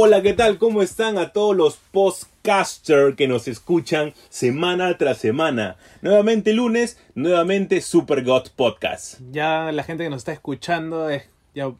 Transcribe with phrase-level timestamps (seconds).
[0.00, 0.58] Hola, ¿qué tal?
[0.58, 5.76] ¿Cómo están a todos los podcasters que nos escuchan semana tras semana?
[6.02, 9.18] Nuevamente lunes, nuevamente Super God Podcast.
[9.32, 11.72] Ya la gente que nos está escuchando es, ya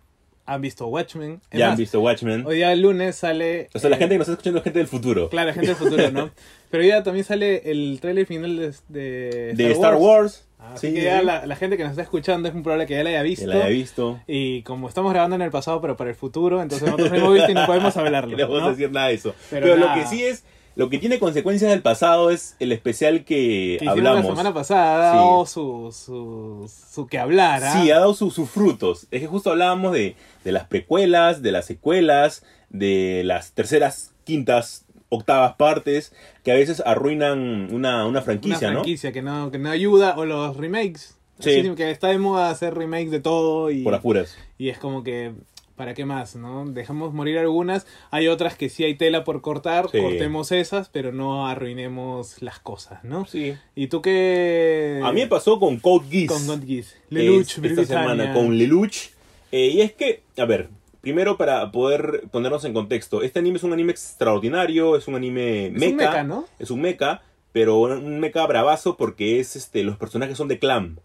[0.47, 1.41] han visto Watchmen.
[1.53, 2.45] Es Ya más, han visto Watchmen.
[2.45, 3.69] Hoy día el lunes sale...
[3.73, 5.31] O sea, la eh, gente que nos está escuchando es gente del futuro.
[5.31, 6.31] Claro, la gente del futuro, ¿no?
[6.73, 10.48] Pero hoy día también sale el trailer final de, de de Star Wars.
[10.59, 11.25] Así Sí, que ya sí.
[11.27, 13.29] la, la gente que nos está escuchando es muy probable que ya la haya Que
[13.29, 13.47] visto.
[13.47, 14.21] la haya visto.
[14.27, 17.35] Y como estamos grabando en el pasado, pero para el futuro, entonces nosotros no hemos
[17.35, 18.37] visto y no podemos hablarlo.
[18.37, 19.35] No a decir nada de eso.
[19.51, 20.45] Pero Pero, lo que sí es,
[20.75, 24.25] lo que tiene consecuencias del pasado es el especial que, Que hablamos.
[24.25, 27.63] la semana pasada, ha dado su, su, su que hablar.
[27.65, 27.73] ¿ah?
[27.81, 29.07] Sí, ha dado su- sus frutos.
[29.11, 34.85] Es que justo hablábamos de, de las precuelas, de las secuelas, de las terceras, quintas,
[35.11, 36.13] octavas partes,
[36.45, 38.81] que a veces arruinan una, una franquicia, una ¿no?
[38.81, 41.51] franquicia que no que no ayuda o los remakes Sí.
[41.61, 44.37] Así que está de moda hacer remakes de todo y, Por apuras.
[44.59, 45.33] y es como que
[45.77, 49.89] para qué más no dejamos morir algunas hay otras que sí hay tela por cortar
[49.93, 50.01] Sí.
[50.01, 53.55] cortemos esas pero no arruinemos las cosas no Sí.
[53.77, 56.27] y tú qué A mí me pasó con Code Geass.
[56.33, 57.87] con God Geass es Lelouch esta Britannia.
[57.87, 59.11] semana con Lelouch.
[59.53, 60.69] Eh, y es que, a ver,
[61.01, 65.67] primero para poder ponernos en contexto, este anime es un anime extraordinario, es un anime
[65.67, 69.83] es mecha, un mecha no es un mecha, pero un mecha bravazo porque es este
[69.85, 70.97] los personajes son de Clam,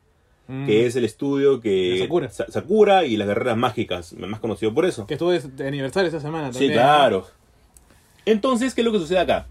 [0.45, 0.65] Mm.
[0.65, 2.29] que es el estudio que Sakura.
[2.29, 5.07] Sa- Sakura y las guerreras mágicas, más conocido por eso.
[5.07, 7.27] que estuvo de, aniversario esta semana Sí, también claro.
[8.25, 9.47] Entonces, ¿qué es lo que sucede acá?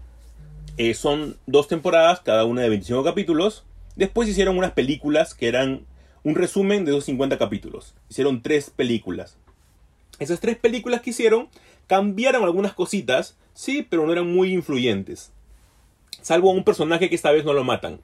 [0.77, 3.63] Eh, son dos temporadas, cada una de 25 capítulos.
[3.95, 5.81] Después hicieron unas películas que eran
[6.23, 7.93] un resumen de esos 50 capítulos.
[8.09, 9.37] Hicieron tres películas.
[10.19, 11.49] Esas tres películas que hicieron
[11.87, 15.31] cambiaron algunas cositas, sí, pero no eran muy influyentes.
[16.21, 17.99] Salvo a un personaje que esta vez no lo matan.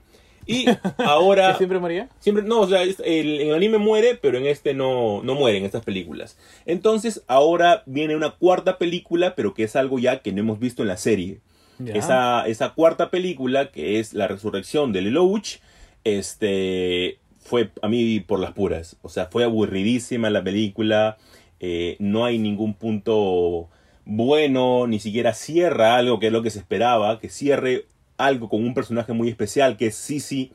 [0.46, 0.66] Y
[0.98, 1.56] ahora...
[1.58, 2.96] siempre moría Siempre, no, o sea, el,
[3.42, 6.38] en el anime muere, pero en este no, no muere, en estas películas.
[6.66, 10.82] Entonces, ahora viene una cuarta película, pero que es algo ya que no hemos visto
[10.82, 11.40] en la serie.
[11.86, 15.60] Esa, esa cuarta película, que es la resurrección de Lelouch,
[16.04, 18.98] este, fue a mí por las puras.
[19.02, 21.18] O sea, fue aburridísima la película.
[21.60, 23.70] Eh, no hay ningún punto
[24.06, 27.86] bueno, ni siquiera cierra algo que es lo que se esperaba, que cierre
[28.18, 30.52] algo con un personaje muy especial, que es Sisi.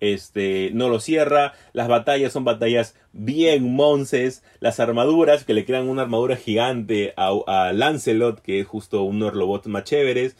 [0.00, 5.88] Este, no lo cierra, las batallas son batallas bien monces, las armaduras que le crean
[5.88, 10.36] una armadura gigante a, a Lancelot, que es justo uno de los robots más chéveres,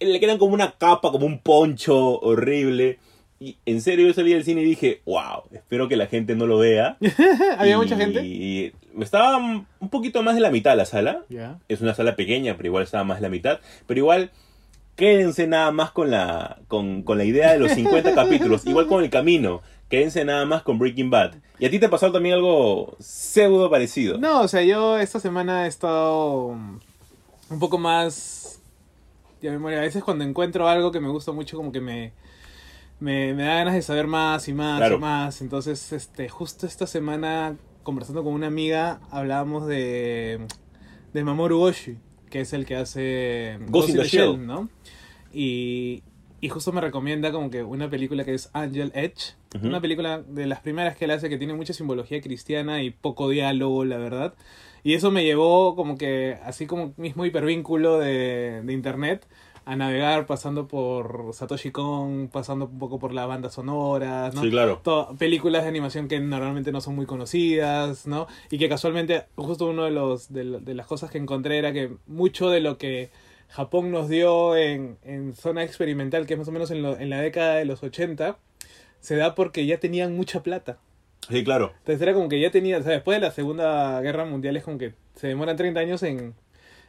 [0.00, 2.98] le quedan como una capa, como un poncho horrible.
[3.42, 6.46] Y en serio yo salí del cine y dije, wow, espero que la gente no
[6.46, 6.98] lo vea.
[7.58, 11.24] había Y- mucha gente Y estaba un poquito más de la mitad la sala.
[11.30, 13.60] ya Es una sala pequeña, pero igual estaba más de la mitad.
[13.86, 14.30] Pero igual,
[14.94, 18.66] quédense nada más con la, con, con la idea de los 50 capítulos.
[18.66, 19.62] Igual con el camino.
[19.88, 21.36] Quédense nada más con Breaking Bad.
[21.58, 24.18] ¿Y a ti te ha pasado también algo pseudo parecido?
[24.18, 28.60] No, o sea, yo esta semana he estado un poco más
[29.40, 29.78] de memoria.
[29.78, 32.12] A veces cuando encuentro algo que me gusta mucho, como que me,
[33.00, 34.96] me, me da ganas de saber más y más Claro.
[34.96, 35.40] y más.
[35.40, 40.46] Entonces, este, justo esta semana, conversando con una amiga, hablábamos de,
[41.12, 41.98] de Mamoru Oshii,
[42.30, 44.46] que es el que hace Ghost in the Shell.
[44.46, 44.68] ¿no?
[45.32, 46.02] Y,
[46.40, 49.34] y justo me recomienda como que una película que es Angel Edge.
[49.62, 53.28] Una película de las primeras que él hace que tiene mucha simbología cristiana y poco
[53.28, 54.34] diálogo, la verdad.
[54.84, 59.26] Y eso me llevó como que, así como mismo hipervínculo de, de internet,
[59.70, 64.42] a navegar pasando por Satoshi Kon, pasando un poco por las bandas sonoras, ¿no?
[64.42, 64.82] Sí, claro.
[65.16, 68.26] Películas de animación que normalmente no son muy conocidas, ¿no?
[68.50, 70.44] Y que casualmente, justo uno de los de,
[70.74, 73.10] las cosas que encontré era que mucho de lo que
[73.48, 77.08] Japón nos dio en, en zona experimental, que es más o menos en, lo- en
[77.08, 78.38] la década de los 80,
[78.98, 80.78] se da porque ya tenían mucha plata.
[81.28, 81.72] Sí, claro.
[81.78, 84.64] Entonces era como que ya tenían, o sea, después de la Segunda Guerra Mundial es
[84.64, 86.34] como que se demoran 30 años en,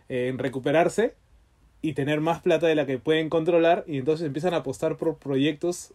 [0.10, 1.13] en recuperarse
[1.81, 5.18] y tener más plata de la que pueden controlar y entonces empiezan a apostar por
[5.18, 5.94] proyectos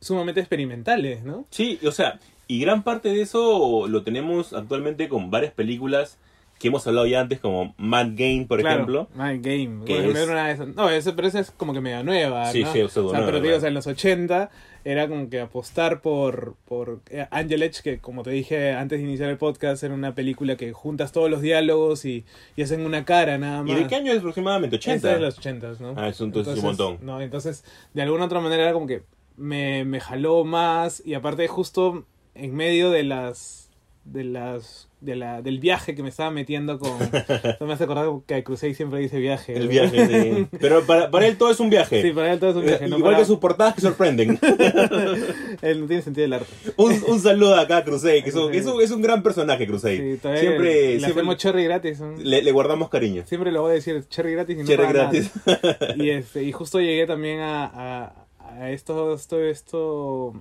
[0.00, 1.46] sumamente experimentales, ¿no?
[1.50, 6.18] Sí, o sea, y gran parte de eso lo tenemos actualmente con varias películas
[6.58, 9.08] que hemos hablado ya antes, como Mad Game, por Claro, ejemplo.
[9.14, 9.84] Mind Game.
[9.84, 12.62] que es- una de esas- No, eso, pero esa es como que media nueva, Sí,
[12.62, 12.72] ¿no?
[12.72, 14.50] sí, pseudo o sea, nueva, pero digo, o sea, en los 80
[14.86, 19.04] era como que apostar por, por eh, Angel Edge, que como te dije antes de
[19.04, 22.24] iniciar el podcast, era una película que juntas todos los diálogos y,
[22.56, 23.70] y hacen una cara nada más.
[23.70, 24.76] ¿Y de qué año es aproximadamente?
[24.76, 25.08] Esta 80.
[25.12, 25.94] es de los 80, ¿no?
[25.96, 26.98] Ah, eso entonces es un montón.
[27.02, 27.64] No, entonces,
[27.94, 29.02] de alguna otra manera era como que
[29.36, 32.04] me, me jaló más y aparte justo
[32.34, 33.70] en medio de las
[34.04, 36.90] de las de la, del viaje que me estaba metiendo con
[37.60, 40.46] no me hace acordar que Crusade siempre dice viaje El viaje, sí.
[40.60, 42.02] Pero para, para él todo es un viaje.
[42.02, 43.80] sí para él todo es un viaje Eh, no Igual para- que sus portadas que
[43.82, 44.38] sorprenden.
[45.62, 46.46] él no tiene sentido del arte
[46.76, 49.66] un, un saludo acá a Crusade, que es un, es un- es un gran personaje,
[49.66, 50.14] Crusade.
[50.14, 52.16] sí, todavía siempre le siempre hacemos cherry gratis ¿no?
[52.16, 53.24] le, le guardamos cariño.
[53.26, 54.94] siempre lo voy a decir cherry gratis y no Cherry nada.
[55.10, 55.30] gratis.
[55.96, 58.12] y este y justo llegué también a, a,
[58.58, 60.32] a esto, esto esto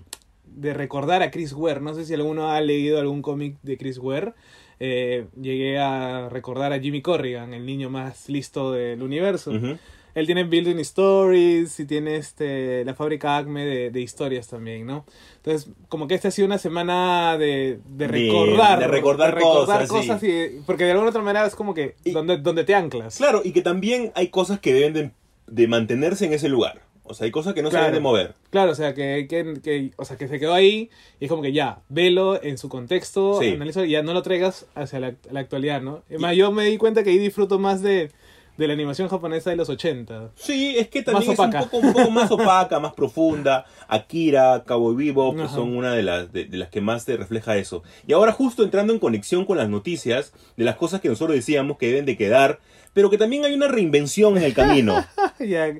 [0.55, 3.97] de recordar a Chris Ware no sé si alguno ha leído algún cómic de Chris
[3.97, 4.33] Ware
[4.79, 9.77] Eh, llegué a recordar a Jimmy Corrigan el niño más listo del universo Ujú.
[10.15, 15.05] él tiene Building Stories y tiene este la fábrica Acme de, de historias también no
[15.37, 20.19] entonces como que esta ha sido una semana de, de recordar de recordar cosas, cosas
[20.19, 20.27] sí.
[20.27, 23.41] y- porque de alguna otra manera es como que Y- donde, donde te anclas Claro,
[23.43, 25.11] y que también hay cosas que deben de,
[25.47, 26.81] de mantenerse en ese lugar.
[27.05, 27.85] O sea, hay cosas que no Claro.
[27.85, 28.33] se deben de mover.
[28.49, 30.89] Claro, o sea, que, que, que- o sea, que se quedó ahí
[31.19, 33.49] y es como que ya, velo en su contexto, Sí.
[33.49, 36.01] analizo y ya no lo traigas hacia la, la actualidad, ¿no?
[36.09, 38.09] Además, yo me di cuenta que ahí disfruto más de,
[38.57, 40.29] de la animación japonesa de los 80.
[40.35, 43.65] Sí, es que también Más es un poco, un poco más opaca, más profunda.
[43.89, 47.57] Akira, Cowboy Bebop pues son una de las, de, de las que más te refleja
[47.57, 47.83] eso.
[48.07, 51.77] Y ahora justo entrando en conexión con las noticias, de las cosas que nosotros decíamos
[51.77, 52.59] que deben de quedar,
[52.93, 55.03] pero que también hay una reinvención en el camino.
[55.49, 55.73] ya,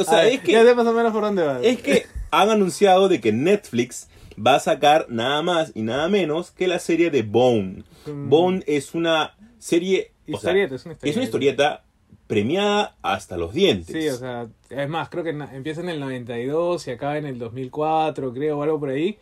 [0.00, 1.60] o sea, a ver, es que- ya sé más o menos por dónde va.
[1.62, 4.08] es que han anunciado de que Netflix
[4.44, 7.84] va a sacar nada más y nada menos que la serie de Bone.
[8.06, 8.28] Mm.
[8.30, 10.12] Bone es una serie...
[10.32, 11.10] o sea, Historieta, es una historieta.
[11.10, 11.84] es una historieta
[12.26, 13.94] premiada hasta los dientes.
[13.94, 17.38] Sí, o sea, es más, creo que empieza en el 92 y acaba en el
[17.38, 19.18] 2004, creo, o algo por ahí.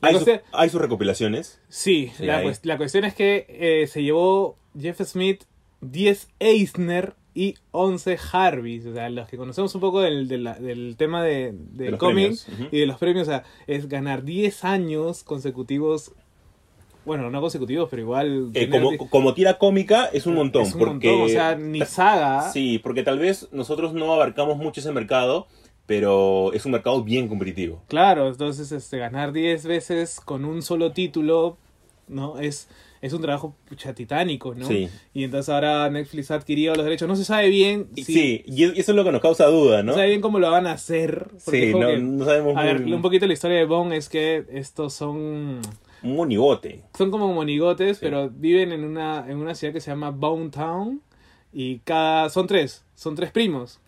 [0.00, 1.60] La hay, su- cuestión- hay sus recopilaciones.
[1.68, 5.44] Sí, la cuestión es que eh, se llevó Jeff Smith
[5.82, 8.86] 10 Eisner y 11 Harveys.
[8.86, 12.34] O sea, los que conocemos un poco del, del, del tema de, del los cómic
[12.72, 16.12] y de los premios, o sea, es ganar 10 años consecutivos.
[17.04, 18.50] Bueno, no consecutivos, pero igual.
[18.54, 20.62] Eh, como, como tira cómica es un montón.
[20.62, 22.50] es un porque, montón, o sea, ni saga.
[22.50, 25.46] Sí, porque tal vez nosotros no abarcamos mucho ese mercado,
[25.84, 27.82] pero es un mercado bien competitivo.
[27.88, 31.58] Claro, entonces este, ganar 10 veces con un solo título,
[32.08, 32.40] ¿no?
[32.40, 32.68] Es,
[33.06, 34.66] es un trabajo pucha, titánico, ¿no?
[34.66, 34.88] Sí.
[35.14, 37.08] Y entonces ahora Netflix ha adquirido los derechos.
[37.08, 39.86] No se sabe bien si, Sí, y eso es lo que nos causa duda, no
[39.86, 39.92] ¿no?
[39.92, 41.28] se sabe bien cómo lo van a hacer.
[41.38, 44.44] Sí, no, que- no sabemos a ver, un poquito la historia de Bond es que
[44.52, 45.16] estos son
[46.02, 46.82] un monigote.
[46.96, 48.04] son como monigotes, Sí.
[48.04, 51.00] pero viven en una en una ciudad que se llama Bone Town
[51.52, 53.80] y cada son tres, son tres primos.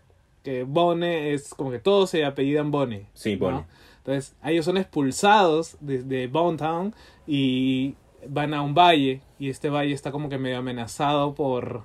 [0.45, 3.07] Que Bone es como que todos se apellidan Bone.
[3.13, 3.39] Sí, ¿no?
[3.39, 3.65] Bone.
[3.99, 6.95] Entonces, ellos son expulsados desde Bone Town
[7.27, 7.95] y
[8.27, 11.85] van a un valle y este valle está como que medio amenazado por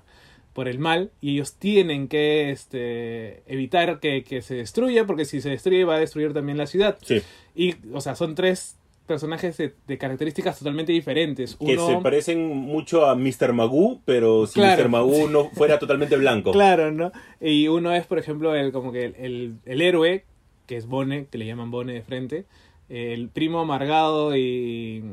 [0.53, 5.41] por el mal y ellos tienen que este evitar que, que se destruya porque si
[5.41, 7.21] se destruye va a destruir también la ciudad Sí,
[7.55, 8.77] y o sea son tres
[9.07, 13.51] personajes de, de características totalmente diferentes que uno se parecen mucho a Mr.
[13.51, 14.81] Magoo, pero si Claro.
[14.83, 14.89] Mr.
[14.89, 16.51] Magoo no fuera totalmente blanco.
[16.53, 17.11] Claro, ¿no?
[17.41, 20.23] Y uno es, por ejemplo, el como que el, el, el héroe,
[20.67, 22.45] que es Bone, que le llaman Bone de frente,
[22.87, 25.03] el primo amargado y,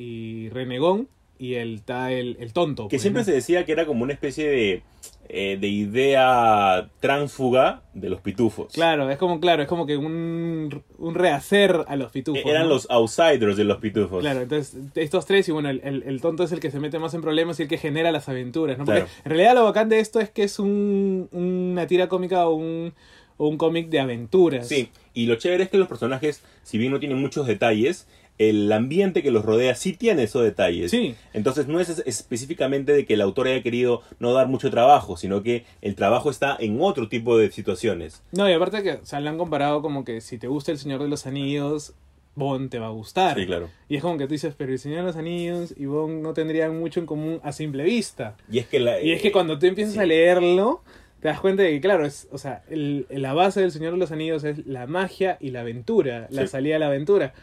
[0.00, 1.08] y renegón,
[1.40, 2.84] y el, está el, el tonto.
[2.88, 3.24] Que pues, siempre ¿no?
[3.26, 4.82] se decía que era como una especie de,
[5.28, 8.72] eh, de idea tránsfuga de los pitufos.
[8.72, 12.42] Claro, es como, claro, es como que un, un rehacer a los pitufos.
[12.44, 12.68] Eran ¿no?
[12.70, 14.20] los outsiders de los pitufos.
[14.20, 16.98] Claro, entonces estos tres y bueno, el, el- el tonto es el que se mete
[16.98, 18.84] más en problemas y el que genera las aventuras, ¿no?
[18.84, 19.12] Porque Claro.
[19.24, 22.94] en realidad lo bacán de esto es que es un, una tira cómica o un,
[23.36, 24.66] o un cómic de aventuras.
[24.68, 28.06] Sí, y lo chévere es que los personajes, si bien no tienen muchos detalles,
[28.38, 30.90] el ambiente que los rodea sí tiene esos detalles.
[30.90, 31.14] Sí.
[31.32, 35.16] Entonces no es es- específicamente de que el autor haya querido no dar mucho trabajo,
[35.16, 38.22] sino que el trabajo está en otro tipo de situaciones.
[38.32, 41.02] No, y aparte que, o le han comparado como que si te gusta El Señor
[41.02, 41.94] de los Anillos,
[42.36, 43.36] Bond te va a gustar.
[43.36, 43.68] Sí, claro.
[43.88, 46.34] Y es como que tú dices, pero El Señor de los Anillos y Bond no
[46.34, 48.36] tendrían mucho en común a simple vista.
[48.50, 50.00] Y es que, la, Y es que eh, cuando tú empiezas sí.
[50.00, 50.82] a leerlo,
[51.20, 53.98] te das cuenta de que, claro, es, o sea, el, la base del Señor de
[53.98, 56.48] los Anillos es la magia y la aventura, la Sí.
[56.52, 57.34] salida a la aventura,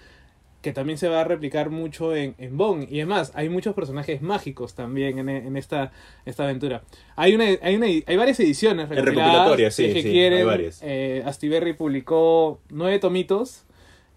[0.66, 2.92] que también se va a replicar mucho en, en Bond.
[2.92, 5.92] Y es más, hay muchos personajes mágicos también en, en esta,
[6.26, 6.82] esta aventura.
[7.16, 10.40] Hay, una, hay, una, hay varias ediciones recopilatorias, sí, es que sí, quieren.
[10.40, 10.80] hay varias.
[10.82, 13.62] Eh, Astiberri publicó nueve tomitos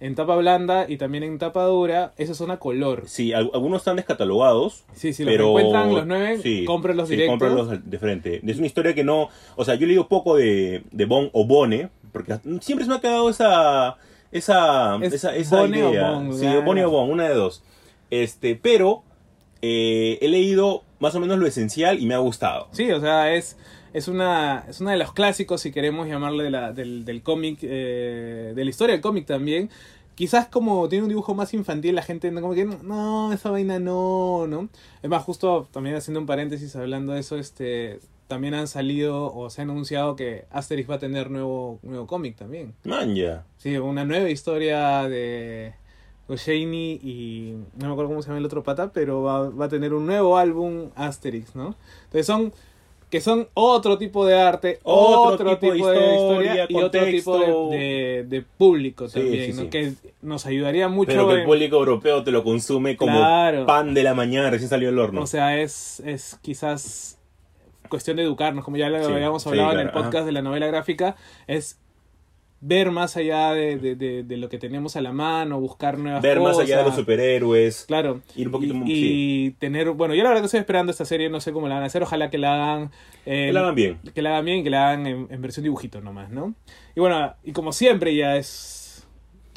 [0.00, 2.14] en tapa blanda y también en tapa dura.
[2.16, 3.02] Esos son a color.
[3.04, 4.84] Sí, al- algunos están descatalogados.
[4.94, 7.32] Sí, los pero encuentran los nueve, sí, cómprenlos sí, directos.
[7.38, 8.40] cómprenlos de frente.
[8.46, 11.44] Es una historia que no, o sea, yo he leído poco de, de Bon o
[11.46, 13.98] Bone, porque siempre se me ha quedado esa
[14.32, 16.10] esa Es esa, esa Bone o idea.
[16.10, 16.58] Bon, sí, ya.
[16.58, 17.62] o Bone o Bon, una de dos.
[18.10, 19.02] Este, pero
[19.62, 22.68] eh, he leído más o menos lo esencial y me ha gustado.
[22.72, 23.56] Sí, o sea, es,
[23.92, 27.58] es, una, es una de los clásicos, si queremos llamarle de la, del, del cómic,
[27.62, 29.70] eh, de la historia del cómic también,
[30.14, 34.46] quizás como tiene un dibujo más infantil, la gente como que no, esa vaina no,
[34.48, 34.68] ¿no?
[35.02, 39.50] Es más, justo también haciendo un paréntesis hablando de eso, este también han salido o
[39.50, 42.74] se ha anunciado que Asterix va a tener nuevo, nuevo cómic también.
[42.84, 43.44] Man, ya.
[43.56, 45.72] Sí, una nueva historia de
[46.28, 49.68] Goscinny y no me acuerdo cómo se llama el otro pata, pero va, va a
[49.68, 51.74] tener un nuevo álbum Asterix, ¿no?
[52.04, 52.52] Entonces son
[53.10, 57.04] que son otro tipo de arte, Otro otro, tipo tipo, de de historia, y otro
[57.06, 57.38] tipo
[57.70, 59.62] de, de- de público Sí, también, sí, ¿no?
[59.62, 59.68] sí.
[59.70, 63.64] Que nos ayudaría mucho Pero que el público europeo te lo consume como Claro.
[63.64, 65.22] pan de la mañana recién salió del horno.
[65.22, 67.17] O sea, es, es quizás
[67.88, 70.24] cuestión de educarnos, como ya lo Sí, habíamos sí, hablado en el podcast ajá.
[70.26, 71.16] de la novela gráfica,
[71.46, 71.78] es
[72.60, 76.20] ver más allá de, de, de, de lo que tenemos a la mano, buscar nuevas
[76.22, 76.56] Ver cosas.
[76.56, 77.84] más allá de los superhéroes.
[77.86, 78.20] Claro.
[78.34, 81.04] Ir un poquito y, más- y tener, bueno, yo la verdad que estoy esperando esta
[81.04, 82.90] serie, no sé cómo la van a hacer, ojalá que la hagan...
[83.26, 83.98] eh, Que la hagan bien.
[84.12, 86.52] que la hagan bien y que la hagan en, en versión dibujito nomás, ¿no?
[86.96, 88.77] Y bueno, y como siempre ya es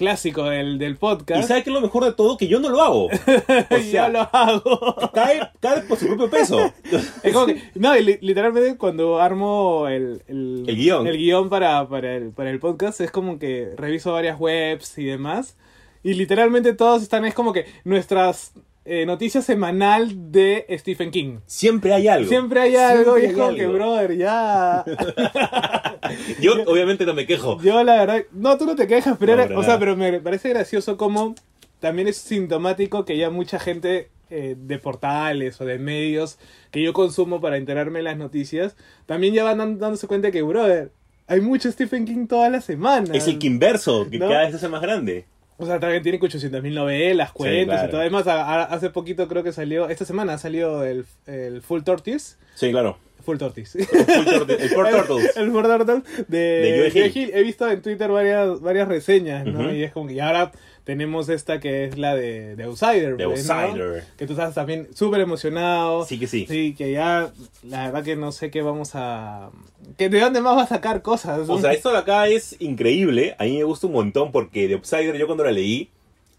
[0.01, 2.36] clásico del, del Y podcast, ¿sabes qué es lo mejor de todo?
[2.38, 3.05] Que yo no lo hago.
[3.72, 4.96] O yo sea, lo hago.
[5.13, 6.74] cae, cae por su propio peso.
[7.24, 11.08] Es como que, no, y li- literalmente cuando armo el, el, El guion.
[11.08, 15.05] el guion para, para, el, para el podcast, es como que reviso varias webs y
[15.05, 15.55] demás.
[16.03, 18.53] Y literalmente todos están, es como que nuestras
[18.93, 21.38] eh, noticias semanal de Stephen King.
[21.45, 22.27] Siempre hay algo.
[22.27, 24.83] Siempre hay algo y Siempre es hay como que, brother, ya.
[26.41, 27.57] Yo obviamente no me quejo.
[27.62, 30.19] Yo la verdad, no, tú no te quejas, pero, No, era- o sea, pero me
[30.19, 31.36] parece gracioso como
[31.79, 36.38] también es sintomático que ya mucha gente eh, de portales o de medios
[36.71, 40.41] que yo consumo para enterarme de las noticias, también ya van dan- dándose cuenta que,
[40.41, 40.91] brother,
[41.27, 43.13] hay mucho Stephen King toda la semana.
[43.15, 44.27] Es el Kimverso, que ¿No?
[44.27, 45.25] cada vez se hace más grande.
[45.62, 47.88] O sea, también tiene 800.000 novelas, cuentos claro.
[47.88, 48.01] y todo.
[48.01, 51.84] Además, a- a- hace poquito creo que salió, esta semana ha salido el, el Full
[51.84, 52.38] Tortoise.
[52.56, 52.98] Sí, claro.
[53.24, 53.77] Full Tortoise.
[53.77, 55.32] El Full Turtle- el Four Turtles.
[55.38, 57.32] El Four Turtles de, De Joe Hill.
[57.36, 59.72] He visto en Twitter varias, varias reseñas, ¿no?
[59.72, 60.51] Y es como que y ahora
[60.83, 63.17] tenemos esta que es la de, de Outsider.
[63.17, 63.53] The pues, ¿no?
[63.53, 64.03] Outsider.
[64.17, 66.05] Que tú estás también súper emocionado.
[66.05, 66.45] Sí que sí.
[66.47, 67.31] Sí, que ya,
[67.63, 69.51] la verdad que no sé qué vamos a...
[69.97, 71.47] que ¿De dónde más va a sacar cosas?
[71.47, 73.35] O sea, esto de acá es increíble.
[73.39, 75.89] A mí me gusta un montón porque The Outsider, yo cuando la leí,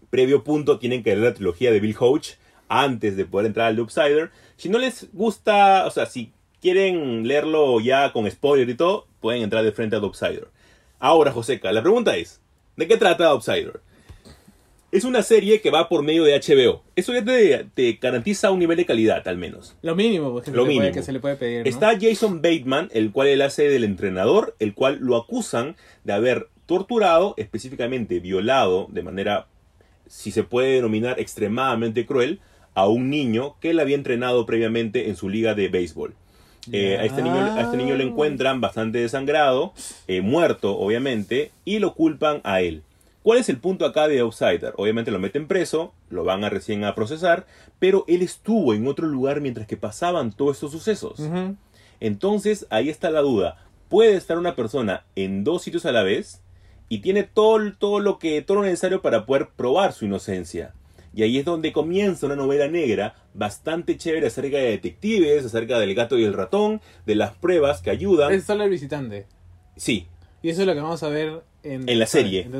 [0.09, 3.75] previo punto, tienen que leer la trilogía de Bill Hodge antes de poder entrar al
[3.75, 4.31] The Outsider.
[4.57, 6.31] Si no les gusta, o sea, si
[6.61, 10.47] quieren leerlo ya con spoiler y todo, pueden entrar de frente a The Outsider.
[10.99, 12.39] Ahora, Joseca, la pregunta es,
[12.77, 13.81] ¿de qué trata The Outsider?
[14.93, 16.83] Es una serie que va por medio de HBO.
[16.95, 19.75] Eso ya te, te garantiza un nivel de calidad, al menos.
[19.81, 20.93] Lo mínimo, pues, que, Lo se, le puede, mínimo.
[20.93, 21.69] que se le puede pedir, ¿no?
[21.69, 26.47] Está Jason Bateman, el cual él hace del entrenador, el cual lo acusan de haber
[26.67, 29.47] torturado, específicamente violado de manera,
[30.07, 32.39] si se puede denominar, extremadamente cruel,
[32.75, 36.13] a un niño que él había entrenado previamente en su liga de béisbol.
[36.71, 39.73] Eh, a, este niño, a este niño lo encuentran bastante desangrado,
[40.07, 42.83] eh, muerto obviamente, y lo culpan a él.
[43.23, 44.73] ¿Cuál es el punto acá de Outsider?
[44.75, 47.45] Obviamente lo meten preso, lo van a recién a procesar,
[47.79, 51.19] pero él estuvo en otro lugar mientras que pasaban todos estos sucesos.
[51.19, 51.55] Ujú.
[52.01, 53.57] Entonces ahí está la duda.
[53.87, 56.41] ¿Puede estar una persona en dos sitios a la vez?
[56.89, 60.73] Y tiene todo, todo, lo que, todo lo necesario para poder probar su inocencia.
[61.15, 65.93] Y ahí es donde comienza una novela negra bastante chévere acerca de detectives, acerca del
[65.95, 68.33] gato y el ratón, de las pruebas que ayudan.
[68.33, 69.27] Es solo el visitante.
[69.77, 70.07] Sí,
[70.41, 72.41] Y eso es lo que vamos a ver en, En la serie.
[72.41, 72.51] en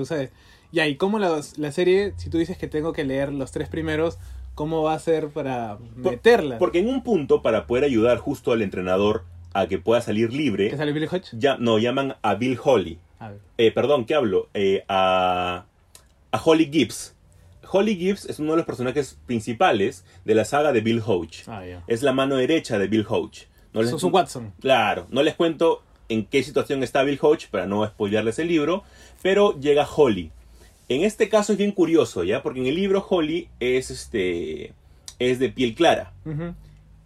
[0.73, 4.17] ¿y cómo la, la serie, si tú dices que tengo que leer los tres primeros,
[4.55, 6.57] cómo va a ser para Por- meterla?
[6.57, 10.35] porque en un punto, para poder ayudar justo al entrenador a que pueda salir ¿Que
[10.35, 11.29] libre, sale Billy Hodge?
[11.33, 12.97] ya, no, llaman a Bill Holly.
[13.19, 13.31] A.
[13.57, 14.49] Eh, perdón, ¿qué hablo?
[14.55, 15.65] Eh, a,
[16.31, 17.15] a Holly Gibbs.
[17.71, 21.43] Holly Gibbs es uno de los personajes principales de la saga de Bill Hodge.
[21.47, 21.63] Ah.
[21.87, 23.47] Es la mano derecha de Bill Hodge.
[23.73, 24.53] No les- un Watson.
[24.59, 28.83] Claro, no les cuento en qué situación está Bill Hodge para no spoilearles el libro,
[29.21, 30.31] pero llega Holly.
[30.89, 32.43] En este caso es bien curioso, ¿ya?
[32.43, 34.73] Porque en el libro Holly es este
[35.19, 36.13] es de piel clara.
[36.25, 36.53] Ujú.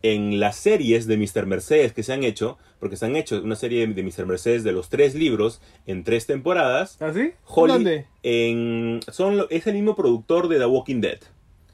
[0.04, 1.46] En las series de Mr.
[1.46, 4.26] Mercedes que se han hecho, porque se han hecho una serie de Mr.
[4.26, 7.32] Mercedes de los tres libros en tres temporadas, ¿Ah, sí?
[7.46, 8.06] Holly ¿Dónde?
[8.24, 11.20] en son es el mismo productor de The Walking Dead.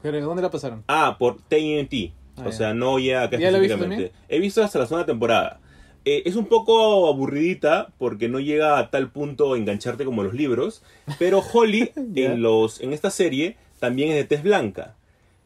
[0.02, 0.84] ¿Pero dónde la pasaron?
[0.88, 2.12] Ah, por TNT.
[2.36, 2.52] Ah, o ya.
[2.52, 4.12] sea, no ya acá ¿Ya específicamente.
[4.28, 5.60] He visto hasta la segunda temporada.
[6.04, 10.34] Eh, es un poco aburridita porque no llega a tal punto a engancharte como los
[10.34, 10.82] libros.
[11.18, 14.94] Pero Holly en, los, en esta serie también es de tez blanca.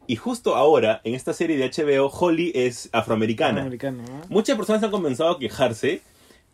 [0.07, 3.71] Y justo ahora, en esta serie de HBO, Holly es afroamericana.
[4.31, 6.01] Muchas personas han comenzado a quejarse,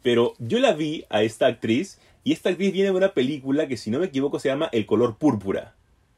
[0.03, 3.77] pero yo la vi a esta actriz y esta actriz viene de una película que
[3.77, 5.75] si no me equivoco se llama El color púrpura,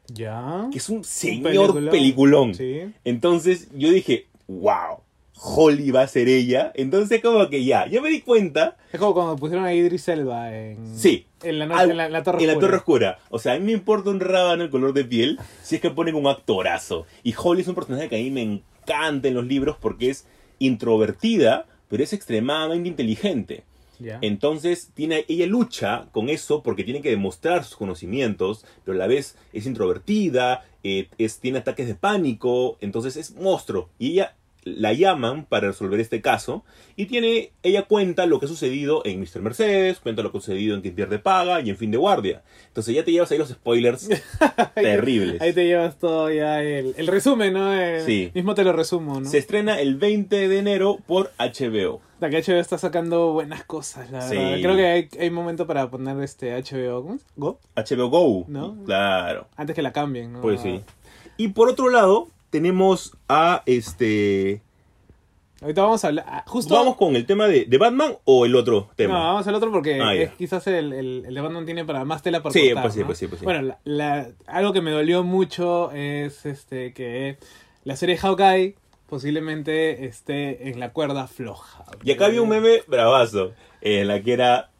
[0.08, 0.66] Ya.
[0.72, 1.90] que es un Un señor peliculón.
[1.90, 2.54] peliculón.
[2.54, 2.80] Sí.
[3.04, 5.00] Entonces yo dije, wow.
[5.38, 6.72] Holly va a ser ella.
[6.74, 8.76] Entonces como que ya, yo me di cuenta.
[8.92, 11.26] Es como cuando pusieron a Idris Elba en, Sí.
[11.42, 12.66] en, la, no- al- en la, en la Torre en la Oscura.
[12.68, 13.18] Torre Oscura.
[13.30, 15.90] O sea, a mí me importa un rábano el color de piel si es que
[15.90, 17.06] ponen un actorazo.
[17.22, 20.26] Y Holly es un personaje que a mí me encanta en los libros porque es
[20.58, 23.64] introvertida, pero es extremadamente inteligente.
[24.20, 29.06] Entonces, tiene, ella lucha con eso porque tiene que demostrar sus conocimientos, pero a la
[29.06, 33.88] vez es introvertida, eh, es, tiene ataques de pánico, entonces es monstruo.
[33.98, 34.34] Y ella
[34.68, 36.64] la llaman para resolver este caso
[36.96, 39.40] y tiene, ella cuenta lo que ha sucedido en Mr.
[39.40, 42.42] Mercedes, cuenta lo que ha sucedido en Quien Pierde Paga y en Fin de Guardia.
[42.66, 44.08] Entonces ya te llevas ahí los spoilers
[44.74, 45.40] terribles.
[45.40, 47.72] Ahí te llevas todo ya el, el resumen, ¿no?
[47.72, 48.30] El- Sí.
[48.34, 49.28] Mismo te lo resumo, ¿no?
[49.28, 52.00] Se estrena el 20 de enero por HBO.
[52.20, 54.36] La que HBO está sacando buenas cosas, la Sí.
[54.36, 54.58] verdad.
[54.62, 57.26] Creo que hay, hay momento para poner este HBO ¿cómo es?
[57.36, 58.44] Go HBO Go.
[58.48, 58.76] ¿No?
[58.84, 59.46] Claro.
[59.56, 60.40] antes que la cambien, ¿no?
[60.40, 60.80] Pues sí.
[61.36, 64.62] Y por otro lado, tenemos a este.
[65.60, 66.24] Ahorita vamos a hablar.
[66.26, 66.72] ah, Justo.
[66.74, 69.18] ¿Vamos con el tema de, de Batman o el otro No, tema?
[69.18, 72.22] vamos al otro porque Ah, es quizás el, el, el de Batman tiene para más
[72.22, 73.06] tela por Sí, cortar, pues sí, ¿no?
[73.06, 73.44] pues sí, pues sí.
[73.44, 77.36] Bueno, la- la- algo que me dolió mucho es este que
[77.84, 78.74] la serie Hawkeye
[79.06, 81.84] posiblemente esté en la cuerda floja.
[82.04, 84.70] Y acá había un meme bravazo, en la que era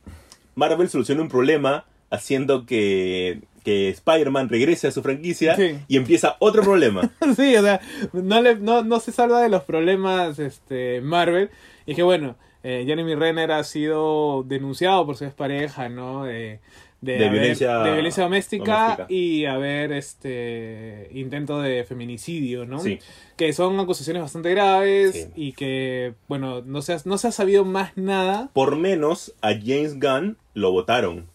[0.54, 5.76] Marvel soluciona un problema haciendo que, que Spider-Man regrese a su franquicia Sí.
[5.88, 7.11] y empieza otro problema.
[7.37, 7.80] Sí, o sea,
[8.12, 11.50] no, le, no, no se salva de los problemas este, Marvel.
[11.85, 16.25] Y que bueno, eh, Jeremy Renner ha sido denunciado por su expareja, ¿no?
[16.25, 16.61] De,
[17.00, 19.06] De haber- violencia de violencia doméstica, doméstica.
[19.08, 22.78] y haber este intento de feminicidio, ¿no?
[22.78, 23.00] Sí.
[23.37, 25.28] Que son acusaciones bastante graves Sí.
[25.35, 28.49] y que, bueno, no se, ha, no se ha sabido más nada.
[28.52, 31.26] Por menos a James Gunn lo votaron.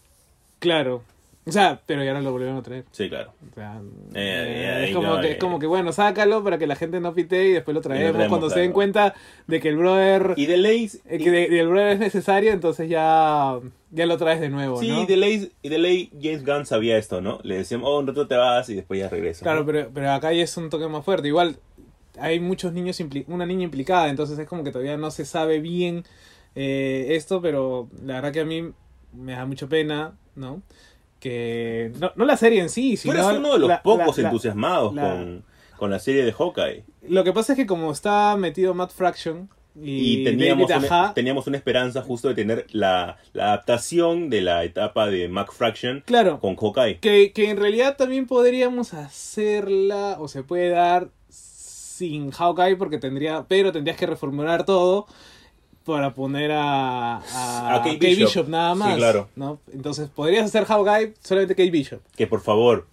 [0.58, 1.02] Claro.
[1.44, 2.84] O sea, pero ya ahora lo volvieron a traer.
[2.92, 3.32] Sí, claro.
[3.50, 3.80] O sea,
[4.14, 5.30] Eh, eh, eh, es, como no, que, eh.
[5.32, 8.12] es como que, bueno, sácalo para que la gente no pite y después lo traemos.
[8.12, 9.14] traemos, Cuando se den cuenta
[9.48, 12.88] de que el brother, Y de eh, que de- de el brother es necesario, entonces
[12.88, 13.58] ya,
[13.90, 15.04] ya lo traes de nuevo, Sí, ¿no?
[15.04, 17.40] de ley, y de ley James Gunn sabía esto, ¿no?
[17.42, 19.42] Le decían, oh, un rato te vas y después ya regresas.
[19.42, 19.66] Claro, ¿no?
[19.66, 21.26] pero, pero acá ya es un toque más fuerte.
[21.26, 21.56] Igual
[22.20, 25.58] hay muchos niños, impli- una niña implicada, entonces es como que todavía no se sabe
[25.58, 26.04] bien
[26.54, 28.70] eh, esto, pero la verdad que a mí
[29.12, 30.62] me da mucha pena, ¿no?
[31.22, 34.18] Que no, no la serie en sí, Tú sino eres uno de los la- pocos
[34.18, 35.44] la- entusiasmados la- con,
[35.76, 36.82] con la serie de Hawkeye.
[37.08, 39.48] Lo que pasa es que como está metido Matt Fraction
[39.80, 44.30] y, Y teníamos David una, Aja, teníamos una esperanza justo de tener la, la adaptación
[44.30, 46.98] de la etapa de Mac Fraction claro, con Hawkeye.
[46.98, 53.46] que, que en realidad también podríamos hacerla o se puede dar sin Hawkeye porque tendría,
[53.48, 55.06] pero tendrías que reformular todo
[55.84, 58.26] para poner a, a, A Kate Kate Bishop.
[58.26, 58.48] Bishop.
[58.48, 59.28] nada Sí, más, claro.
[59.36, 59.58] ¿no?
[59.72, 62.00] Entonces podrías hacer Hawkeye solamente Kate Bishop.
[62.16, 62.86] Que por favor,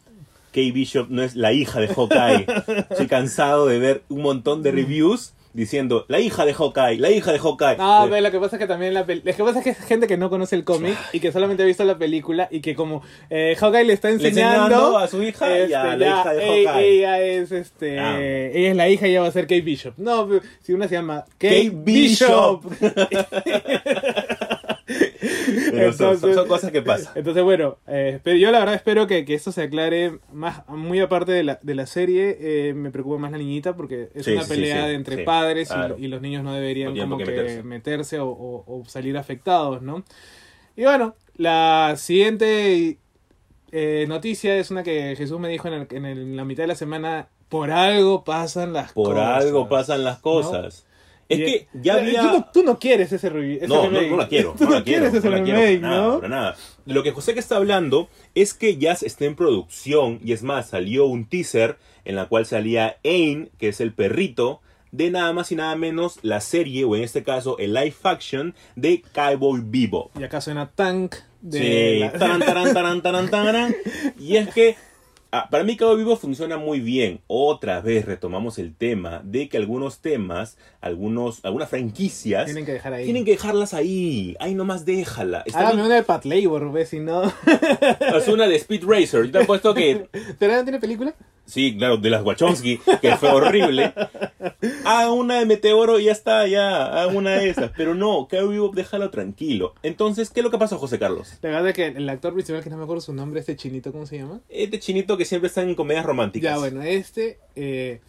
[0.47, 2.45] Kate Bishop no es la hija de Hawkeye.
[2.89, 7.31] Estoy cansado de ver un montón de reviews diciendo la hija de Hawkeye, la hija
[7.31, 7.77] de Hawkeye.
[7.77, 9.63] No, Eh, pero lo que pasa es que también la pel- lo que pasa es
[9.63, 12.47] que es gente que no conoce el cómic y que solamente ha visto la película
[12.51, 15.73] y que como eh, Hawkeye le está Le enseñando, a su hija y a este,
[15.73, 16.89] la ya, hija de ey- Hawkeye.
[16.99, 19.93] Ella es este, ella es la hija y ella va a ser Kate Bishop.
[19.97, 20.27] No,
[20.61, 22.63] si una se llama Kate, Kate Bishop.
[25.71, 27.13] Pero son, son- son cosas que pasan.
[27.15, 30.99] Entonces, bueno, eh, pero yo la verdad espero que, que esto se aclare más, muy
[30.99, 32.37] aparte de la, de la serie.
[32.39, 35.23] eh, me preocupa más la niñita porque es Sí, una sí, pelea sí, de entre
[35.23, 35.95] padres y- claro.
[35.97, 38.19] y, los niños no deberían No como por que meterse, meterse.
[38.19, 40.03] o, o- o salir afectados, ¿no?
[40.75, 42.97] Y bueno, la siguiente
[43.71, 46.63] eh, noticia es una que Jesús me dijo en, el- en el- en la mitad
[46.63, 47.27] de la semana.
[47.49, 49.43] Por algo pasan las Por cosas.
[49.45, 50.85] algo pasan las cosas.
[51.29, 52.21] Es que ya había...
[52.21, 54.09] Tú no, tú no quieres ese, ese No, no, remake.
[54.11, 54.55] no la quiero.
[54.57, 56.15] Tú no no, la quiero, quieres ese no quiero remake, para nada, ¿no?
[56.17, 56.55] para nada.
[56.85, 60.69] Lo que José que está hablando es que ya está en producción y es más,
[60.69, 64.61] salió un teaser en la cual salía Ain, que es el perrito,
[64.91, 68.55] de nada más y nada menos la serie, o en este caso el live action
[68.75, 70.17] de Cowboy Bebop.
[70.19, 73.75] Y acá suena Tank de Sí, la- taran, taran, taran, taran, taran.
[74.19, 74.75] Y es que
[75.31, 77.21] ah, para mí Cabo Vivo funciona muy bien.
[77.27, 82.93] Otra vez retomamos el tema de que algunos temas, algunos, algunas franquicias, Tienen que dejar
[82.93, 83.05] ahí.
[83.05, 84.35] tienen que dejarlas ahí.
[84.39, 85.43] Ahí nomás déjala.
[85.45, 86.89] Está Hágame bien- una de Pat Labor, ¿ves?
[86.89, 87.23] Si no.
[88.15, 89.25] Es una de Speed Racer.
[89.25, 90.09] Yo te he puesto que.
[90.39, 91.13] ¿Pero no tiene película?
[91.49, 93.91] Sí, claro, de las Wachowski, que fue horrible.
[94.85, 96.85] Haga una de Meteoro y ya está, ya.
[96.85, 97.71] Haga una de esas.
[97.75, 99.73] Pero no, Cabo Vivo déjalo tranquilo.
[99.81, 101.39] Entonces, ¿qué es lo que pasa, José Carlos?
[101.41, 103.91] La verdad es que el actor principal, que no me acuerdo su nombre, este chinito,
[103.91, 104.41] ¿cómo se llama?
[104.47, 106.51] Este chinito que siempre está en comedias románticas.
[106.51, 108.01] Ya, bueno, este eh,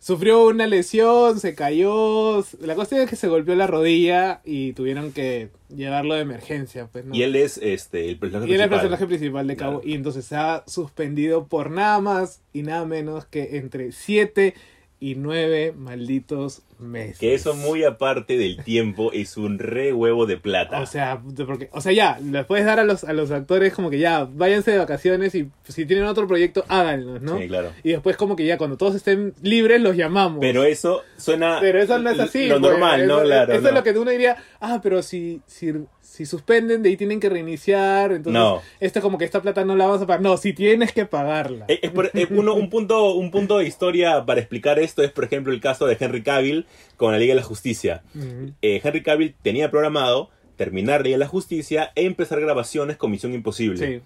[0.00, 2.44] sufrió una lesión, se cayó.
[2.60, 7.04] La cuestión es que se golpeó la rodilla y tuvieron que llevarlo de emergencia, pues,
[7.04, 7.14] ¿no?
[7.14, 8.88] Y él es este, el personaje Y él es el principal.
[8.88, 9.80] personaje principal de Cabo.
[9.80, 9.88] Claro.
[9.88, 14.54] Y entonces se ha suspendido por nada más y nada menos que entre 7
[15.00, 17.18] y 9 malditos meses.
[17.18, 20.80] Que eso muy aparte del tiempo es un re huevo de plata.
[20.80, 23.88] O sea, porque, o sea, ya, les puedes dar a los, a los actores como
[23.90, 27.38] que ya, váyanse de vacaciones y si tienen otro proyecto, háganlo, ¿no?
[27.38, 27.72] Sí, claro.
[27.82, 30.40] Y después como que ya cuando todos estén libres, los llamamos.
[30.40, 32.46] Pero eso suena Pero eso no es así.
[32.46, 32.72] lo pues.
[32.72, 33.16] normal, ¿no?
[33.18, 33.52] Eso, Claro.
[33.52, 33.68] eso no.
[33.68, 35.72] es lo que uno diría, ah, pero si, si,
[36.10, 38.60] si suspenden, de ahí tienen que reiniciar, entonces No.
[38.80, 40.20] esto como que esta plata no la vamos a pagar.
[40.20, 41.66] No, si tienes que pagarla.
[41.68, 45.12] Eh, es por- eh, uno- un, punto, un punto de historia para explicar esto es,
[45.12, 48.02] por ejemplo, el caso de Henry Cavill con la Liga de la Justicia.
[48.60, 53.32] Eh, Henry Cavill tenía programado terminar Liga de la Justicia e empezar grabaciones con Misión
[53.32, 53.86] Imposible.
[53.86, 54.00] Sí.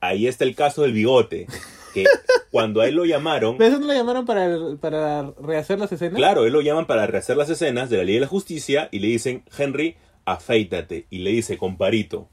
[0.00, 1.46] Ahí está el caso del bigote,
[1.92, 2.04] que
[2.50, 4.48] cuando a él lo llamaron, ¿Pero eso no lo llamaron para,
[4.80, 6.16] para rehacer las escenas?
[6.16, 9.00] claro, él lo llaman para rehacer las escenas de la Liga de la Justicia y
[9.00, 9.96] le dicen, Henry,
[10.32, 11.06] afeítate.
[11.10, 12.28] Y le dice, comparito,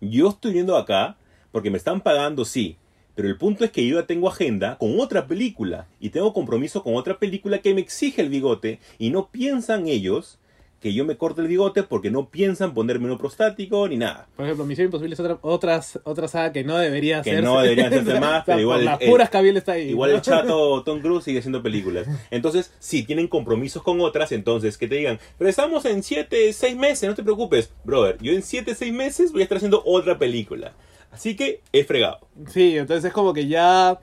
[0.00, 1.16] yo estoy viendo acá
[1.50, 2.76] porque me están pagando, sí.
[3.14, 6.84] Pero el punto es que yo ya tengo agenda con otra película y tengo compromiso
[6.84, 10.38] con otra película que me exige el bigote y no piensan ellos
[10.80, 14.28] que yo me corte el bigote porque no piensan ponerme uno prostático ni nada.
[14.36, 17.42] Por ejemplo, Misión Imposible es otra, otra, otra saga que no debería Que hacerse.
[17.48, 19.90] no deberían hacerse más, pero igual las puras está ahí.
[19.90, 20.16] Igual ¿no?
[20.16, 22.06] el chato Tom Cruise sigue haciendo películas.
[22.30, 26.76] Entonces, si tienen compromisos con otras, entonces que te digan, pero estamos en 7, 6
[26.76, 27.72] meses, no te preocupes.
[27.84, 30.72] Brother, yo en 7, 6 meses voy a estar haciendo otra película.
[31.10, 32.20] Así que he fregado.
[32.48, 33.98] Sí, entonces es como que ya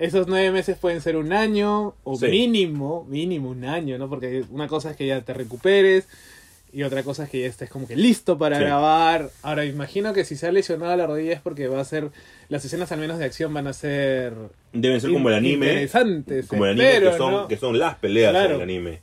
[0.00, 2.26] esos nueve meses pueden ser un año o Sí.
[2.26, 4.08] mínimo, mínimo un año, ¿no?
[4.08, 6.08] Porque una cosa es que ya te recuperes
[6.72, 8.64] y otra cosa es que ya estés como que listo para Sí.
[8.64, 9.30] grabar.
[9.42, 12.10] Ahora, imagino que si se ha lesionado la rodilla es porque va a ser,
[12.48, 14.32] las escenas al menos de acción van a ser
[14.72, 15.66] Deben ser como el anime.
[15.66, 16.46] interesantes.
[16.46, 17.48] Como el anime, espero, que, son, ¿no?
[17.48, 18.54] que son las peleas Claro.
[18.54, 19.00] del anime.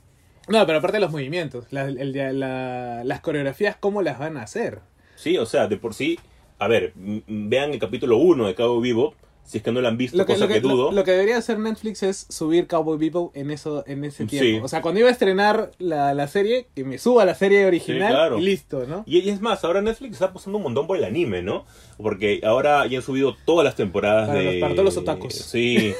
[0.48, 4.42] No, pero aparte de los movimientos, la- el- la- las coreografías, ¿cómo las van a
[4.42, 4.80] hacer?
[5.14, 6.18] Sí, o sea, de por sí.
[6.58, 9.14] A ver, vean el capítulo 1 de Cabo Vivo.
[9.48, 10.92] Si es que no lo han visto, Lo que, cosa lo, que, dudo.
[10.92, 14.38] lo que debería hacer Netflix es subir Cowboy Bebop en eso en ese Sí.
[14.38, 14.66] tiempo.
[14.66, 18.08] O sea, cuando iba a estrenar la, la serie, que me suba la serie original
[18.08, 18.38] Sí, claro.
[18.38, 19.04] y listo, ¿no?
[19.06, 21.64] Y, y es más, ahora Netflix está apostando un montón por el anime, ¿no?
[21.96, 24.44] Porque ahora ya han subido todas las temporadas Para de...
[24.52, 25.32] los- para todos los otakus.
[25.34, 25.94] Sí,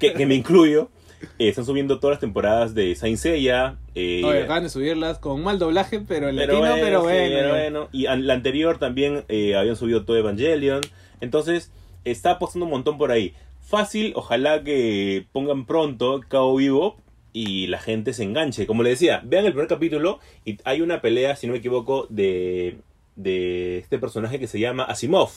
[0.00, 0.90] que, que me incluyo.
[1.38, 3.76] Eh, están subiendo todas las temporadas de Saint Seiya.
[3.94, 7.34] eh, Oye, acaban de subirlas con mal doblaje, pero en pero latino, pero sí, bueno.
[7.36, 7.88] pero bueno.
[7.92, 10.82] Y an- la anterior también eh, habían subido todo Evangelion.
[11.22, 11.70] Entonces,
[12.04, 13.34] está apostando un montón por ahí.
[13.60, 16.96] Fácil, ojalá que pongan pronto Cabo Vivo
[17.32, 18.66] y la gente se enganche.
[18.66, 22.06] Como le decía, vean el primer capítulo y hay una pelea, si no me equivoco,
[22.08, 22.78] de,
[23.16, 25.30] de este personaje que se llama Asimov.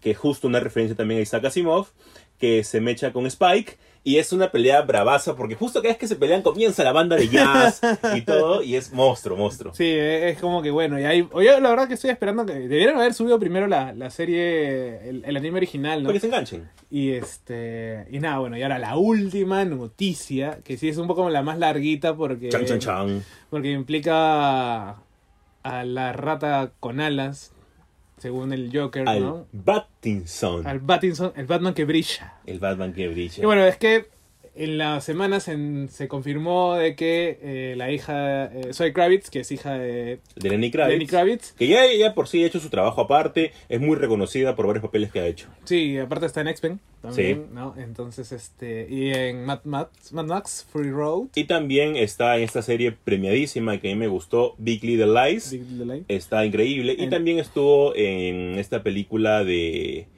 [0.00, 1.88] Que es justo una referencia también a Isaac Asimov.
[2.38, 3.76] Que se mecha con Spike.
[4.02, 7.16] Y es una pelea bravaza porque justo cada vez que se pelean comienza la banda
[7.16, 7.82] de jazz
[8.16, 8.62] y todo.
[8.62, 9.74] Y es monstruo, monstruo.
[9.74, 12.96] Sí, es como que bueno, y ahí, oye, la verdad que estoy esperando que debieron
[12.96, 16.06] haber subido primero la, la serie, el, el anime original, ¿no?
[16.08, 16.70] Para que se enganchen.
[16.90, 21.28] Y este, y nada, bueno, y ahora la última noticia, que sí es un poco
[21.28, 23.24] la más larguita porque Chan, chan, chan.
[23.50, 24.96] porque implica
[25.62, 27.52] a la rata con alas,
[28.20, 29.46] según el Joker, Al ¿no?
[29.52, 30.66] Battinson.
[30.66, 32.34] Al Battinson, el Batman que brilla.
[32.44, 33.42] El Batman que brilla.
[33.42, 34.08] Y bueno, es que
[34.54, 39.40] en las semanas en- se confirmó de que eh, la hija, eh, Zoe Kravitz, que
[39.40, 40.92] es hija de de Lenny Kravitz.
[40.92, 43.52] Lenny Kravitz, Que ya, ya por sí ha hecho su trabajo aparte.
[43.68, 45.48] Es muy reconocida por varios papeles que ha hecho.
[45.64, 47.54] sí, aparte está en X-Men también, Sí.
[47.54, 47.74] ¿no?
[47.78, 52.60] Entonces, este, y en Mad Max, Mad Max, Free Road, Y también está en esta
[52.60, 55.50] serie premiadísima que a mí me gustó, Big Little Lies.
[55.52, 56.04] Big Little Lies.
[56.08, 56.94] Está increíble.
[56.98, 60.08] Y también estuvo en esta película de.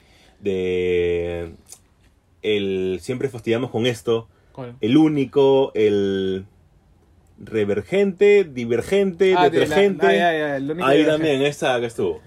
[0.41, 1.53] de.
[2.43, 2.99] El.
[3.01, 4.29] Siempre fastidiamos con esto.
[4.53, 4.77] ¿Cuál?
[4.81, 6.45] El único, el.
[7.39, 10.07] Revergente, divergente, Ah, de la- detergente.
[10.07, 12.21] ah, ya, ya, el único Ahí también, esta que estuvo.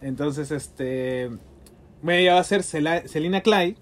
[0.00, 1.28] Entonces, este.
[2.02, 3.76] Bueno, ella va a ser Selina Clyde.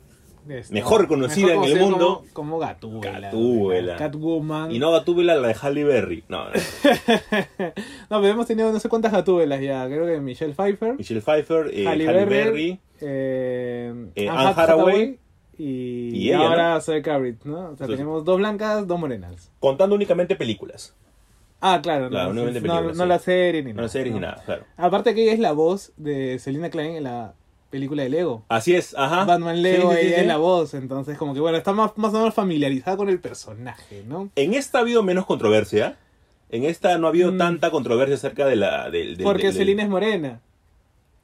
[0.48, 2.24] este, Mejor conocida en el mundo.
[2.32, 3.20] Como, como Gatúbela.
[3.20, 3.96] Gatúbela.
[3.96, 4.72] Catwoman.
[4.72, 6.24] Y no Gatúbela, la de Halle Berry.
[6.28, 6.50] No, no.
[8.10, 9.86] no, pero hemos tenido no sé cuántas Gatúbelas ya.
[9.86, 10.94] Creo que Michelle Pfeiffer.
[10.96, 12.80] Michelle Pfeiffer, eh, Halle Halle Berry, Berry.
[13.02, 15.18] eh, Eh, Anne Anne Hathaway.
[15.58, 17.54] Y, Y ella, ahora Zoe Kravitz, ¿no?
[17.54, 19.50] O sea, Entonces- tenemos dos blancas, dos morenas.
[19.60, 20.94] Contando únicamente películas.
[21.60, 23.76] Ah, claro, Claro, no, películas, no la serie ni nada.
[23.78, 24.26] No hay series ni ¿no?
[24.28, 24.62] nada, claro.
[24.76, 27.34] Aparte que ella es la voz de Selina Klein en la
[27.70, 28.44] película de Lego.
[28.48, 29.24] Así es, ajá.
[29.24, 30.20] Batman Lego, Sí, sí, sí, ella sí.
[30.22, 33.18] es la voz, entonces como que bueno, está más, más o menos familiarizada con el
[33.18, 34.30] personaje, ¿no?
[34.36, 35.96] En esta ha habido menos controversia.
[36.50, 37.38] En esta no ha habido Mm.
[37.38, 38.88] tanta controversia acerca de la.
[38.90, 40.40] del- del- Porque Selina es morena.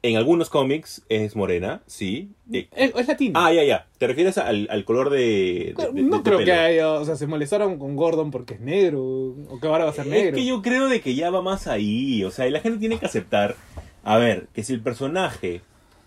[0.06, 2.28] En algunos cómics es morena, sí.
[2.52, 3.42] Eh, Es, es latina.
[3.42, 3.86] ah, ya, ya.
[3.96, 5.74] ¿Te refieres al, al color de.
[5.94, 6.44] no de creo pelo?
[6.44, 9.90] que haya, o sea, se molestaron con Gordon porque es negro, o que ahora va
[9.90, 10.36] a ser Es negro.
[10.36, 12.22] que yo creo de que ya va más ahí.
[12.24, 13.56] O sea, y la gente tiene que aceptar.
[14.02, 15.62] A ver, que si el personaje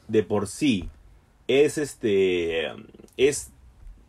[0.08, 0.90] de por sí
[1.48, 2.68] es este.
[3.18, 3.52] es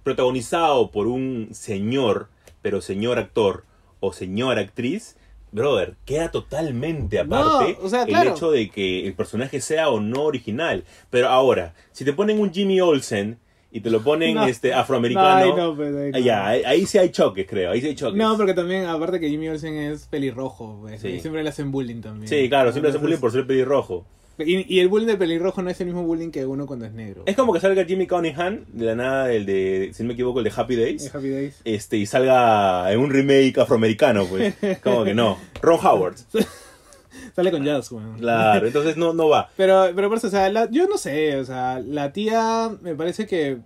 [0.03, 2.29] protagonizado por un señor,
[2.63, 3.65] pero señor actor,
[4.01, 5.17] o señora actriz,
[5.53, 10.23] brother, queda totalmente aparte o sea, el hecho de que el personaje sea o no
[10.25, 10.85] original.
[11.11, 13.39] Pero ahora, si te ponen un Jimmy Olsen
[13.71, 14.47] y te lo ponen No.
[14.47, 18.17] este afroamericano, no, pues, ahí ahí, ahí sí hay choques, creo, ahí sí hay choques.
[18.17, 21.09] No, porque también, aparte que Jimmy Olsen es pelirrojo, pues, Sí.
[21.09, 22.29] y siempre le hacen bullying también.
[22.29, 24.07] Sí, claro, siempre hacen bullying por ser pelirrojo.
[24.39, 26.93] Y, y el bullying de pelirrojo no es el mismo bullying que uno cuando es
[26.93, 27.23] negro.
[27.27, 30.39] Es como que salga Jimmy Cunningham, de la nada, el de, si no me equivoco,
[30.39, 31.05] el de Happy Days.
[31.07, 31.61] Es Happy Days.
[31.65, 34.55] este, y salga en un remake afroamericano, pues.
[34.83, 35.39] Como que no.
[35.61, 36.17] Ron Howard.
[37.35, 38.19] Sale con jazz, weón.
[38.19, 39.51] Claro, entonces no, no va.
[39.57, 42.95] Pero, pero por eso, o sea, la- yo no sé, o sea, la tía me
[42.95, 43.59] parece que,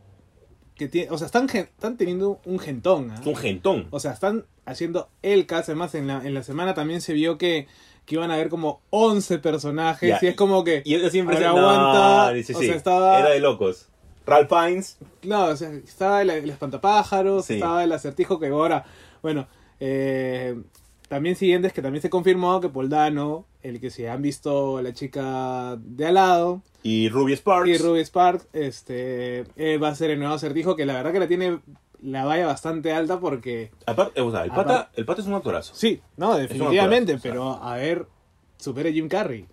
[0.75, 3.19] que tiene, o sea, están, están teniendo un gentón, ¿ah?
[3.21, 3.89] Es un gentón.
[3.91, 7.37] O sea, están haciendo el cast, además en la, en la semana también se vio
[7.39, 7.67] que,
[8.05, 10.83] que iban a haber como 11 personajes y es como que...
[10.85, 13.89] Y ella siempre se aguanta, dice, o sí, sea, estaba- Era de locos.
[14.27, 14.99] Ralph Fiennes.
[15.23, 17.55] No, o sea, estaba el, el espantapájaros, Sí.
[17.55, 18.85] estaba el acertijo que ahora,
[19.23, 19.47] bueno,
[19.81, 20.61] eh,
[21.09, 25.77] también siguientes que también se confirmó que Poldano, el que se han visto la chica
[25.81, 27.69] de al lado, Y Ruby Sparks.
[27.69, 31.21] y Ruby Sparks, este, eh, va a ser el nuevo acertijo que la verdad que
[31.21, 31.61] la tiene
[32.03, 35.35] la valla bastante alta porque, Aparte, o sea, el pata, Aparte- el pata es un
[35.35, 35.75] actorazo.
[35.75, 37.23] sí, no, definitivamente, actorazo,
[37.59, 38.07] pero a ver,
[38.59, 39.47] supere Jim Carrey.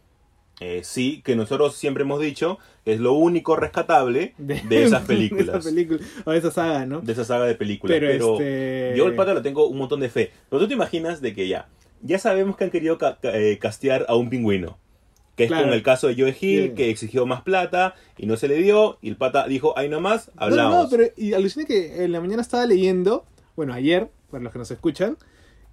[0.62, 4.84] Eh, sí, que nosotros siempre hemos dicho que es lo único rescatable de, esas de
[4.84, 5.66] esa películas.
[5.66, 7.00] película, o de esa saga, ¿no?
[7.02, 7.98] de esa saga de películas.
[7.98, 10.32] Pero, Pero, este- yo el pata lo tengo un montón de fe.
[10.50, 11.70] Pero tú te imaginas de que ya,
[12.02, 14.78] ya sabemos que han querido ca- ca- eh, castear a un pingüino.
[15.48, 16.76] Que es con el caso de Joe Hill, Bien.
[16.76, 18.98] que exigió más plata y no se le dio.
[19.02, 20.74] Y el pata dijo, ahí nomás, No, hablamos.
[20.76, 23.26] No, no, pero y aluciné que en la mañana estaba leyendo,
[23.56, 25.18] bueno, ayer, para los que nos escuchan,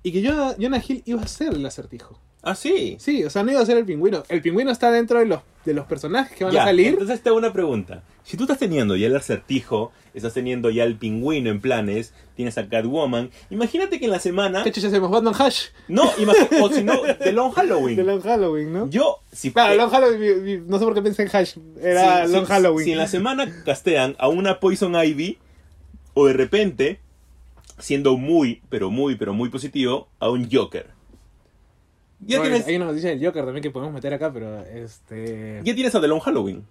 [0.02, 2.20] y que Jonah, Jonah Hill iba a ser el acertijo.
[2.48, 2.96] Ah, sí.
[3.00, 4.22] Sí, o sea, no iba a ser el pingüino.
[4.28, 6.86] El pingüino está dentro de los, de los personajes que van Ya, a salir.
[6.88, 8.02] Entonces te hago una pregunta.
[8.22, 12.56] Si tú estás teniendo ya el acertijo, estás teniendo ya el pingüino en planes, tienes
[12.58, 14.62] a Catwoman, imagínate que en la semana...
[14.64, 15.10] ¿Qué chucha hacemos?
[15.10, 16.04] Batman Hash No,
[16.62, 17.96] o si no, The Long Halloween.
[17.96, 18.90] de Long Halloween, ¿no?
[18.90, 21.56] Yo, si Claro, Long Halloween, no sé por qué pensé en Hash.
[21.80, 22.84] Era si- Long si- Halloween.
[22.84, 25.38] Si en la semana castean a una Poison Ivy,
[26.14, 27.00] o de repente,
[27.78, 30.95] siendo muy, pero muy, pero muy positivo, a un Joker.
[32.20, 35.60] Ya, Bueno, tienes, Hay una noticia del Joker también que podemos meter acá, pero este...
[35.64, 36.64] ya tienes a The Long Halloween.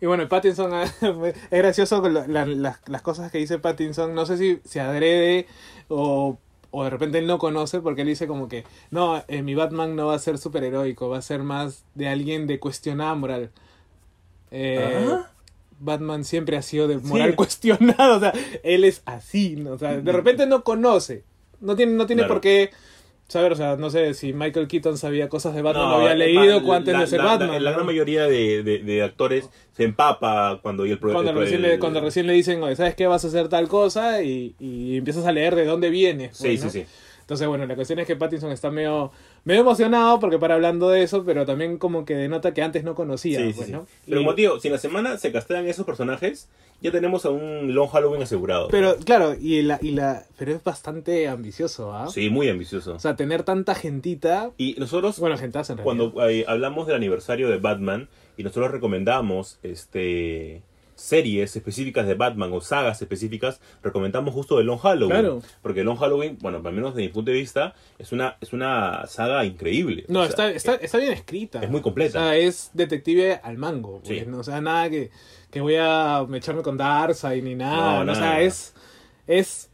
[0.00, 0.84] Y bueno, el Pattinson ah,
[1.50, 4.14] es gracioso con la- la- las, las cosas que dice Pattinson.
[4.14, 5.46] No sé si se adrede
[5.88, 6.38] o,
[6.70, 9.96] o de repente él no conoce porque él dice como que no, eh, mi Batman
[9.96, 13.50] no va a ser superheroico, va a ser más de alguien de cuestionada moral.
[14.50, 15.32] Eh, Ajá.
[15.80, 17.36] Batman siempre ha sido de moral Sí.
[17.36, 19.72] cuestionada, o sea, él es así, ¿no?
[19.72, 21.24] o sea, de repente no conoce,
[21.60, 22.34] no tiene, no tiene Claro.
[22.34, 22.70] por qué
[23.28, 26.14] saber, o sea, no sé si Michael Keaton sabía cosas de Batman, No, lo había
[26.14, 27.50] leído más, antes la- de ser la- Batman.
[27.52, 31.36] La, la gran mayoría de, de- de actores se empapa cuando y el cuando, el-
[31.36, 33.06] recién le, cuando recién le dicen, oye, ¿sabes qué?
[33.06, 36.36] Vas a hacer tal cosa y, y empiezas a leer de dónde vienes.
[36.36, 36.70] Sí, pues, sí, ¿no?
[36.70, 36.86] sí.
[37.20, 39.10] Entonces, bueno, la cuestión es que Pattinson está medio,
[39.46, 42.94] medio emocionado porque para hablando de eso, pero también como que denota que antes no
[42.94, 43.38] conocía.
[43.38, 43.72] Sí, sí, pues, sí.
[43.72, 43.86] ¿no?
[44.04, 46.48] Pero Y- como digo, si en la semana se castean esos personajes,
[46.82, 48.68] ya tenemos a un Long Halloween asegurado.
[48.68, 52.08] pero claro, y la, y la, pero es bastante ambicioso, ¿ah?
[52.10, 52.94] Sí, muy ambicioso.
[52.94, 56.10] O sea, tener tanta gentita, y nosotros, bueno, gentaza en realidad.
[56.12, 60.60] cuando eh, hablamos del aniversario de Batman y nosotros recomendamos este
[60.96, 65.10] series específicas de Batman o sagas específicas, recomendamos justo de Long Halloween.
[65.10, 65.42] Claro.
[65.62, 69.06] Porque Long Halloween, bueno, al menos desde mi punto de vista, es una, es una
[69.06, 70.06] saga increíble.
[70.08, 71.62] No, O sea, está, está, está bien escrita.
[71.62, 72.18] es muy completa.
[72.18, 74.00] O sea, es detective al mango.
[74.04, 74.14] Sí.
[74.14, 74.38] pues, ¿no?
[74.38, 75.10] O sea, nada que,
[75.50, 77.98] que voy a echarme con Darkseid ni nada.
[77.98, 78.12] No, ¿no?
[78.12, 78.74] O sea, es,
[79.26, 79.70] es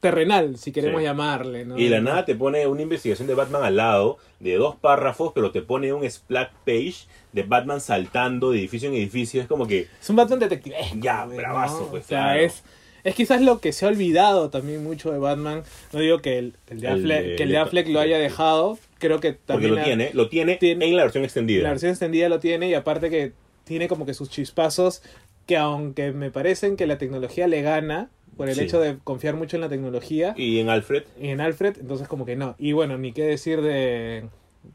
[0.00, 1.04] terrenal, si queremos Sí.
[1.06, 1.64] llamarle.
[1.64, 1.78] ¿no?
[1.78, 4.18] Y de la nada te pone una investigación de Batman al lado,
[4.52, 6.94] de dos párrafos, pero te pone un splash page
[7.32, 9.40] de Batman saltando de edificio en edificio.
[9.42, 10.76] Es como que, Es un Batman detective.
[11.00, 12.40] Ya, bravazo, pues, O sea, claro.
[12.40, 12.62] es,
[13.02, 15.62] es quizás lo que se ha olvidado también mucho de Batman.
[15.92, 18.78] No digo que el, el de El Affleck, que el de Affleck lo haya dejado.
[18.98, 21.62] Creo que porque también lo la- tiene, lo tiene, tiene- en la versión extendida.
[21.64, 23.32] La versión extendida lo tiene y aparte que
[23.64, 25.02] tiene como que sus chispazos
[25.46, 28.62] que aunque me parecen que la tecnología le gana por el Sí.
[28.64, 32.24] hecho de confiar mucho en la tecnología Y en Alfred, y en Alfred, entonces como
[32.26, 32.54] que no.
[32.58, 34.24] Y bueno, ni qué decir de...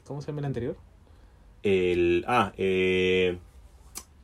[0.05, 0.75] ¿Cómo se llama el anterior?
[1.63, 2.23] el...
[2.27, 3.37] Ah, eh,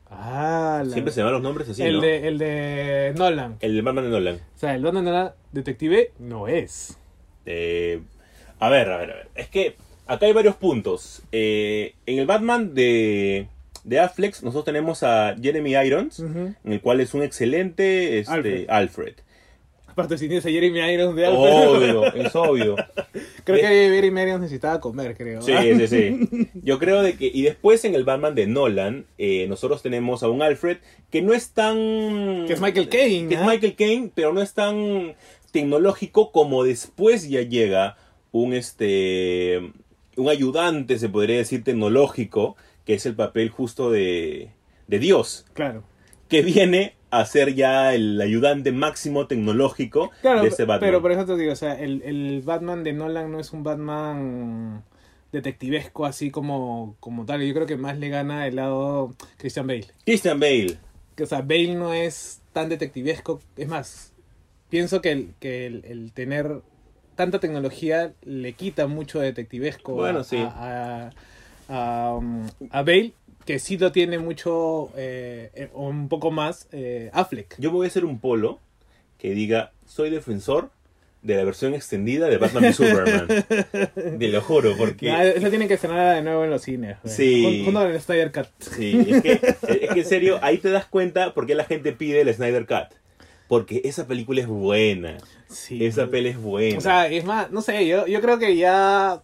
[0.08, 2.00] Ah, la- siempre se van los nombres así, el, ¿no?
[2.00, 3.56] de, el de Nolan.
[3.60, 4.36] El de Batman de Nolan.
[4.36, 6.96] O sea, el Batman de Nolan detective no es.
[7.44, 8.00] Eh,
[8.60, 9.28] a ver, a ver, a ver.
[9.34, 9.74] Es que
[10.06, 11.22] acá hay varios puntos.
[11.32, 13.48] Eh, en el Batman de,
[13.82, 18.66] de Affleck, nosotros tenemos a Jeremy Irons, en el cual es un excelente este, Alfred.
[18.70, 19.14] Alfred.
[19.96, 21.68] Aparte si tienes a Jeremy Irons de Alfred.
[21.96, 22.76] Obvio, es obvio.
[23.44, 25.40] creo que Jeremy Irons necesitaba comer, creo.
[25.40, 26.48] Sí, sí, sí.
[26.62, 27.30] Yo creo de que.
[27.32, 30.76] Y después en el Batman de Nolan, eh, nosotros tenemos a un Alfred
[31.10, 31.76] que no es tan.
[32.46, 33.40] Que es Michael Caine, Que es.
[33.46, 35.14] Michael Caine, pero no es tan
[35.50, 37.96] tecnológico como después ya llega
[38.32, 39.72] un este
[40.16, 44.50] un ayudante, se podría decir tecnológico, que es el papel justo de,
[44.88, 45.84] de Dios, Claro.
[46.28, 50.80] que viene a ser ya el ayudante máximo tecnológico Claro, de ese Batman.
[50.90, 53.62] pero por eso te digo, o sea, el, el Batman de Nolan no es un
[53.62, 54.82] Batman
[55.32, 57.42] detectivesco así como, como tal.
[57.42, 59.86] Yo creo que más le gana el lado Christian Bale.
[60.04, 60.78] Christian Bale,
[61.14, 63.40] Que, o sea, Bale no es tan detectivesco.
[63.56, 64.12] Es más,
[64.70, 66.60] pienso que el, que el, el tener
[67.14, 70.36] tanta tecnología le quita mucho detectivesco Bueno, a, sí.
[70.38, 71.10] a,
[71.68, 73.12] a, um, a Bale,
[73.46, 77.54] que sí lo tiene mucho, eh, eh, un poco más, eh, Affleck.
[77.58, 78.58] yo voy a hacer un polo
[79.18, 80.70] que diga, soy defensor
[81.22, 83.26] de la versión extendida de Batman y Superman.
[84.18, 85.10] Te lo juro, porque...
[85.10, 86.98] Ah, Eso tiene que estrenar de nuevo en los cines.
[87.02, 87.14] güey.
[87.14, 87.42] Sí.
[87.42, 88.46] Jun- Junto con el Snyder Cut.
[88.60, 91.92] Sí, es que, es que en serio, ahí te das cuenta por qué la gente
[91.92, 92.96] pide el Snyder Cut.
[93.48, 95.18] Porque esa película es buena.
[95.48, 95.84] Sí.
[95.84, 96.78] Esa peli es buena.
[96.78, 99.22] O sea, es más, no sé, yo, yo creo que ya...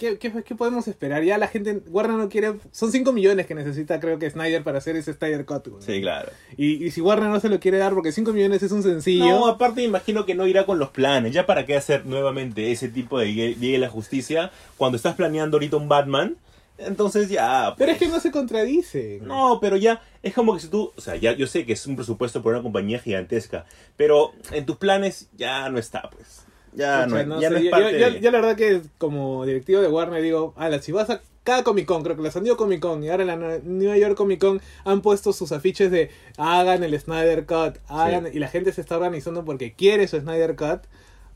[0.00, 1.22] ¿Qué, qué, qué podemos esperar?
[1.24, 1.82] Ya la gente...
[1.90, 2.54] Warner no quiere...
[2.72, 5.68] Son 5 millones que necesita, creo que Snyder para hacer ese Snyder Cut.
[5.68, 5.82] güey.
[5.82, 6.32] sí, claro.
[6.56, 9.26] Y, y si Warner no se lo quiere dar porque 5 millones es un sencillo...
[9.26, 11.34] No, aparte imagino que no irá con los planes.
[11.34, 15.58] Ya para qué hacer nuevamente ese tipo de Liga de la Justicia cuando estás planeando
[15.58, 16.38] ahorita un Batman.
[16.78, 17.74] Entonces ya...
[17.76, 19.20] Pero pues, es que no se contradice.
[19.22, 21.86] No, pero ya es como que si tú, o sea, ya yo sé que es
[21.86, 23.66] un presupuesto por una compañía gigantesca,
[23.98, 26.46] pero en tus planes ya no está, pues.
[26.72, 28.80] Ya no, ya sé, no es yo, parte yo- yo- de- yo la verdad que
[28.98, 32.30] como directivo de Warner digo, ala, si vas a cada Comic Con, creo que la
[32.30, 35.52] San Diego Comic Con y ahora la Nue- New York Comic Con han puesto sus
[35.52, 40.06] afiches de hagan el Snyder Cut, hagan, y la gente se está organizando porque quiere
[40.06, 40.82] su Snyder Cut.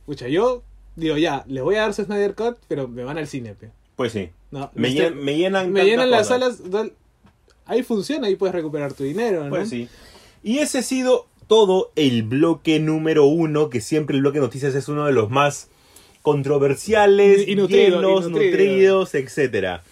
[0.07, 0.63] Pucha, yo
[0.97, 3.71] digo ya, les voy a dar su Snyder Cut, pero me van al cine, pe.
[3.97, 4.31] Pues sí.
[4.51, 6.61] No, Me, este- llen- me llenan me llenan las salas,
[7.67, 9.51] ahí funciona, ahí puedes recuperar tu dinero, ¿no?
[9.51, 9.89] Pues sí.
[10.43, 14.75] Y ese ha sido todo el bloque número uno, que siempre el bloque de noticias
[14.75, 15.69] es uno de los más
[16.23, 18.51] controversiales, Y- y nutrido, llenos, y nutrido.
[18.51, 19.83] nutridos, etcétera.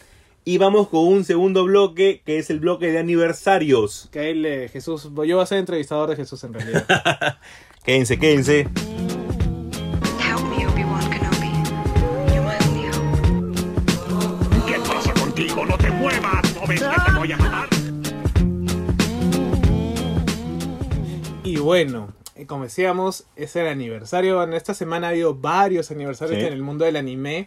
[0.44, 4.08] Y vamos con un segundo bloque, que es el bloque de aniversarios.
[4.10, 6.86] Que ahí le, Jesús, yo voy a ser entrevistador de Jesús en realidad.
[7.84, 8.66] Quédense, quédense.
[14.66, 15.66] ¿Qué pasa contigo?
[15.66, 16.42] ¡No te muevas!
[16.54, 16.66] ¿No
[21.62, 24.42] bueno, eh, como decíamos, es el aniversario.
[24.52, 26.46] Esta semana ha habido varios aniversarios Sí.
[26.46, 27.46] en el mundo del anime.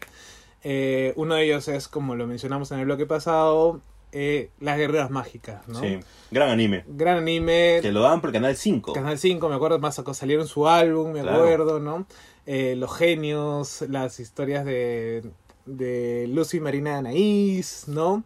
[0.64, 5.12] Eh, uno de ellos es, como lo mencionamos en el bloque pasado, eh, Las Guerreras
[5.12, 5.80] Mágicas, ¿no?
[5.80, 6.00] Sí,
[6.32, 6.84] gran anime.
[6.88, 7.80] Gran anime.
[7.82, 8.94] Que lo daban por Canal 5.
[8.94, 11.38] Canal 5, me acuerdo, más salieron su álbum, me Claro.
[11.44, 12.08] acuerdo, ¿no?
[12.46, 15.24] Eh, los genios, las historias de,
[15.66, 18.24] de Lucy Marina de Anaís, ¿no?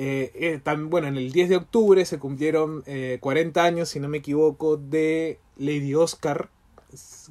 [0.00, 3.98] Eh, eh, tam- bueno, en el 10 de octubre se cumplieron eh, 40 años, si
[3.98, 6.50] no me equivoco, de Lady Oscar,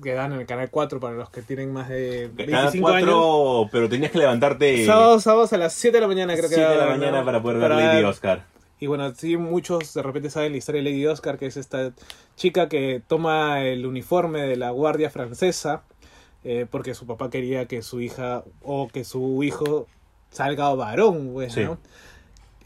[0.04, 3.10] que dan en el Canal 4 para los que tienen más de Cada 25 años.
[3.10, 6.56] cuatro, pero tenías que levantarte Sábados, sábados a las 7 de la mañana, creo que
[6.56, 7.26] 7 de la mañana ¿no?
[7.26, 8.44] para poder ver Lady Oscar.
[8.80, 11.94] Y bueno, sí, muchos de repente saben la historia de Lady Oscar, que es esta
[12.36, 15.84] chica que toma el uniforme de la guardia francesa
[16.44, 19.88] eh, porque su papá quería que su hija o que su hijo
[20.30, 21.62] salga varón, pues, Sí.
[21.64, 21.78] ¿no?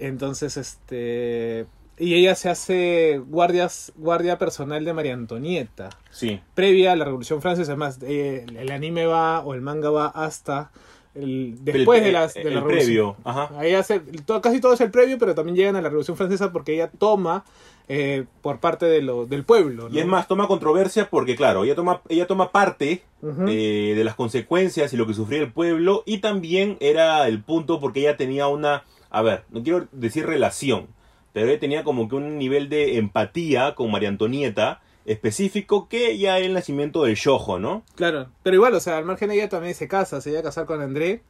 [0.02, 1.66] Entonces, este...
[1.98, 7.42] Y ella se hace guardias, guardia personal de María Antonieta Sí, previa a la Revolución
[7.44, 7.74] Francesa.
[7.74, 10.72] Además, eh, el anime va o el manga va hasta
[11.14, 12.84] el, después El- de, las, de el la Revolución.
[12.86, 13.52] previo, ajá.
[13.60, 16.52] Ahí hace, todo- casi todo es el previo, pero también llegan a la Revolución Francesa
[16.52, 17.44] porque ella toma
[17.88, 19.88] eh, por parte de lo, del pueblo.
[19.92, 23.04] Y es más, toma controversia porque, claro, ella toma, ella toma parte
[23.48, 26.02] eh, de las consecuencias y lo que sufría el pueblo.
[26.08, 30.88] Y también era el punto porque ella tenía una, a ver, no quiero decir relación,
[31.34, 36.38] pero ella tenía como que un nivel de empatía con María Antonieta específico que ya
[36.38, 37.84] era el nacimiento del shojo, ¿no?
[37.96, 40.44] Claro, pero igual, o sea, al margen de ella también se casa, se iba a
[40.44, 41.22] casar con André.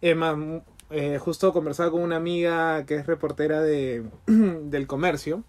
[0.00, 0.36] Es más,
[0.90, 5.44] eh, justo conversaba con una amiga que es reportera de, del comercio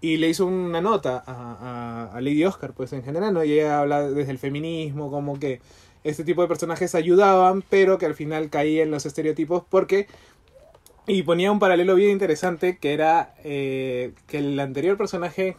[0.00, 3.44] y le hizo una nota a, a- a Lady Oscar, pues en general, ¿no?
[3.44, 5.60] Y ella habla desde el feminismo, como que
[6.04, 10.06] este tipo de personajes ayudaban, pero que al final caían en los estereotipos porque...
[11.06, 15.56] Y ponía un paralelo bien interesante que era eh, que el anterior personaje,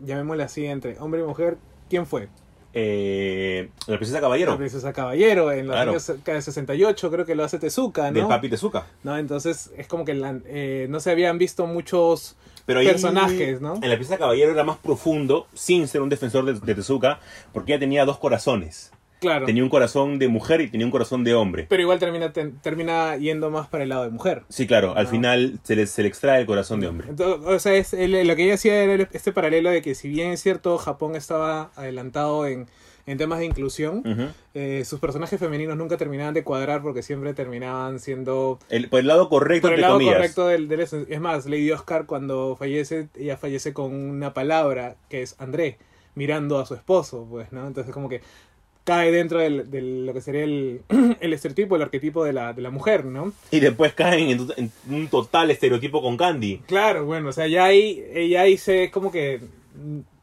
[0.00, 1.56] llamémosle así, entre hombre y mujer,
[1.88, 2.28] ¿quién fue?
[2.74, 5.90] Eh, la princesa caballero La princesa Caballero, en los Claro.
[5.90, 8.18] años ca- 68 creo que lo hace Tezuka, ¿no?
[8.20, 8.86] del papi Tezuka.
[9.02, 9.18] ¿no?
[9.18, 12.34] Entonces es como que la- eh, no se habían visto muchos
[12.64, 13.74] Pero ahí, personajes, ¿no?
[13.74, 17.20] En la princesa caballero era más profundo, sin ser un defensor de, de Tezuka,
[17.52, 18.90] porque ella tenía dos corazones.
[19.22, 19.46] Claro.
[19.46, 21.66] Tenía un corazón de mujer y tenía un corazón de hombre.
[21.68, 24.42] Pero igual termina, termina yendo más para el lado de mujer.
[24.50, 25.08] Sí, claro, al Ah.
[25.08, 27.08] final se le, se le extrae el corazón de hombre.
[27.08, 30.08] Entonces, o sea, es, el- lo que ella hacía era este paralelo de que si
[30.08, 32.66] bien es cierto, Japón estaba adelantado en,
[33.06, 33.98] en temas de inclusión.
[34.06, 34.28] Ujú.
[34.54, 39.06] Eh, sus personajes femeninos nunca terminaban de cuadrar porque siempre terminaban siendo El- por el
[39.06, 40.16] lado correcto, por el entre lado comillas.
[40.16, 40.80] correcto del, del.
[40.80, 45.78] Es más, Lady Oscar cuando fallece, ella fallece con una palabra que es André,
[46.14, 47.66] mirando a su esposo, pues, ¿no?
[47.66, 48.20] Entonces como que
[48.84, 50.80] cae dentro del, de lo que sería el,
[51.20, 53.32] el estereotipo, el arquetipo de la, de la mujer, ¿no?
[53.50, 56.58] Y después caen en, un total estereotipo con Candy.
[56.66, 59.40] Claro, bueno, o sea, ya ahí, ella ahí se como que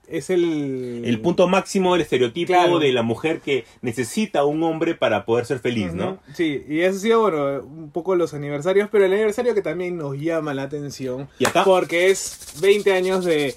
[0.07, 1.03] es el...
[1.05, 2.79] El punto máximo del estereotipo Claro.
[2.79, 6.17] de la mujer que necesita un hombre para poder ser feliz, ¿no?
[6.33, 9.97] Sí, y eso ha sido, bueno, un poco los aniversarios, pero el aniversario que también
[9.97, 13.53] nos llama la atención, Y acá- porque es 20 años de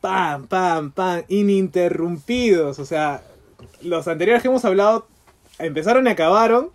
[0.00, 3.22] pam, pam, pam, ininterrumpidos, o sea,
[3.84, 5.06] los anteriores que hemos hablado
[5.58, 6.70] empezaron y acabaron,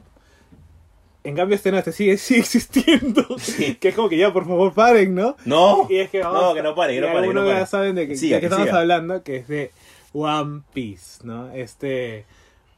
[1.24, 3.76] en cambio este no, este sigue, sigue existiendo, Sí.
[3.76, 5.36] que es como que ya, por favor, paren, ¿no?
[5.45, 7.45] No, Y es que vamos no, que no pare, que no pare, que no algunos
[7.45, 7.60] pare.
[7.60, 8.80] ya saben de qué estamos siga.
[8.80, 9.72] hablando, que es de
[10.14, 11.51] One Piece, ¿no?
[11.51, 12.26] Este,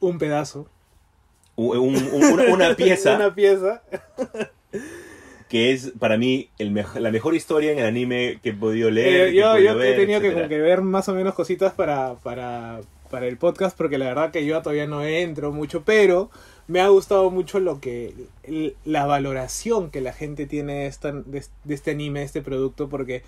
[0.00, 0.66] un pedazo.
[1.54, 3.82] Un- un- un- una, pieza Una pieza.
[5.48, 8.90] que es para mí el mej- la mejor historia en el anime que he podido
[8.90, 9.28] leer.
[9.28, 11.34] Eh, que he yo podido yo he tenido que, como que ver más o menos
[11.34, 12.80] cositas para, para,
[13.12, 16.30] para el podcast, porque la verdad que yo todavía no entro mucho, pero
[16.66, 18.12] me ha gustado mucho lo que
[18.84, 22.88] la valoración que la gente tiene de, esta- de, de este anime, de este producto,
[22.88, 23.22] porque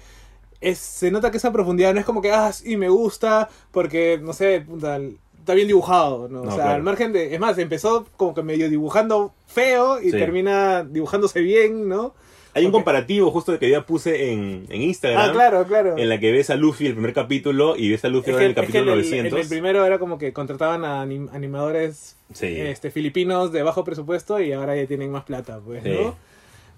[0.61, 4.19] es, se nota que esa profundidad no es como que, ah, sí, me gusta, porque,
[4.23, 4.99] no sé, puta,
[5.39, 6.43] está bien dibujado, ¿no?
[6.43, 6.71] No, o sea, claro.
[6.77, 10.19] al margen de, es más, empezó como que medio dibujando feo y Sí.
[10.19, 12.15] termina dibujándose bien, ¿no?
[12.55, 15.29] Hay un comparativo justo que ya puse en, en Instagram.
[15.29, 15.99] Ah, claro, claro.
[15.99, 18.45] En la que ves a Luffy el primer capítulo y ves a Luffy Es ahora
[18.45, 19.33] en el es que capítulo en el- 900.
[19.33, 22.47] en el primero era como que contrataban a anim- animadores Sí.
[22.61, 25.91] este, filipinos de bajo presupuesto y ahora ya tienen más plata, pues, Sí.
[25.91, 26.17] ¿no?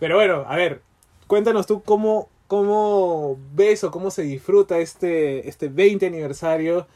[0.01, 0.81] Pero bueno, a ver,
[1.27, 6.87] cuéntanos tú cómo, cómo ves o cómo se disfruta este, este 20 aniversario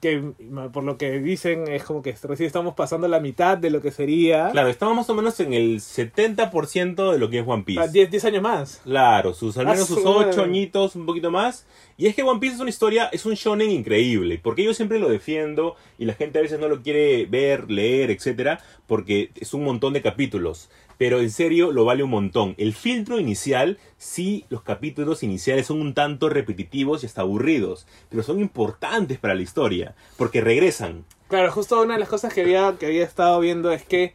[0.00, 0.32] que
[0.72, 3.90] por lo que dicen es como que recién estamos pasando la mitad de lo que
[3.90, 7.80] sería Claro, estamos más o menos en el 70% de lo que es One Piece.
[7.80, 8.80] ah, 10, 10 años más.
[8.84, 10.42] Claro, sus al Ah, menos sus su ocho madre.
[10.44, 11.66] añitos, un poquito más.
[12.00, 14.40] Y es que One Piece es una historia, es un shonen increíble.
[14.42, 18.10] Porque yo siempre lo defiendo y la gente a veces no lo quiere ver, leer,
[18.10, 20.70] etcétera, porque es un montón de capítulos.
[20.96, 22.54] Pero en serio lo vale un montón.
[22.56, 27.86] El filtro inicial, sí, los capítulos iniciales son un tanto repetitivos y hasta aburridos.
[28.08, 29.94] Pero son importantes para la historia.
[30.16, 31.04] Porque regresan.
[31.28, 34.14] Claro, justo una de las cosas que había, que había estado viendo es que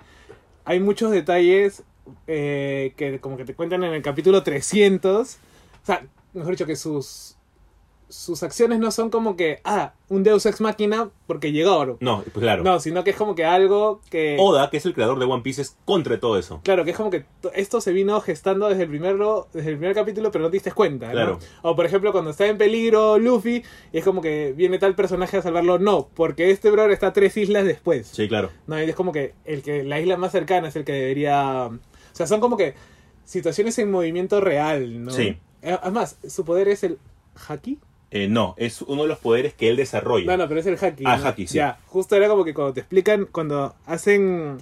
[0.63, 1.83] hay muchos detalles
[2.25, 5.35] eh, que como que te cuentan en el capítulo 300.
[5.35, 7.34] O sea, mejor dicho, que sus,
[8.07, 11.97] sus acciones no son como que, ah, un Deus Ex Máquina porque llegaron.
[11.99, 12.63] No, pues claro.
[12.63, 14.37] No, sino que es como que algo que...
[14.39, 16.61] Oda, que es el creador de One Piece, es contra todo eso.
[16.63, 19.77] Claro, que es como que to- esto se vino gestando desde el primero, desde el
[19.77, 21.11] primer capítulo, pero no te diste cuenta, ¿no?
[21.13, 21.39] Claro.
[21.63, 25.37] O por ejemplo, cuando está en peligro Luffy, y es como que viene tal personaje
[25.37, 25.79] a salvarlo.
[25.79, 28.07] No, porque este brother está tres islas después.
[28.07, 28.51] Sí, claro.
[28.67, 31.65] No, y es como que el que la isla más cercana es el que debería.
[31.67, 31.79] O
[32.13, 32.75] sea, son como que
[33.23, 35.11] situaciones en movimiento real, ¿no?
[35.11, 35.37] Sí.
[35.63, 36.99] Eh, Además, su poder es el
[37.47, 37.79] haki.
[38.17, 40.25] Eh, no, es uno de los poderes que él desarrolla.
[40.25, 41.03] No, no, pero es el haki.
[41.05, 41.27] Ah, ¿no?
[41.27, 41.55] haki, sí.
[41.55, 44.59] Ya, justo era como que cuando te explican, cuando hacen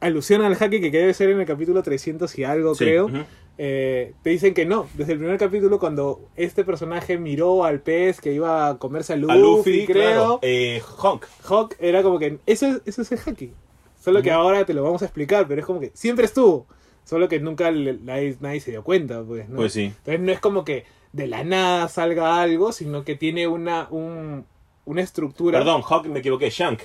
[0.00, 3.10] alusión al haki que debe ser en el capítulo 300 y algo, Sí, creo.
[3.58, 4.86] eh, te dicen que no.
[4.94, 9.16] Desde el primer capítulo, cuando este personaje miró al pez que iba a comerse a
[9.16, 10.02] Luffy, A Luffy, creo.
[10.02, 10.38] claro.
[10.42, 11.24] Eh, Honk.
[11.48, 13.52] Hawk era como que eso es, eso es el haki.
[13.98, 16.66] Solo que ahora te lo vamos a explicar, pero es como que siempre estuvo.
[17.04, 19.56] Solo que nunca le- nadie, nadie se dio cuenta, pues, ¿no?
[19.56, 19.84] Pues sí.
[19.84, 20.84] Entonces no es como que
[21.16, 24.44] de la nada salga algo, sino que tiene una, un-
[24.84, 25.58] una estructura.
[25.58, 26.50] Perdón, Hawk, me equivoqué.
[26.50, 26.82] Shank.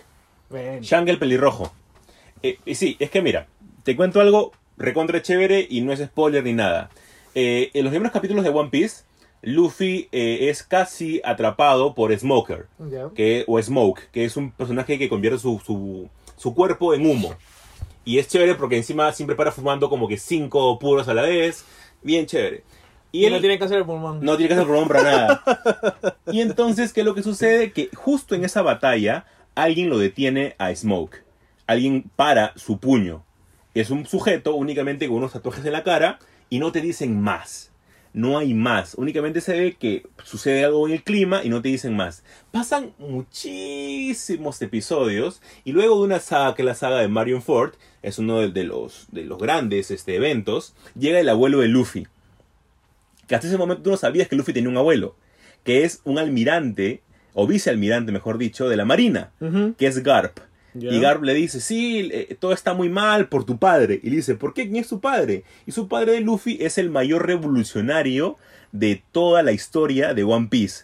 [0.49, 1.71] Bueno, Shank el pelirrojo.
[2.41, 3.47] Eh, y sí, es que mira,
[3.83, 6.89] te cuento algo recontra chévere y no es spoiler ni nada.
[7.35, 9.03] Eh, en los primeros capítulos de One Piece,
[9.43, 12.67] Luffy eh, es casi atrapado por Smoker.
[13.15, 17.35] que, o Smoke, que es un personaje que convierte su, su, su cuerpo en humo.
[18.05, 21.63] Y es chévere porque encima siempre para fumando como que cinco puros a la vez.
[22.01, 22.63] Bien chévere.
[23.11, 24.23] Y, él no tiene cáncer de pulmón.
[24.23, 25.43] no tiene que hacer pulmón para nada.
[26.31, 27.73] Y entonces, ¿qué es lo que sucede?
[27.73, 31.23] Que justo en esa batalla, alguien lo detiene a Smoke.
[31.67, 33.23] Alguien para su puño.
[33.73, 37.71] Es un sujeto únicamente con unos tatuajes en la cara y no te dicen más.
[38.13, 38.95] No hay más.
[38.95, 42.23] Únicamente se ve que sucede algo en el clima y no te dicen más.
[42.51, 47.73] Pasan muchísimos episodios y luego de una saga que es la saga de Marion Ford,
[48.01, 52.07] es uno de, de los, de los grandes este, eventos, llega el abuelo de Luffy
[53.31, 55.15] que hasta ese momento tú no sabías que Luffy tenía un abuelo,
[55.63, 57.01] que es un almirante,
[57.33, 59.31] o vicealmirante mejor dicho, de la Marina,
[59.77, 60.37] que es Garp.
[60.75, 64.01] Y Garp le dice, sí, eh, todo está muy mal por tu padre.
[64.03, 64.63] Y le dice, ¿por qué?
[64.63, 65.45] ¿Quién es tu padre?
[65.65, 68.35] Y su padre de Luffy es el mayor revolucionario
[68.73, 70.83] de toda la historia de One Piece.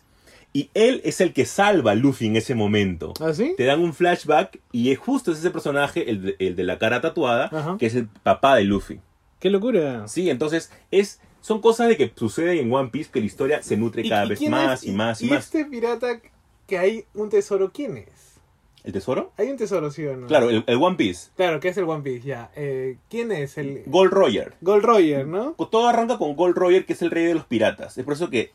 [0.53, 3.13] Y él es el que salva a Luffy en ese momento.
[3.19, 3.55] ¿Ah, sí?
[3.57, 7.01] Te dan un flashback y es justo ese personaje, el de, el de la cara
[7.01, 7.75] tatuada, Ajá.
[7.77, 9.01] que es el papá de Luffy.
[9.41, 10.07] ¡Qué locura!
[10.07, 13.77] Sí, entonces es, son cosas de que suceden en One Piece que la historia se
[13.77, 14.89] nutre cada vez quién más es?
[14.89, 15.45] y más y, ¿Y más.
[15.45, 16.19] este pirata
[16.67, 18.41] que hay un tesoro, quién es?
[18.83, 19.31] ¿El tesoro?
[19.37, 20.27] Hay un tesoro, ¿sí o no?
[20.27, 21.29] Claro, el, el One Piece.
[21.37, 22.51] Claro, que es el One Piece, ya.
[22.57, 23.83] Eh, ¿Quién es el...?
[23.85, 24.55] Gold Roger.
[24.59, 25.55] Gold Roger, ¿no?
[25.71, 27.97] Todo arranca con Gold Roger, que es el rey de los piratas.
[27.97, 28.51] Es por eso que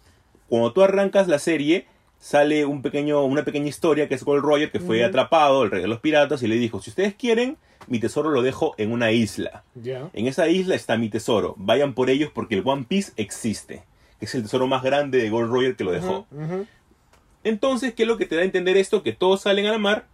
[0.50, 1.86] cuando tú arrancas la serie,
[2.20, 5.80] sale un pequeño, una pequeña historia que es Gold Roger, que fue atrapado, el rey
[5.80, 7.56] de los piratas, y le dijo, si ustedes quieren,
[7.86, 9.64] mi tesoro lo dejo en una isla.
[9.74, 11.54] En esa isla está mi tesoro.
[11.58, 13.84] Vayan por ellos porque el One Piece existe.
[14.20, 16.26] Es el tesoro más grande de Gold Roger que lo dejó.
[17.44, 19.02] Entonces, ¿qué es lo que te da a entender esto?
[19.02, 20.06] Que todos salen a la mar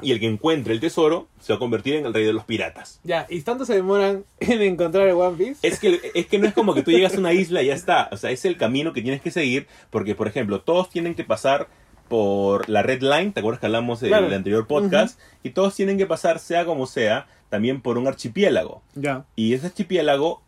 [0.00, 2.44] y el que encuentre el tesoro se va a convertir en el rey de los
[2.44, 3.00] piratas.
[3.02, 5.66] Ya, ¿y tanto se demoran en encontrar el One Piece?
[5.66, 7.74] Es que, es que no es como que tú llegas a una isla y ya
[7.74, 8.08] está.
[8.12, 9.66] O sea, es el camino que tienes que seguir.
[9.90, 11.68] Porque, por ejemplo, todos tienen que pasar
[12.08, 13.32] por la Red Line.
[13.32, 14.34] ¿Te acuerdas que hablamos del Claro.
[14.34, 15.18] anterior podcast?
[15.42, 18.82] Y todos tienen que pasar, sea como sea, también por un archipiélago.
[19.36, 20.42] Y ese archipiélago,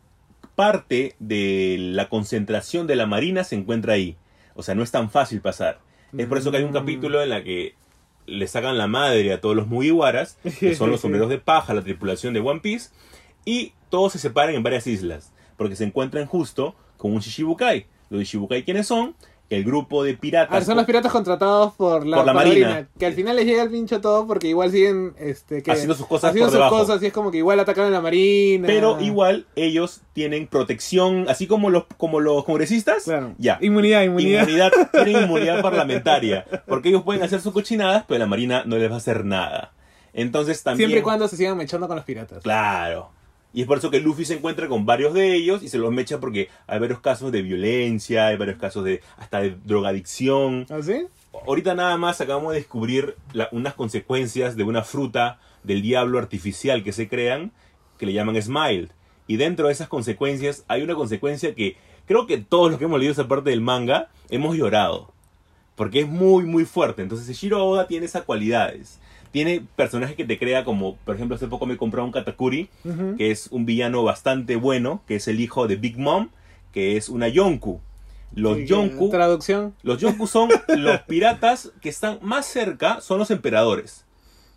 [0.55, 4.17] parte de la concentración de la marina se encuentra ahí.
[4.55, 5.81] O sea, no es tan fácil pasar.
[6.17, 6.75] Es por eso que hay un Mm.
[6.75, 7.75] capítulo en la que
[8.27, 11.83] le sacan la madre a todos los Mugiwaras, que son los sombreros de paja, la
[11.83, 12.91] tripulación de One Piece,
[13.45, 17.87] y todos se separan en varias islas, porque se encuentran justo con un Shishibukai.
[18.11, 19.15] Los Shishibukai, ¿quiénes son?
[19.51, 20.55] El grupo de piratas.
[20.55, 22.87] Ah, son los piratas contratados por la, Por la marina.
[22.99, 26.07] Que al final les llega el pincho todo porque igual siguen este, que- Haciendo sus
[26.07, 26.77] cosas haciendo por sus debajo.
[26.79, 28.67] cosas y es como que igual atacan a la marina.
[28.67, 33.05] Pero igual ellos tienen protección, así como los, como los congresistas.
[33.05, 33.35] Claro.
[33.39, 33.57] Ya.
[33.63, 34.43] Inmunidad, inmunidad.
[34.43, 36.45] Inmunidad, tienen inmunidad parlamentaria.
[36.67, 39.73] Porque ellos pueden hacer sus cochinadas, pero la Marina no les va a hacer nada.
[40.13, 40.89] Entonces también.
[40.91, 42.43] Siempre y cuando se sigan mechando con los piratas.
[42.43, 43.11] Claro.
[43.55, 45.91] Y es por eso que Luffy se encuentra con varios de ellos y se los
[45.91, 50.67] mecha porque hay varios casos de violencia, hay varios casos de hasta de drogadicción.
[50.71, 51.07] ¿Ah, sí?
[51.47, 56.85] Ahorita nada más acabamos de descubrir la- unas consecuencias de una fruta del diablo artificial
[56.85, 57.53] que se crean,
[57.99, 58.89] que le llaman Smile.
[59.27, 61.77] Y dentro de esas consecuencias hay una consecuencia que
[62.07, 65.13] creo que todos los que hemos leído esa parte del manga hemos llorado.
[65.75, 67.03] Porque es muy, muy fuerte.
[67.03, 68.99] Entonces Shiro Oda tiene esas cualidades.
[69.31, 72.69] Tiene personajes que te crea como, por ejemplo, hace poco me compré un Katakuri,
[73.17, 76.31] que es un villano bastante bueno, que es el hijo de Big Mom,
[76.73, 77.81] que es una Yonku.
[78.35, 79.75] Los Yonku Traducción.
[79.83, 84.05] los Yonku son los piratas que están más cerca, son los emperadores.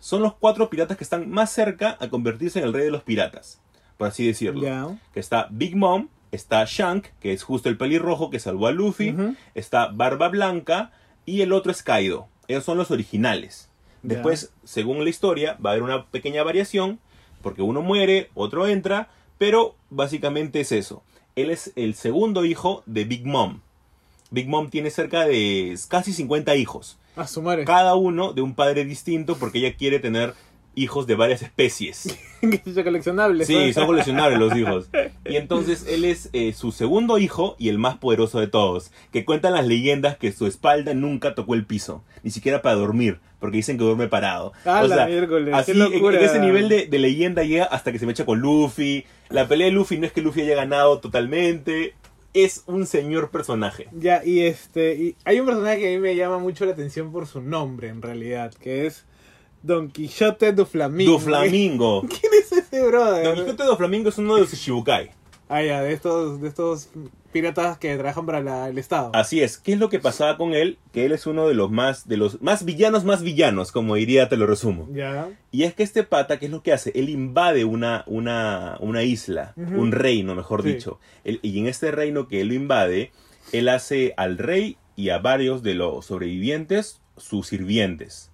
[0.00, 3.02] Son los cuatro piratas que están más cerca a convertirse en el rey de los
[3.02, 3.60] piratas,
[3.96, 4.98] por así decirlo.
[5.14, 9.14] Que está Big Mom, está Shank, que es justo el pelirrojo que salvó a Luffy,
[9.54, 10.90] está Barba Blanca
[11.24, 12.28] y el otro es Kaido.
[12.48, 13.70] Ellos son los originales.
[14.02, 16.98] Después, según la historia, va a haber una pequeña variación,
[17.42, 21.02] porque uno muere, otro entra, pero básicamente es eso.
[21.36, 23.60] Él es el segundo hijo de Big Mom.
[24.30, 27.64] Big Mom tiene cerca de casi 50 hijos, A su madre.
[27.64, 30.34] cada uno de un padre distinto porque ella quiere tener
[30.74, 32.16] hijos de varias especies.
[32.40, 33.44] que es coleccionable.
[33.44, 34.88] Sí, son coleccionables los hijos.
[35.24, 38.90] Y entonces él es eh, su segundo hijo y el más poderoso de todos.
[39.12, 43.20] Que cuentan las leyendas que su espalda nunca tocó el piso, ni siquiera para dormir,
[43.42, 44.54] porque dicen que duerme parado.
[44.64, 46.18] Ah, la miércoles, así qué en- locura.
[46.18, 49.04] en ese nivel de, de leyenda llega hasta que se me echa con Luffy.
[49.28, 51.94] La pelea de Luffy no es que Luffy haya ganado totalmente.
[52.32, 53.88] Es un señor personaje.
[53.92, 54.94] Ya, y este.
[54.94, 57.88] Y hay un personaje que a mí me llama mucho la atención por su nombre,
[57.88, 59.04] en realidad, que es
[59.62, 61.12] Don Quijote du Flamingo.
[61.12, 62.02] Do Flamingo.
[62.08, 63.24] ¿Quién es ese brother?
[63.24, 65.10] Don Quijote do Flamingo es uno de los Shibukai.
[65.48, 66.88] Ah, ya, de estos, de estos
[67.32, 69.10] piratas que trabajan para la- el Estado.
[69.14, 69.58] Así es.
[69.58, 70.78] ¿Qué es lo que pasaba con él?
[70.92, 74.28] Que él es uno de los más, de los más villanos, más villanos, como diría,
[74.28, 74.88] te lo resumo.
[74.92, 75.28] Ya.
[75.50, 76.92] Y es que este pata, ¿qué es lo que hace?
[76.94, 80.74] Él invade una, una, una isla, un reino, mejor Sí.
[80.74, 81.00] dicho.
[81.24, 83.10] Él- y en este reino que él lo invade,
[83.52, 88.31] él hace al rey y a varios de los sobrevivientes sus sirvientes.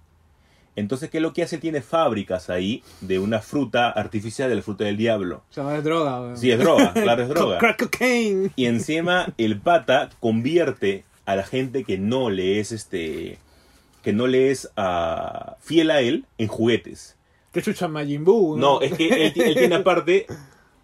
[0.79, 1.57] Entonces, ¿qué es lo que hace?
[1.57, 5.43] Tiene fábricas ahí de una fruta artificial, de la fruta del diablo.
[5.49, 6.35] O sea, es droga.
[6.35, 7.57] Sí, es droga, claro, es droga.
[7.59, 8.51] Crack cocaine.
[8.55, 13.37] Y encima el pata convierte a la gente que no le es este
[14.01, 17.15] que no le es ah, fiel a él en juguetes.
[17.51, 18.57] Que chucha Majin Buu.
[18.57, 20.25] No, es que él, él tiene aparte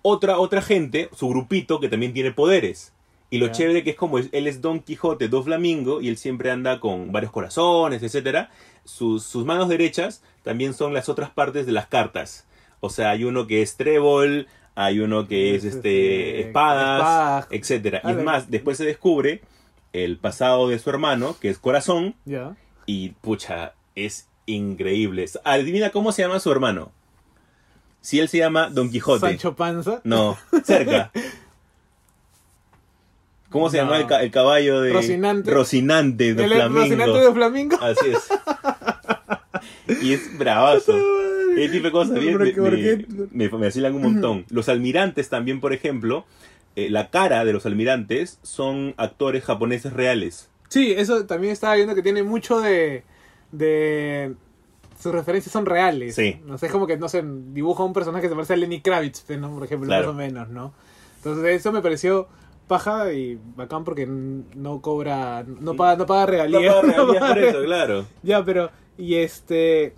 [0.02, 2.92] otra otra gente, su grupito que también tiene poderes.
[3.32, 3.52] Y lo Ya.
[3.54, 7.12] chévere que es como él es Don Quijote, Do Flamingo y él siempre anda con
[7.12, 8.52] varios corazones, etcétera.
[8.86, 12.46] Sus, sus manos derechas también son las otras partes de las cartas.
[12.80, 18.02] O sea, hay uno que es trébol, hay uno que es Es, este espadas, etcétera.
[18.06, 19.42] Y es más, después se descubre
[19.94, 22.16] el pasado de su hermano, que es Corazón,
[22.86, 25.26] y pucha, es increíble.
[25.44, 26.92] Adivina cómo se llama su hermano.
[28.02, 29.22] Si él se llama Don Quijote.
[29.22, 30.02] Sancho Panza.
[30.04, 31.12] No, cerca.
[33.50, 33.84] ¿Cómo se No.
[33.86, 35.50] llama el, ca- el caballo de Rocinante.
[35.52, 36.80] Rocinante de ¿El Flamingo.
[36.82, 37.78] Rocinante de Flamingo?
[37.82, 38.28] Así es.
[40.02, 40.94] y es bravazo.
[41.58, 43.06] Ese tipo de cosas bien, ¿Por qué- por me, qué?
[43.32, 44.46] me, me vacilan un montón.
[44.50, 46.26] Los almirantes también, por ejemplo,
[46.76, 50.50] eh, la cara de los almirantes son actores japoneses reales.
[50.68, 53.04] Sí, eso también estaba viendo que tiene mucho de.
[53.52, 54.34] de
[55.00, 56.16] sus referencias son reales.
[56.16, 56.40] Sí.
[56.46, 57.24] No sé, es como que, no sé,
[57.54, 59.54] dibuja un personaje que se parece a Lenny Kravitz, ¿no?
[59.54, 60.08] por ejemplo, Claro.
[60.08, 60.74] más o menos, ¿no?
[61.18, 62.28] Entonces, eso me pareció
[62.68, 65.44] paja y bacán porque no cobra.
[65.48, 66.74] no paga, no paga No regalías.
[66.76, 68.06] paga no regalías paga por eso, claro.
[68.24, 69.94] Ya, pero, y este.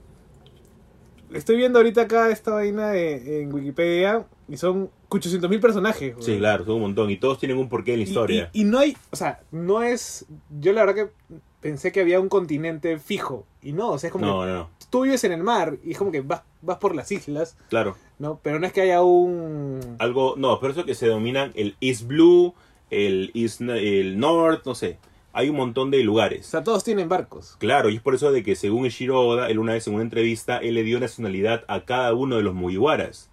[1.33, 6.15] Estoy viendo ahorita acá esta vaina de- en Wikipedia y son 800 mil personajes.
[6.19, 7.09] Sí, claro, son un montón.
[7.09, 8.49] Y todos tienen un porqué en la historia.
[8.53, 10.25] Y, y no hay, o sea, no es.
[10.61, 13.45] Yo la verdad que pensé que había un continente fijo.
[13.61, 14.69] Y no, o sea, es como No, que no, no.
[14.89, 17.97] tú vives en el mar y es como que vas, vas por las islas, Claro.
[18.19, 18.39] ¿no?
[18.41, 19.81] Pero no es que haya un.
[19.99, 22.53] Algo, no, pero eso que se dominan el East Blue,
[22.89, 24.97] el East, el North, no sé.
[25.33, 26.45] Hay un montón de O lugares.
[26.47, 27.55] sea, todos tienen barcos.
[27.59, 30.03] Claro, y es por eso de que según Eshiro Oda, él una vez en una
[30.03, 33.29] entrevista, él le dio nacionalidad a cada uno de los Mugiwaras.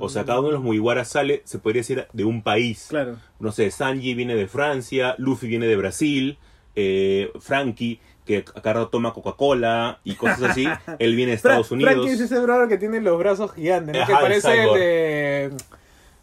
[0.00, 2.86] O sea, cada uno de los Mugiwaras sale, se podría decir, de un país.
[2.88, 3.16] Claro.
[3.38, 6.38] No sé, Sanji viene de Francia, Luffy viene de Brasil,
[6.74, 10.66] eh, Frankie, que acá toma Coca-Cola y cosas así,
[10.98, 11.94] él viene de Estados Unidos.
[11.94, 14.02] Frankie es ese brother que tiene los brazos gigantes, ¿no?
[14.02, 15.50] Ajá, que parece el de.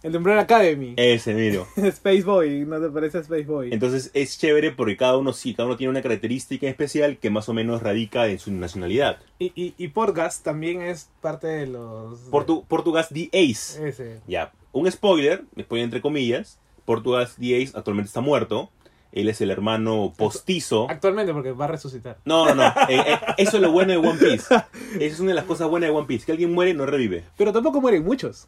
[0.04, 0.94] El de Umbrella Academy.
[0.96, 1.68] Ese, miro.
[1.76, 3.74] Space Boy, ¿no te parece a Space Boy?
[3.74, 7.50] Entonces es chévere porque cada uno sí, cada uno tiene una característica especial que más
[7.50, 9.18] o menos radica en su nacionalidad.
[9.40, 12.20] Y, y, y Portgas también es parte de los.
[12.30, 13.88] Portu Portugas The Ace.
[13.88, 14.22] Ese.
[14.28, 18.70] Ya, un spoiler, spoiler entre comillas, Portugas The Ace actualmente está muerto.
[19.12, 20.88] Él es el hermano postizo.
[20.90, 22.18] Actualmente, porque va a resucitar.
[22.26, 22.68] No, no, no.
[22.90, 24.54] eh, eh, eso es lo bueno de One Piece.
[24.54, 24.68] Esa
[25.00, 26.26] es una de las cosas buenas de One Piece.
[26.26, 27.24] Que alguien muere no revive.
[27.36, 28.48] Pero tampoco mueren muchos.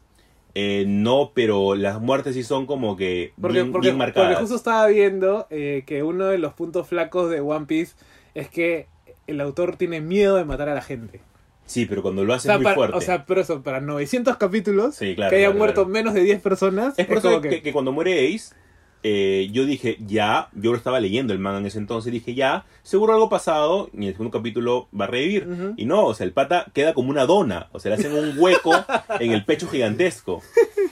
[0.54, 4.28] Eh, no, pero las muertes sí son como que Porque, bien, porque, bien marcadas.
[4.30, 7.94] porque justo estaba viendo eh, que uno de los puntos flacos de One Piece
[8.34, 8.88] es que
[9.26, 11.20] el autor tiene miedo de matar a la gente.
[11.66, 12.96] Sí, pero cuando lo O hace sea, es muy para, fuerte.
[12.96, 15.88] o sea, pero eso, para 900 capítulos, Sí, claro, que hayan claro, muerto claro.
[15.90, 17.62] menos de 10 personas, Es eso que, que...
[17.62, 18.54] que cuando muere Ace,
[19.02, 22.66] eh, yo dije, ya, yo lo estaba leyendo el manga en ese entonces, dije, ya,
[22.82, 25.74] seguro algo pasado, y el segundo capítulo va a revivir.
[25.76, 28.38] Y no, o sea, el pata queda como una dona, o sea, le hacen un
[28.38, 28.72] hueco
[29.20, 30.42] en el pecho gigantesco.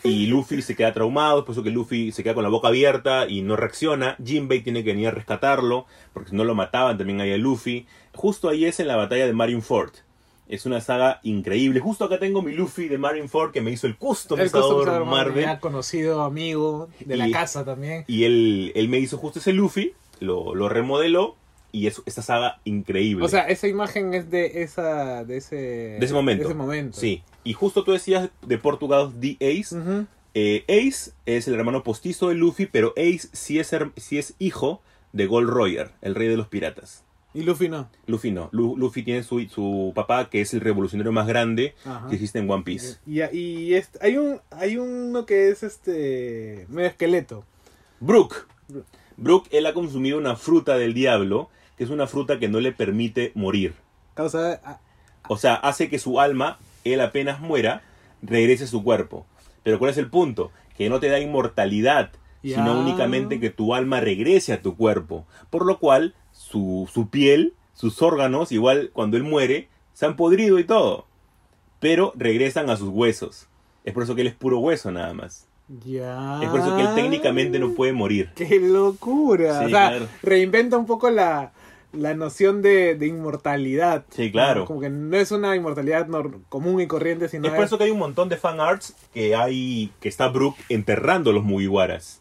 [0.04, 3.28] Y Luffy se queda traumado, por eso que Luffy se queda con la boca abierta
[3.28, 4.16] y no reacciona.
[4.24, 7.86] Jinbei tiene que venir a rescatarlo, porque si no lo mataban también ahí a Luffy.
[8.14, 9.92] Justo ahí es en la batalla de Marineford.
[10.48, 11.78] Es una saga increíble.
[11.80, 15.44] Justo acá tengo mi Luffy de Marineford que me hizo el el customizador customizador Marvel.
[15.44, 18.04] ya conocido amigo de la Y- casa también.
[18.06, 21.36] Y él, él me hizo justo ese Luffy, lo, lo remodeló
[21.70, 23.24] y es esta saga increíble.
[23.24, 26.44] O sea, esa imagen es de esa de ese de ese momento.
[26.44, 26.98] de ese momento.
[26.98, 27.22] Sí.
[27.44, 29.76] Y justo tú decías de Portugal The Ace.
[30.34, 34.80] Eh, Ace es el hermano postizo de Luffy, pero Ace sí es, sí es hijo
[35.12, 37.04] de Gold Roger, el rey de los piratas.
[37.34, 37.88] Y Luffy no.
[38.06, 38.48] Luffy no.
[38.52, 42.08] Lu- Luffy tiene su, su papá, que es el revolucionario más grande Ajá.
[42.08, 42.96] que existe en One Piece.
[43.06, 47.44] Y, y este- hay un hay uno que es este medio esqueleto.
[48.00, 48.46] Brook.
[48.68, 48.86] Brook.
[49.16, 52.72] Brook, él ha consumido una fruta del diablo, que es una fruta que no le
[52.72, 53.74] permite morir.
[54.14, 54.80] Causa ah,
[55.28, 57.82] O sea, hace que su alma, él apenas muera,
[58.22, 59.26] regrese a su cuerpo.
[59.64, 60.50] Pero ¿cuál es el punto?
[60.76, 62.10] Que no te da inmortalidad,
[62.42, 65.26] sino únicamente que tu alma regrese a tu cuerpo.
[65.50, 70.58] Por lo cual, su, su piel, sus órganos, igual cuando él muere, se han podrido
[70.60, 71.04] y todo.
[71.80, 73.48] Pero regresan a sus huesos.
[73.84, 75.46] Es por eso que él es puro hueso nada más.
[75.84, 76.38] ya.
[76.42, 78.30] Es por eso que él técnicamente no puede morir.
[78.36, 79.58] ¡Qué locura!
[79.60, 80.08] Sí, o sea, claro.
[80.22, 81.52] reinventa un poco la,
[81.92, 84.04] la noción de, de inmortalidad.
[84.10, 84.64] Sí, claro.
[84.64, 86.06] Como que no es una inmortalidad
[86.48, 89.34] común y corriente, sino Es por eso que hay un montón de fan arts que
[89.34, 92.20] hay que está Brook enterrando a los Mugiwaras.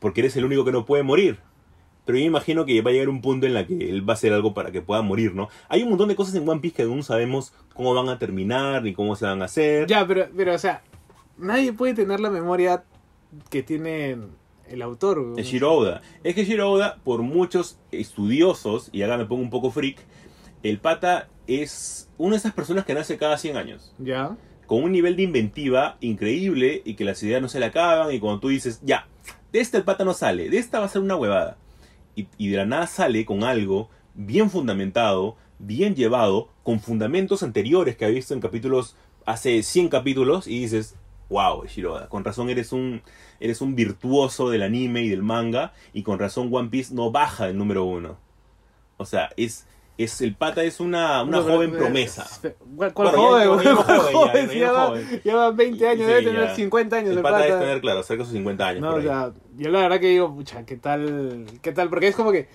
[0.00, 1.38] Porque eres el único que no puede morir.
[2.04, 4.16] Pero yo imagino que va a llegar un punto en la que él va a
[4.16, 5.48] hacer algo para que pueda morir, ¿no?
[5.68, 8.18] Hay un montón de cosas en One Piece que aún no sabemos cómo van a
[8.18, 9.86] terminar ni cómo se van a hacer.
[9.86, 10.82] Ya, pero, pero, o sea,
[11.38, 12.84] nadie puede tener la memoria
[13.50, 14.16] que tiene
[14.68, 15.34] el autor.
[15.36, 16.02] Es Shiro Oda.
[16.24, 19.98] Es que Shiro Oda, por muchos estudiosos, y acá me pongo un poco freak,
[20.62, 23.94] el pata es una de esas personas que nace cada 100 años.
[23.98, 24.36] Ya.
[24.66, 28.20] con un nivel de inventiva increíble y que las ideas no se le acaban y
[28.20, 29.06] cuando tú dices, ya,
[29.52, 31.58] de esta el pata no sale, de esta va a ser una huevada.
[32.14, 38.04] Y, de la nada sale con algo bien fundamentado, bien llevado, con fundamentos anteriores que
[38.04, 40.96] ha visto en capítulos, hace 100 capítulos y dices,
[41.30, 43.02] wow, Shiroda, con razón eres un,
[43.40, 47.46] eres un virtuoso del anime y del manga y con razón One Piece no baja
[47.46, 48.18] del número uno.
[48.98, 49.66] O sea, es,
[49.98, 52.26] Es, el pata es una, una No, joven pero- promesa.
[52.76, 53.62] ¿Cuál, joven?
[53.62, 54.48] ya- ya ¿Cuál joven, ya, joven?
[54.48, 55.20] ya Lleva, joven.
[55.22, 56.54] lleva 20 años, Sí, debe tener ya.
[56.54, 57.46] 50 años El el pata pata.
[57.46, 58.80] debe tener, claro, cerca de sus 50 años.
[58.80, 59.06] No, por o ahí.
[59.06, 61.44] sea, yo la verdad que digo, pucha, ¿qué tal?
[61.60, 61.90] ¿Qué tal?
[61.90, 62.48] Porque es como que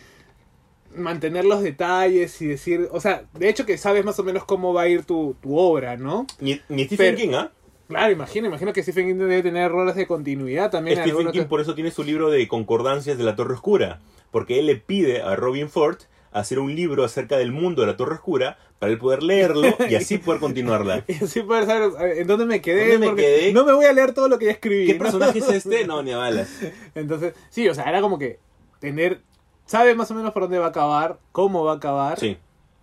[0.96, 4.74] mantener los detalles y decir, o sea, de hecho que sabes más o menos cómo
[4.74, 6.26] va a ir tu, tu obra, ¿no?
[6.40, 7.52] Ni, ni Stephen Pero- King, ¿ah?
[7.88, 10.98] Claro, imagino, imagino que Stephen King debe tener roles de continuidad también.
[10.98, 14.00] en Stephen King que- por eso tiene su libro de concordancias de la Torre Oscura,
[14.32, 15.98] porque él le pide a Robin Ford
[16.40, 19.96] hacer un libro acerca del mundo de la Torre Oscura para él poder leerlo y
[19.96, 21.04] así poder continuarla.
[21.08, 22.94] Y así poder saber en dónde me quedé.
[22.94, 23.54] ¿Dónde me quedé?
[23.54, 24.86] No me voy a leer todo lo que ya escribí.
[24.88, 25.00] ¿Qué ¿no?
[25.00, 25.86] personaje es este?
[25.88, 26.50] No, ni a balas.
[26.96, 28.40] Entonces, sí, o sea, era como que
[28.80, 29.22] tener.
[29.66, 32.20] Sabe más o menos por dónde va a acabar, cómo va a acabar.
[32.20, 32.38] Sí,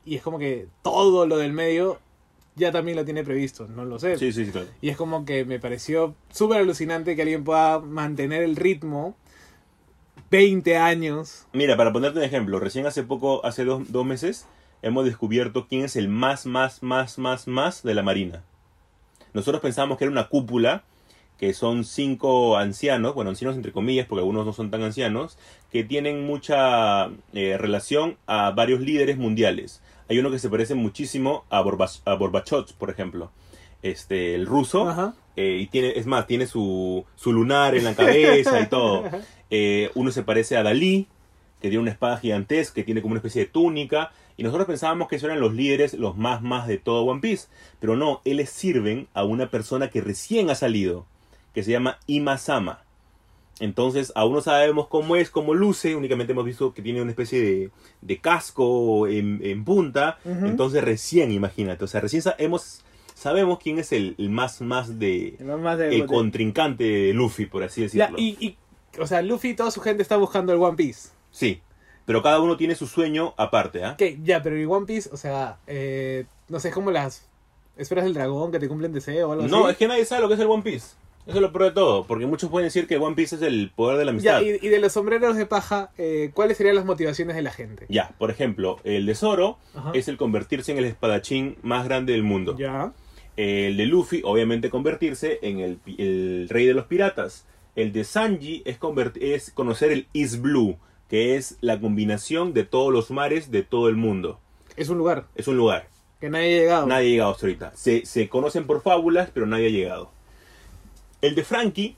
[0.05, 1.99] Y es como que todo lo del medio
[2.57, 4.17] ya también lo tiene previsto, no lo sé.
[4.19, 4.69] sí, sí, sí, claro.
[4.81, 9.17] Y es como que me pareció súper alucinante que alguien pueda mantener el ritmo
[10.35, 11.47] 20 años.
[11.53, 14.47] Mira, para ponerte un ejemplo, recién hace poco, hace dos, dos meses,
[14.83, 18.43] hemos descubierto quién es el más, más, más, más, más de la Marina.
[19.33, 20.83] Nosotros pensábamos que era una cúpula,
[21.39, 25.39] que son cinco ancianos, bueno, ancianos entre comillas, porque algunos no son tan ancianos,
[25.71, 29.83] que tienen mucha eh, relación a varios líderes mundiales.
[30.09, 33.31] Hay uno que se parece muchísimo a, Borbach- a Borbachov, por ejemplo.
[33.83, 34.89] Este, el ruso.
[34.89, 35.15] Ajá.
[35.37, 39.05] Eh, y tiene, es más, tiene su, su lunar en la cabeza y todo.
[39.57, 41.07] Eh, uno se parece a Dalí,
[41.61, 44.11] que tiene una espada gigantesca, que tiene como una especie de túnica.
[44.37, 47.47] Y nosotros pensábamos que esos eran los líderes, los más más de todo One Piece.
[47.79, 51.07] Pero no, ellos sirven a una persona que recién ha salido,
[51.55, 52.85] que se llama Ima-sama.
[53.61, 57.41] Entonces, aún no sabemos cómo es, cómo luce, únicamente hemos visto que tiene una especie
[57.41, 57.71] de,
[58.01, 60.19] de casco en, en punta.
[60.25, 62.85] Entonces, recién, imagínate, o sea, recién hemos,
[63.15, 67.47] sabemos quién es el, el más más de, No más de- el contrincante de Luffy,
[67.47, 68.19] por así decirlo.
[68.19, 68.57] y, y,
[69.01, 71.09] o sea, Luffy y toda su gente está buscando el One Piece.
[71.31, 71.61] Sí,
[72.05, 73.97] pero cada uno tiene su sueño aparte, ¿ah?
[73.97, 77.27] Que ya, pero el One Piece, o sea, eh, no sé, es como las
[77.77, 79.73] esferas del dragón que te cumplen deseo o algo No, así.
[79.73, 80.95] es que nadie sabe lo que es el One Piece.
[81.27, 83.73] Eso es lo peor de todo, porque muchos pueden decir que One Piece es el
[83.75, 84.43] poder de la amistad.
[84.43, 87.51] Ya, y, y de los sombreros de paja, eh, ¿cuáles serían las motivaciones de la
[87.51, 87.87] gente?
[87.89, 89.93] Ya, por ejemplo, el de Zoro Ajá.
[89.95, 92.55] es el convertirse en el espadachín más grande del mundo.
[92.59, 92.93] Ya.
[93.37, 97.47] El de Luffy, obviamente, convertirse en el, rey de los piratas.
[97.75, 98.79] El de Sanji es,
[99.21, 100.79] es conocer el East Blue,
[101.09, 104.39] que es la combinación de todos los mares de todo el mundo.
[104.77, 105.89] Es un lugar Es un lugar.
[106.21, 106.87] que nadie ha llegado.
[106.87, 107.73] Nadie ha llegado hasta ahorita.
[107.75, 110.11] Se, se conocen por fábulas, pero nadie ha llegado.
[111.21, 111.97] El de Frankie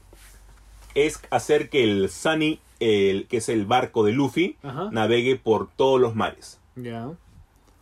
[0.95, 4.89] es hacer que el Sunny, el, que es el barco de Luffy, Ajá.
[4.93, 6.59] navegue por todos los mares.
[6.76, 7.11] Ya.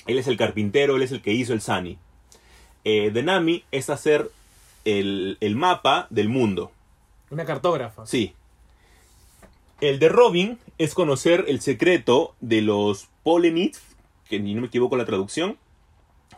[0.07, 1.99] Él es el carpintero, él es el que hizo el Sunny.
[2.85, 4.31] Eh, de Nami es hacer
[4.85, 6.71] el, el mapa del mundo.
[7.31, 8.07] Una cartógrafa.
[8.07, 8.35] Sí.
[9.81, 13.77] El de Robin es conocer el secreto de los Polenith,
[14.29, 15.59] que ni no me equivoco la traducción,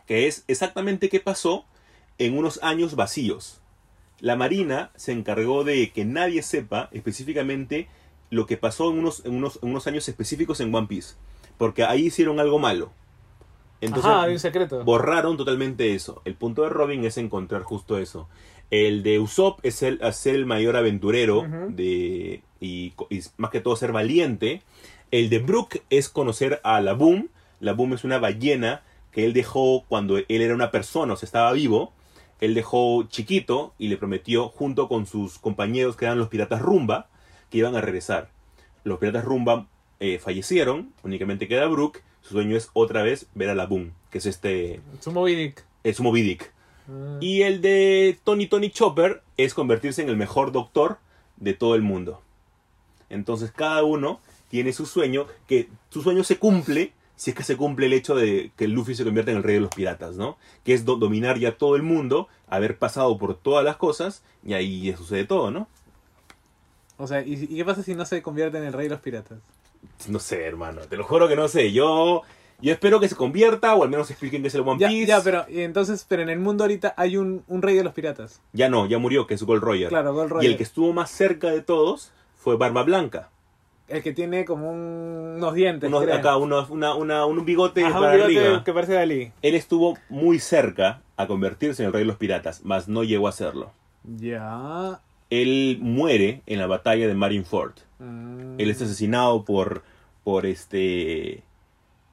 [0.05, 1.65] que es exactamente qué pasó
[2.17, 3.59] en unos años vacíos.
[4.19, 7.87] La Marina se encargó de que nadie sepa específicamente
[8.29, 11.15] lo que pasó en unos, en unos, en unos años específicos en One Piece,
[11.57, 12.91] porque ahí hicieron algo malo.
[13.81, 14.83] Entonces, Ajá, hay un secreto.
[14.83, 16.21] borraron totalmente eso.
[16.25, 18.27] El punto de Robin es encontrar justo eso.
[18.71, 22.93] El de Usopp es el, ser el mayor aventurero de, y
[23.37, 24.61] más que todo ser valiente.
[25.11, 27.29] El de Brook es conocer a la Boom.
[27.59, 31.25] La Boom es una ballena que él dejó cuando él era una persona, o sea,
[31.27, 31.93] estaba vivo.
[32.41, 37.07] Él dejó chiquito y le prometió, junto con sus compañeros que eran los piratas Rumba,
[37.49, 38.29] que iban a regresar.
[38.83, 39.65] Los piratas Rumba
[39.99, 41.99] eh, fallecieron, únicamente queda Brook.
[42.27, 44.81] Su sueño es otra vez ver a la Boom, que es este.
[44.99, 45.63] Su Moby Dick.
[45.83, 46.51] Es Dick.
[46.89, 47.17] Ah.
[47.21, 50.97] Y el de Tony Tony Chopper es convertirse en el mejor doctor
[51.37, 52.21] de todo el mundo.
[53.09, 54.19] Entonces cada uno
[54.49, 58.13] tiene su sueño, que su sueño se cumple si es que se cumple el hecho
[58.15, 60.37] de que Luffy se convierta en el rey de los piratas, ¿no?
[60.63, 64.53] Que es do- dominar ya todo el mundo, haber pasado por todas las cosas, y
[64.53, 65.67] ahí sucede todo, ¿no?
[66.97, 69.01] O sea, ¿y, ¿y qué pasa si no se convierte en el rey de los
[69.01, 69.39] piratas?
[70.07, 71.71] No sé, hermano, te lo juro que no sé.
[71.73, 72.21] Yo,
[72.61, 75.05] yo espero que se convierta, o al menos expliquen qué es el One Ya, Piece.
[75.07, 77.93] ya, pero y entonces, pero en el mundo ahorita hay un, un rey de los
[77.93, 78.41] piratas.
[78.53, 79.89] Ya no, ya murió, que es Gold Roger.
[79.89, 80.51] Claro, Gold Y Roger.
[80.51, 83.29] el que estuvo más cerca de todos fue Barba Blanca.
[83.87, 85.87] El que tiene como un- unos dientes.
[85.87, 88.63] Unos- acá unos- una, una- un bigote Ajá, un para bigote arriba.
[88.65, 89.31] que parece Dalí.
[89.41, 93.27] Él estuvo muy cerca a convertirse en el rey de los piratas, mas no llegó
[93.27, 93.71] a hacerlo.
[94.03, 94.99] Ya.
[95.29, 97.73] Él muere en la batalla de Marineford.
[97.99, 98.36] Mm.
[98.57, 99.83] Él es asesinado por
[100.23, 101.43] por este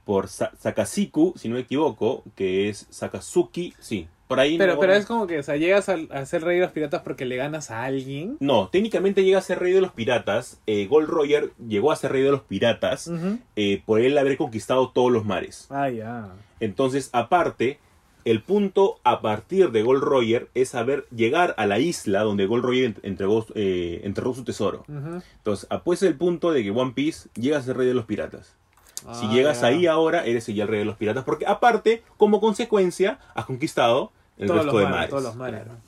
[0.05, 4.81] por Sa- Sakasiku, si no me equivoco, que es Sakazuki, sí, Por ahí Pero, no-
[4.81, 7.25] pero es como que, o sea, llegas a, a ser rey de los piratas porque
[7.27, 8.37] le ganas a alguien.
[8.41, 10.61] No, técnicamente llega a ser rey de los piratas.
[10.67, 13.11] Eh, Gold Roger llegó a ser rey de los piratas
[13.57, 15.67] eh, por él haber conquistado todos los mares.
[15.71, 16.31] Ah, ya.
[16.61, 17.79] Entonces, aparte,
[18.25, 22.65] el punto a partir de Gold Roger es saber llegar a la isla donde Gold
[22.65, 24.85] Roger entregó, eh, enterró su tesoro.
[24.89, 28.55] Entonces, apuesta el punto de que One Piece llega a ser rey de los piratas.
[28.97, 29.67] si Ah, llegas ya.
[29.67, 31.25] ahí ahora, eres ya el rey de los piratas.
[31.25, 35.11] Porque aparte, como consecuencia, has conquistado el todos resto los de mares, mares.
[35.11, 35.61] todos los mares.
[35.63, 35.79] Claro.
[35.79, 35.85] ¿no?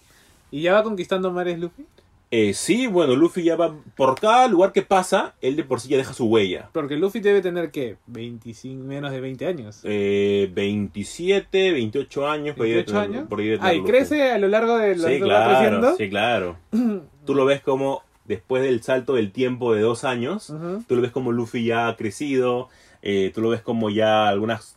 [0.51, 1.87] ¿Y ya va conquistando mares Luffy?
[2.33, 3.74] Eh, sí, bueno, Luffy ya va...
[3.97, 6.70] Por cada lugar que pasa, él de por sí ya deja su huella.
[6.72, 7.97] Porque Luffy debe tener, ¿qué?
[8.09, 9.81] 25, menos de 20 años.
[9.85, 12.57] Eh, 27, 28 años.
[12.57, 13.29] por ahí debe 28 tener- años.
[13.29, 13.91] por Ah, y Luffy.
[13.93, 16.57] crece a lo largo de los Sí, claro, sí, claro.
[17.24, 20.53] Tú lo ves como, después del salto del tiempo de dos años,
[20.89, 22.68] tú lo ves como Luffy ya ha crecido,
[23.03, 24.77] eh, tú lo ves como ya algunas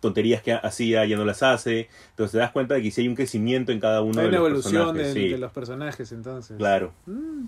[0.00, 3.08] tonterías que hacía ya no las hace, entonces te das cuenta de que sí hay
[3.08, 5.12] un crecimiento en cada uno Hay de una los evolución de, personajes.
[5.12, 6.56] sí, de los personajes, entonces.
[6.56, 6.92] Claro.
[7.06, 7.46] Mm.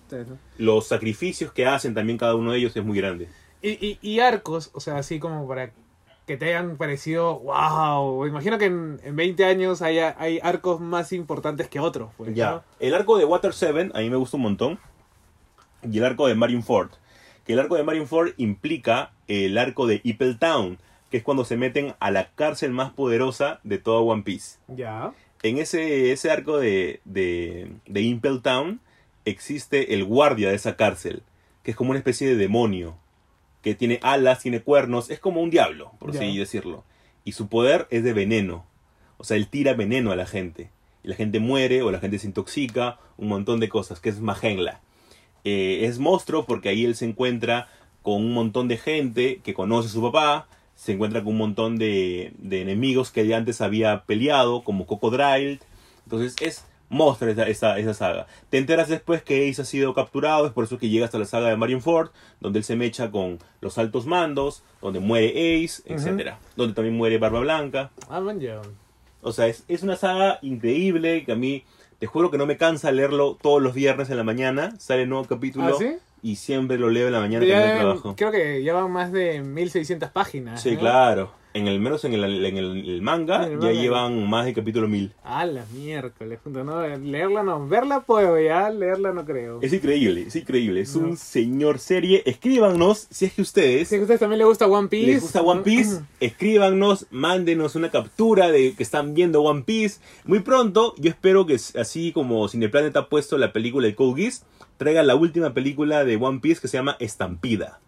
[0.58, 3.28] Los sacrificios que hacen también cada uno de ellos es muy grande.
[3.62, 5.70] Y, y, y arcos, o sea, así como para
[6.26, 8.24] que te hayan parecido, wow.
[8.26, 12.10] Imagino que en, en 20 años haya, hay arcos más importantes que otros.
[12.16, 12.50] Pues, Ya.
[12.50, 12.62] ¿no?
[12.78, 14.78] El arco de Water 7 a mí me gusta un montón.
[15.82, 16.90] Y el arco de Marineford.
[17.44, 19.98] Que el arco de Marineford implica el arco de
[20.38, 20.78] Town,
[21.10, 24.58] que es cuando se meten a la cárcel más poderosa de todo One Piece.
[24.68, 25.12] Ya.
[25.42, 28.80] En ese, ese arco de, de, de Impel Town
[29.24, 31.22] existe el guardia de esa cárcel,
[31.62, 32.96] que es como una especie de demonio,
[33.62, 36.20] que tiene alas, tiene cuernos, es como un diablo, por Ya.
[36.20, 36.84] así decirlo.
[37.24, 38.64] Y su poder es de veneno,
[39.18, 40.70] o sea, él tira veneno a la gente.
[41.02, 44.20] Y la gente muere o la gente se intoxica, un montón de cosas, que es
[44.20, 44.80] Magenla.
[45.44, 47.68] Eh, es monstruo porque ahí él se encuentra
[48.02, 50.46] con un montón de gente que conoce a su papá,
[50.80, 55.60] se encuentra con un montón de, de enemigos que ya antes había peleado, como Cocodrile.
[56.04, 58.26] Entonces es monstruo esa, esa, esa saga.
[58.48, 61.26] Te enteras después que Ace ha sido capturado, es por eso que llega hasta la
[61.26, 62.08] saga de Marineford,
[62.40, 65.92] donde él se mecha con los altos mandos, donde muere Ace, Ujú.
[65.98, 67.90] etcétera Donde también muere Barba Blanca.
[68.08, 68.22] Ah.
[69.20, 71.62] O sea, es, es una saga increíble que a mí,
[71.98, 74.74] te juro que no me cansa leerlo todos los viernes en la mañana.
[74.78, 75.98] Sale un nuevo capítulo ¿Ah, sí?
[76.22, 78.14] Y siempre lo leo en la mañana Ya deben- trabajo.
[78.16, 80.60] creo que llevan más de 1600 páginas.
[80.62, 80.80] Sí, ¿no?
[80.80, 81.32] claro.
[81.52, 83.72] En el menos en el, en el, el manga el ya manga.
[83.72, 85.12] llevan más de capítulo 1000.
[85.24, 86.38] Ah, la miércoles.
[86.44, 87.66] No, leerla no.
[87.66, 89.58] Verla puedo ya, leerla no creo.
[89.60, 90.80] Es increíble, es increíble.
[90.82, 91.08] Es No.
[91.08, 92.22] un señor serie.
[92.24, 95.06] Escríbanos si es que ustedes Si a ustedes también les gusta One Piece.
[95.12, 96.00] les gusta One Piece.
[96.20, 100.00] Escríbanos, mándenos una captura de que están viendo One Piece.
[100.24, 104.44] Muy pronto, yo espero que así como Cineplanet ha puesto la película de Code Geass,
[104.76, 107.80] traiga la última película de One Piece que se llama Estampida.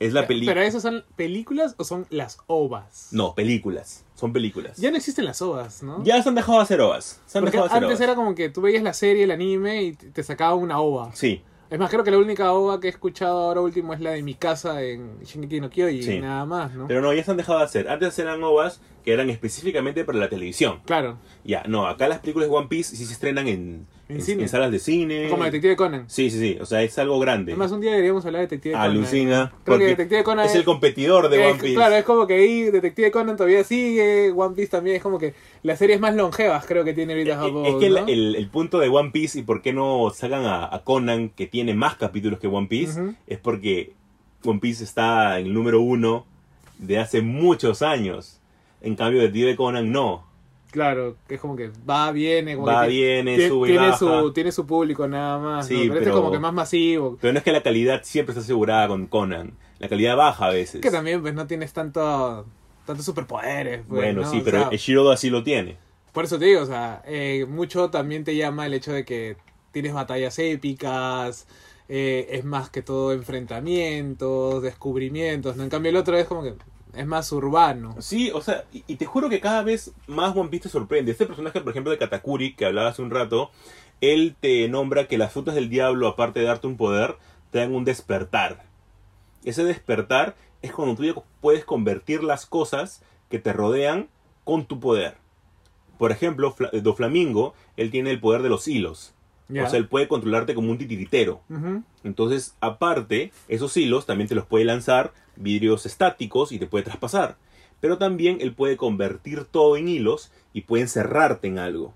[0.00, 0.54] Es la película.
[0.54, 3.08] ¿Pero esas son películas o son las ovas?
[3.12, 4.04] No, películas.
[4.14, 4.76] Son películas.
[4.78, 6.02] Ya no existen las ovas, ¿no?
[6.04, 7.20] Ya se han dejado de hacer ovas.
[7.26, 8.00] Se han Porque dejado de hacer antes ovas.
[8.08, 11.10] era como que tú veías la serie, el anime y te sacaban una ova.
[11.14, 14.10] Sí, Es más, creo que la única ova que he escuchado ahora último es la
[14.10, 16.20] de mi casa en Shingeki no Kyojin, Sí.
[16.20, 16.86] nada más, ¿no?
[16.86, 17.88] pero no, ya se han dejado de hacer.
[17.88, 20.80] Antes eran ovas que eran específicamente para la televisión.
[20.86, 24.22] Claro, Ya, no, acá las películas de One Piece sí se estrenan en, En en-
[24.22, 24.42] cine.
[24.44, 25.28] en salas de cine.
[25.28, 26.04] como Detective Conan.
[26.08, 26.58] Sí, sí, sí.
[26.58, 27.52] O sea, es algo grande.
[27.52, 28.90] Además, un día deberíamos hablar de Detective Conan.
[28.90, 29.50] Alucina.
[29.50, 31.74] Creo porque que Detective Conan es el competidor de One Piece.
[31.74, 35.34] Claro, es como que ahí Detective Conan todavía sigue, One Piece también es como que
[35.62, 37.66] las series más longevas creo que tiene ahorita Japón.
[37.66, 38.06] es que el, ¿no?
[38.08, 41.46] el- el punto de One Piece y por qué no sacan a, a Conan, que
[41.46, 43.92] tiene más capítulos que One Piece, es porque
[44.46, 46.24] One Piece está en el número uno
[46.78, 48.40] de hace muchos años.
[48.84, 50.26] En cambio, de Conan no.
[50.70, 53.86] Claro, que es como que va, viene, como Va, que viene, tie- sube y tiene
[53.90, 53.96] baja.
[53.98, 55.66] su tiene su público nada más.
[55.68, 55.80] Sí, ¿no?
[55.82, 57.16] pero, este es como que más masivo.
[57.20, 59.52] Pero no es que la calidad siempre está asegurada con Conan.
[59.78, 60.80] La calidad baja a veces.
[60.80, 62.44] Que también pues no tienes tanto
[62.86, 63.82] tantos superpoderes.
[63.88, 64.30] pues, bueno, ¿no?
[64.30, 65.76] sí, O pero sea, el Shirodo así lo tiene.
[66.12, 69.36] Por eso te digo, o sea, eh, mucho también te llama el hecho de que
[69.72, 71.46] tienes batallas épicas,
[71.88, 75.62] eh, es más que todo enfrentamientos, descubrimientos, ¿no?
[75.62, 76.54] En cambio el otro es como que
[76.96, 77.96] es más urbano.
[78.00, 81.12] Sí, o sea, y, te juro que cada vez más One Piece te sorprende.
[81.12, 83.50] Este personaje, por ejemplo, de Katakuri, que hablaba hace un rato,
[84.00, 87.16] él te nombra que las frutas del diablo, aparte de darte un poder,
[87.50, 88.64] te dan un despertar.
[89.44, 94.08] Ese despertar es cuando tú ya puedes convertir las cosas que te rodean
[94.44, 95.16] con tu poder.
[95.98, 99.14] Por ejemplo, Fla- Doflamingo, él tiene el poder de los hilos.
[99.50, 101.42] O sea, él puede controlarte como un titiritero.
[102.02, 107.36] Entonces, aparte, esos hilos también te los puede lanzar vidrios estáticos y te puede traspasar.
[107.80, 111.94] Pero también él puede convertir todo en hilos y puede encerrarte en algo.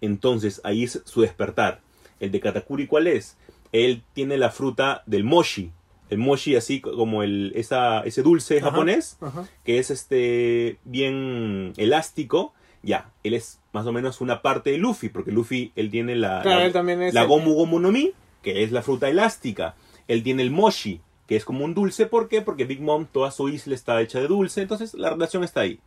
[0.00, 1.80] Entonces, ahí es su despertar.
[2.18, 3.36] El de Katakuri, ¿cuál es?
[3.72, 5.72] Él tiene la fruta del moshi.
[6.10, 9.18] El moshi así como el, esa, ese dulce japonés
[9.64, 12.52] que es este bien elástico,
[12.82, 16.40] ya, él es más o menos una parte de Luffy, porque Luffy, él tiene la,
[16.42, 18.12] Claro, la, él también es la el- Gomu Gomu no Mi,
[18.42, 19.74] que es la fruta elástica.
[20.08, 22.06] Él tiene el Moshi, que es como un dulce.
[22.06, 22.40] ¿Por qué?
[22.40, 25.80] Porque Big Mom, toda su isla está hecha de dulce, entonces la relación está ahí.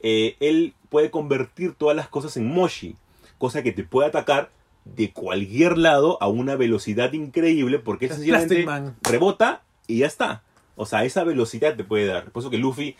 [0.00, 2.96] Eh, él puede convertir todas las cosas en Moshi,
[3.38, 4.50] cosa que te puede atacar
[4.84, 8.66] de cualquier lado a una velocidad increíble, porque él Es sencillamente
[9.02, 10.42] rebota y ya está.
[10.74, 12.30] O sea, esa velocidad te puede dar.
[12.30, 12.96] Por eso que Luffy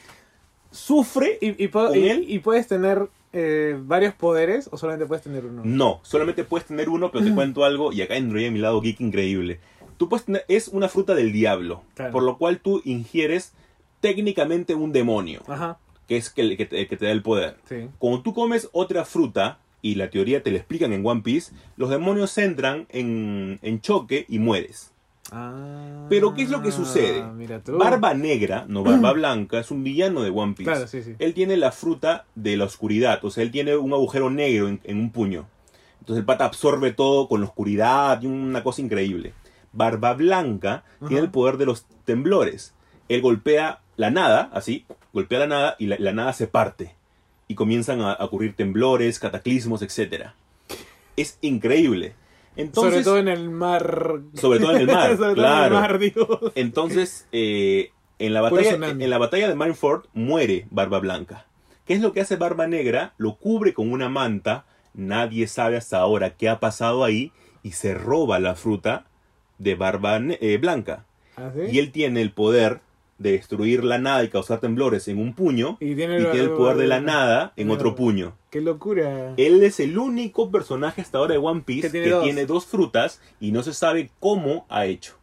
[0.73, 5.63] sufre ¿Y, y, puedes tener eh, varios poderes o solamente puedes tener uno?
[5.65, 9.01] No, solamente puedes tener uno, pero te cuento algo, y acá entré mi lado geek
[9.01, 9.61] increíble.
[9.99, 12.13] Tú puedes tener, es una fruta del diablo, Claro.
[12.13, 13.53] por lo cual tú ingieres
[14.01, 17.57] técnicamente un demonio, Ajá, que es que, que te, que te da el poder.
[17.69, 17.89] sí.
[17.99, 21.91] Cuando tú comes otra fruta, y la teoría te la explican en One Piece, los
[21.91, 24.92] demonios entran en, en choque y mueres.
[25.35, 27.25] Ah, Pero ¿qué es lo que sucede?
[27.25, 27.79] Mira tú.
[27.79, 30.71] Barba Negra, no Barba Blanca, es un villano de One Piece.
[30.71, 31.15] Claro, sí, sí.
[31.19, 34.81] Él tiene la fruta de la oscuridad, o sea, él tiene un agujero negro en,
[34.85, 35.47] en un puño.
[36.01, 39.33] Entonces el pata absorbe todo con la oscuridad y una cosa increíble.
[39.73, 42.75] Barba Blanca tiene el poder de los temblores.
[43.09, 46.95] Él golpea la nada, así, golpea la nada y la, la nada se parte.
[47.49, 50.27] Y comienzan a, a ocurrir temblores, cataclismos, etc.
[51.17, 52.15] Es increíble.
[52.57, 54.21] Entonces, Sobre todo en el mar.
[54.35, 55.67] sobre todo en el mar, Sobre todo claro.
[55.67, 56.53] en el mar, digo.
[56.55, 61.47] Entonces, eh, en, la batalla, en la batalla de Marineford muere Barba Blanca.
[61.87, 63.15] ¿Qué es lo que hace Barba Negra?
[63.17, 64.65] Lo cubre con una manta.
[64.95, 67.33] Nadie sabe hasta ahora qué ha pasado ahí.
[67.63, 69.07] Y se roba la fruta
[69.59, 71.07] de Barba eh, Blanca.
[71.37, 71.75] ¿Ah, sí?
[71.75, 72.81] Y él tiene el poder
[73.23, 75.77] de destruir la nada y causar temblores en un puño.
[75.81, 78.37] Y Y tiene tiene, el- poder de la nada en otro puño.
[78.51, 79.35] Qué locura.
[79.37, 83.21] Él es el único personaje hasta ahora de One Piece Que que tiene dos frutas
[83.41, 85.15] y no se sabe cómo ha hecho.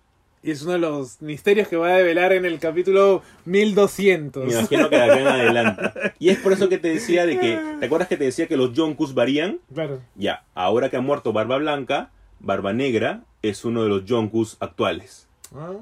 [0.41, 4.45] Y es uno de los misterios que va a develar en el capítulo 1200.
[4.45, 5.91] Me imagino que de acá en adelante.
[6.17, 8.55] Y es por eso que te decía de que, ¿te acuerdas que te decía que
[8.57, 9.59] los Yonkus varían?
[9.73, 9.99] Claro.
[10.15, 15.27] Ya, ahora que ha muerto Barba Blanca, Barba Negra es uno de los Yonkus actuales.
[15.55, 15.73] Ah.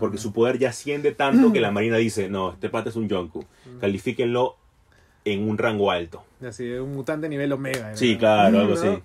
[0.00, 3.08] Porque su poder ya asciende tanto que la marina dice, no, este pata es un
[3.08, 3.44] Yonku.
[3.80, 4.56] Califíquenlo
[5.24, 6.22] en un rango alto.
[6.46, 7.96] Así, un mutante nivel omega.
[7.96, 8.80] Sí, claro, algo ¿No?
[8.80, 9.02] así.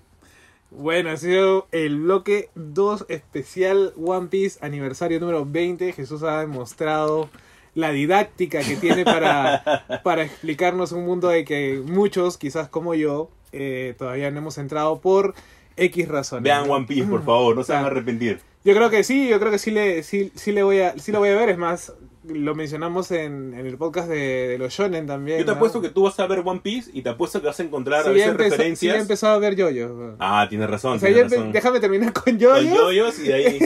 [0.71, 5.91] Bueno, ha sido el bloque 2 especial One Piece aniversario número 20.
[5.91, 7.29] Jesús ha demostrado
[7.75, 13.29] la didáctica que tiene para, para explicarnos un mundo de que muchos, quizás como yo,
[13.51, 15.33] eh, todavía no hemos entrado por
[15.75, 16.43] X razones.
[16.43, 16.69] Vean.
[16.69, 18.39] One Piece, por favor, no se van a arrepentir.
[18.64, 21.12] Yo creo que sí, yo creo que sí le, sí, sí le, voy, a, sí
[21.12, 21.49] lo voy a ver.
[21.49, 21.93] Es más,
[22.24, 25.39] lo mencionamos en, en el podcast de, de los Shonen también.
[25.39, 25.55] Yo te ¿no?
[25.57, 28.03] apuesto que tú vas a ver One Piece y te apuesto que vas a encontrar
[28.03, 28.93] Sí, a veces empezó- sí, referencias.
[28.93, 30.16] ya he empezado a ver yoyos.
[30.20, 30.97] Ah, tienes razón.
[30.97, 31.51] O sea, tienes razón.
[31.51, 32.78] déjame terminar con Con yoyos.
[32.78, 33.59] yoyos y de ahí.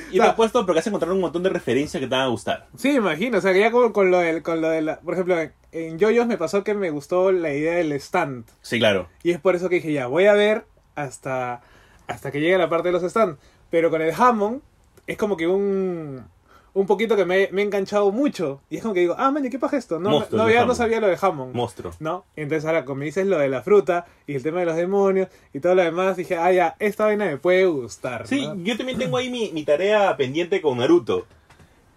[0.10, 2.26] Y te apuesto porque vas a encontrar un montón de referencias que te van a
[2.28, 2.66] gustar.
[2.76, 5.14] Sí, imagino, o sea, que ya con, con lo del, con lo de la, por
[5.14, 8.46] ejemplo, en, en Yoyos me pasó que me gustó la idea del stand.
[8.62, 9.08] Sí, claro.
[9.22, 10.64] Y es por eso que dije, ya, voy a ver
[10.96, 11.60] hasta,
[12.08, 13.38] hasta que llegue la parte de los stands.
[13.70, 14.60] Pero con el Hammond
[15.06, 16.24] es como que un,
[16.72, 18.60] un poquito que me, me he enganchado mucho.
[18.70, 19.98] Y es como que digo, ah, man, ¿qué pasa esto?
[19.98, 21.54] No, no, ya no sabía lo de Hammond.
[21.54, 21.92] Monstruo.
[21.98, 22.24] ¿No?
[22.36, 25.28] Entonces ahora como me dices lo de la fruta y el tema de los demonios
[25.52, 28.26] y todo lo demás, dije, ah, ya, esta vaina me puede gustar.
[28.26, 28.56] Sí, ¿no?
[28.56, 31.26] yo también tengo ahí mi, mi tarea pendiente con Naruto.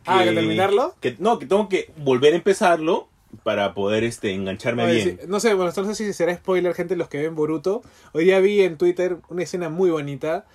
[0.05, 0.95] Ah, ¿que terminarlo?
[0.99, 3.07] Que, no, que tengo que volver a empezarlo
[3.43, 5.19] para poder este, engancharme Oye, bien.
[5.21, 7.81] sí, no sé, bueno, no sé si será spoiler, gente, los que ven Boruto.
[8.11, 10.45] Hoy día vi en Twitter una escena muy bonita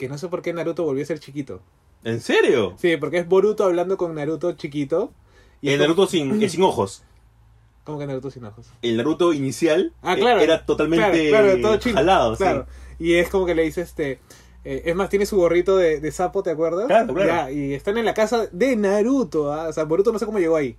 [0.00, 1.60] que no sé por qué Naruto volvió a ser chiquito.
[2.04, 2.74] ¿En serio?
[2.78, 5.12] Sí, porque es Boruto hablando con Naruto chiquito.
[5.60, 7.02] Y el como- Naruto sin, eh, sin ojos.
[7.84, 8.68] ¿Cómo que Naruto sin ojos?
[8.82, 10.40] El Naruto inicial Ah, eh, claro.
[10.40, 11.94] era totalmente Claro, claro, todo chino.
[11.96, 12.34] jalado.
[12.36, 12.42] sí.
[12.42, 12.66] Claro.
[12.98, 14.20] Y es como que le dice este.
[14.64, 16.86] eh, es más, tiene su gorrito de, de sapo, ¿te acuerdas?
[16.86, 17.28] Claro, claro.
[17.28, 19.52] Ya, y están en la casa de Naruto.
[19.52, 19.68] ¿ah?
[19.68, 20.76] O sea, Boruto no sé cómo llegó ahí.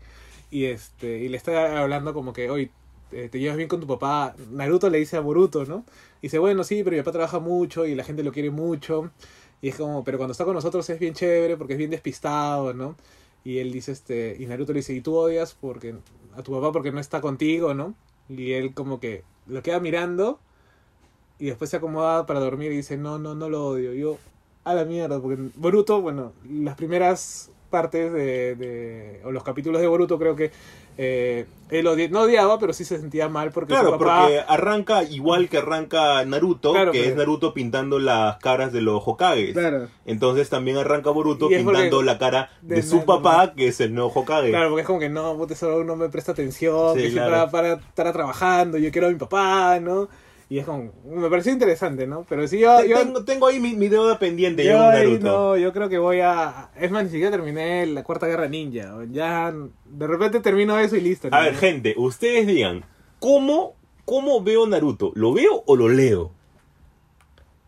[0.49, 2.71] Y este y le está hablando como que, oye,
[3.09, 4.35] te, te llevas bien con tu papá.
[4.51, 5.83] Naruto le dice a Boruto, ¿no?
[6.21, 9.11] Y dice, bueno, sí, pero mi papá trabaja mucho y la gente lo quiere mucho.
[9.61, 12.73] Y es como, pero cuando está con nosotros es bien chévere porque es bien despistado,
[12.73, 12.95] ¿no?
[13.43, 15.95] Y él dice, este, y Naruto le dice, ¿y tú odias porque,
[16.35, 17.95] a tu papá porque no está contigo, ¿no?
[18.29, 20.39] Y él como que lo queda mirando
[21.39, 23.93] y después se acomoda para dormir y dice, no, no, no lo odio.
[23.93, 24.17] Yo,
[24.63, 29.87] a la mierda, porque Boruto, bueno, las primeras partes de, de o los capítulos de
[29.87, 30.51] Boruto creo que
[30.97, 34.23] eh, él odi- no odiaba, pero sí se sentía mal porque Claro, su papá...
[34.23, 38.81] porque arranca igual que arranca Naruto, Claro, que pero- es Naruto pintando las caras de
[38.81, 39.53] los Hokages.
[39.53, 39.87] Claro.
[40.05, 44.11] Entonces también arranca Boruto pintando la cara de, de su papá, que es el nuevo
[44.13, 44.49] Hokage.
[44.49, 47.31] Claro, porque es como que no, puta, solo no me presta atención, Sí, que siempre
[47.31, 50.09] va para estar trabajando, yo quiero a mi papá, ¿no?
[50.51, 52.25] Y es como, me pareció interesante, ¿no?
[52.27, 55.25] Pero sí, yo, yo, tengo, tengo ahí mi, mi deuda pendiente yo ahí Naruto.
[55.27, 56.71] no, yo creo que voy a...
[56.77, 59.53] Es más, ni siquiera terminé la Cuarta Guerra Ninja, ya
[59.85, 61.29] de repente termino eso y listo.
[61.31, 62.83] A ver, gente, ustedes digan,
[63.19, 65.13] ¿cómo ¿cómo veo Naruto?
[65.15, 66.31] ¿Lo veo o lo leo?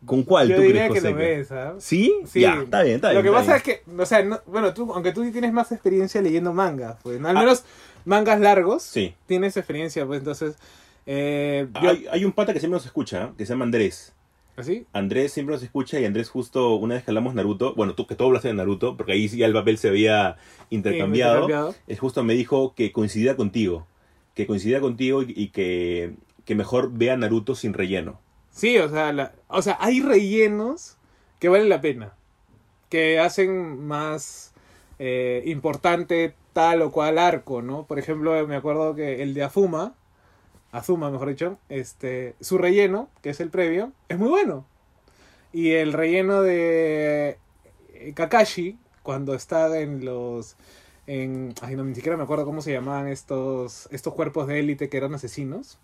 [0.06, 1.76] ¿Con cuál Yo tú diría crees, que lo ves, ¿ah?
[1.80, 2.14] ¿Sí?
[2.26, 2.42] Sí.
[2.42, 3.24] Ya, está bien, está bien.
[3.24, 3.58] Lo que pasa bien.
[3.58, 7.22] es que, o sea, no- bueno, tú, aunque tú tienes más experiencia leyendo mangas, pues,
[7.22, 7.30] ¿no?
[7.30, 7.40] al Ah.
[7.40, 7.64] menos
[8.04, 9.16] mangas largos, Sí.
[9.26, 10.58] tienes experiencia, pues, entonces,
[11.06, 14.14] eh, yo- Hay, hay un pata que siempre nos escucha, que se llama Andrés.
[14.56, 14.86] ¿así?
[14.94, 18.16] Andrés siempre nos escucha y Andrés justo una vez que hablamos Naruto, bueno, tú que
[18.16, 20.36] tú hablaste de Naruto, porque ahí sí ya el papel se había
[20.70, 21.76] intercambiado, intercambiado.
[21.88, 23.88] es justo me dijo que coincidía contigo,
[24.36, 26.14] que coincidía contigo y, y que,
[26.46, 28.20] que mejor vea Naruto sin relleno.
[28.52, 30.98] Sí, o sea, la- o sea, hay rellenos
[31.40, 32.14] que valen la pena,
[32.90, 34.54] que hacen más
[35.00, 37.88] eh, importante tal o cual arco, ¿no?
[37.88, 39.96] Por ejemplo, me acuerdo que el de Afuma,
[40.74, 44.66] Azuma, mejor dicho, este, su relleno, que es el previo, es muy bueno.
[45.54, 47.38] Y el relleno de
[47.94, 50.56] eh, Kakashi, cuando está en los...
[51.06, 54.90] En, ay, no, ni siquiera me acuerdo cómo se llamaban estos, estos cuerpos de élite
[54.90, 55.78] que eran asesinos.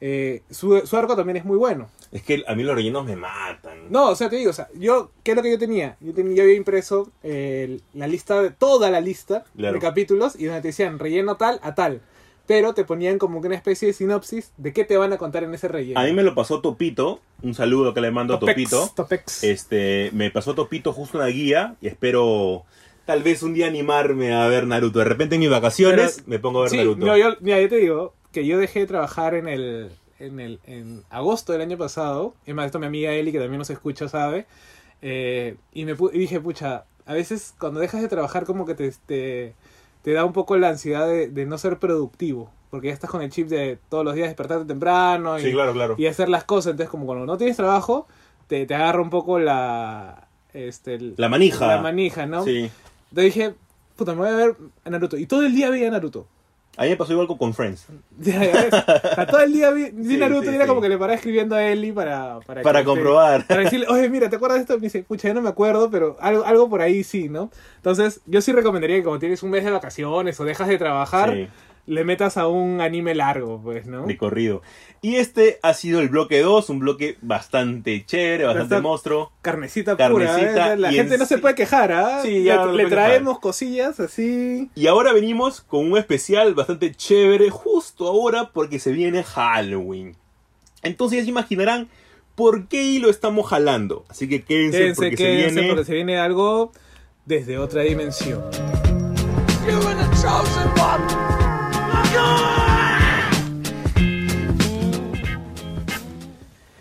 [0.00, 1.88] eh, su, su arco también es muy bueno.
[2.12, 3.90] Es que a mí los rellenos me matan.
[3.90, 5.96] No, o sea, te digo, o sea, yo, ¿qué es lo que yo tenía?
[6.00, 9.74] Yo, tenía, yo había impreso eh, la lista de toda la lista Claro.
[9.74, 12.02] de capítulos y donde te decían relleno tal a tal.
[12.46, 15.44] Pero te ponían como que una especie de sinopsis de qué te van a contar
[15.44, 15.98] en ese relleno.
[15.98, 18.90] A mí me lo pasó Topito, un saludo que le mando a Topito.
[18.94, 19.42] Topex.
[19.44, 22.64] Este, me pasó Topito justo una guía y espero
[23.06, 24.98] tal vez un día animarme a ver Naruto.
[24.98, 27.06] De repente en mis vacaciones Pero- me pongo a ver Sí, Naruto.
[27.06, 30.60] no, yo, mira, yo te digo que yo dejé de trabajar en el en el
[30.66, 32.34] en agosto del año pasado.
[32.46, 34.46] Es más, esto mi amiga Eli, que también nos escucha, sabe.
[35.02, 38.92] Eh, y me y dije, pucha, a veces cuando dejas de trabajar como que te,
[39.06, 39.54] te,
[40.04, 42.52] te da un poco la ansiedad de, de no ser productivo.
[42.70, 45.72] Porque ya estás con el chip de todos los días despertarte temprano y, Sí, claro,
[45.72, 45.94] claro.
[45.98, 46.72] y hacer las cosas.
[46.72, 48.06] Entonces, como cuando no tienes trabajo,
[48.46, 50.28] te, te agarra un poco la...
[50.52, 51.66] Este, el- La manija.
[51.66, 52.44] La manija, ¿no?
[52.44, 52.70] Sí.
[53.10, 53.54] Entonces dije,
[53.96, 55.16] puta, me voy a ver a Naruto.
[55.16, 56.26] Y todo el día veía Naruto.
[56.76, 57.86] A mí me pasó igual con, Friends.
[58.18, 58.74] Ya, ya ves.
[58.74, 60.68] O sea, todo el día vi, vi Naruto sí, y era sí.
[60.68, 62.40] como que le paraba escribiendo a Eli para...
[62.40, 63.46] Para, Para que- comprobar.
[63.46, 64.74] Para decirle, oye, mira, ¿te acuerdas de esto?
[64.76, 67.50] Me dice, pucha, yo no me acuerdo, pero algo, algo por ahí sí, ¿no?
[67.76, 71.32] Entonces, yo sí recomendaría que como tienes un mes de vacaciones o dejas de trabajar,
[71.32, 71.48] Sí,
[71.86, 74.06] le metas a un anime largo, pues, ¿no?
[74.06, 74.62] de corrido.
[75.02, 79.32] Y este ha sido el bloque 2, un bloque bastante chévere, bastante monstruo.
[79.42, 80.76] Carnecita, Carnecita pura, ¿eh?
[80.78, 82.20] La y gente en no se puede quejar, ¿ah?
[82.22, 84.70] Sí, ya le, traemos cosillas así...
[84.74, 90.16] Y ahora venimos con un especial bastante chévere, justo ahora porque se viene Halloween.
[90.82, 91.88] Entonces ya se imaginarán
[92.34, 94.06] por qué lo estamos jalando.
[94.08, 95.68] Así que quédense, Quédense, porque quédense, se viene...
[95.68, 96.72] porque se viene algo
[97.26, 98.42] desde otra dimensión.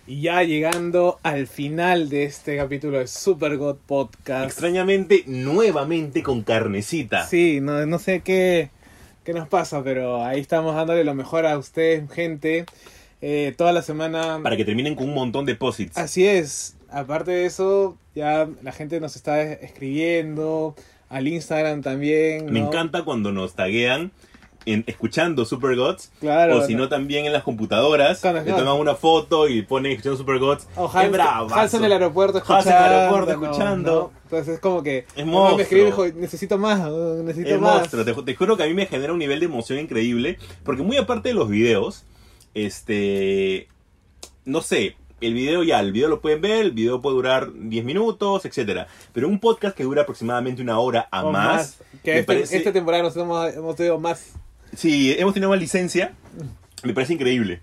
[0.06, 4.46] Y ya llegando al final de este capítulo de Super God Podcast.
[4.46, 7.26] Extrañamente, nuevamente con carnecita.
[7.26, 8.70] Sí, no, no sé qué,
[9.24, 12.66] qué nos pasa, pero ahí estamos dándole lo mejor a ustedes, gente.
[13.22, 14.42] Eh, toda la semana.
[14.44, 15.98] Para que terminen con un montón de posits.
[15.98, 16.76] Así es.
[16.90, 20.76] Aparte de eso, ya la gente nos está escribiendo.
[21.10, 22.52] Al Instagram también.
[22.52, 24.12] Me encanta cuando nos taguean
[24.66, 26.12] en, escuchando Super Gods.
[26.20, 26.58] Claro.
[26.60, 28.20] o si no, también en las computadoras.
[28.22, 28.60] Claro, Le claro.
[28.64, 30.68] toman una foto y ponen escuchando Super Gods.
[30.76, 31.52] O ¡Qué Hans!
[31.54, 32.86] Hans en el aeropuerto Hans en escuchando.
[32.88, 33.92] el aeropuerto escuchando.
[34.14, 34.24] ¿no?
[34.24, 35.06] Entonces es como que.
[35.16, 35.68] Es monstruo.
[35.80, 37.76] Me dijo, necesito más, oh, necesito Es más.
[37.80, 40.38] monstruo, te, ju- te juro que a mí me genera un nivel de emoción increíble.
[40.64, 42.04] Porque muy aparte de los videos,
[42.54, 43.68] este.
[44.46, 47.86] No sé, el video ya, el video lo pueden ver, el video puede durar 10
[47.86, 48.88] minutos, etcétera.
[49.14, 51.78] Pero un podcast que dura aproximadamente una hora a O más.
[52.04, 54.34] Que este- parece- esta temporada nos hemos, hemos tenido más.
[54.76, 56.14] Sí, hemos tenido más licencia.
[56.84, 57.62] Me parece increíble.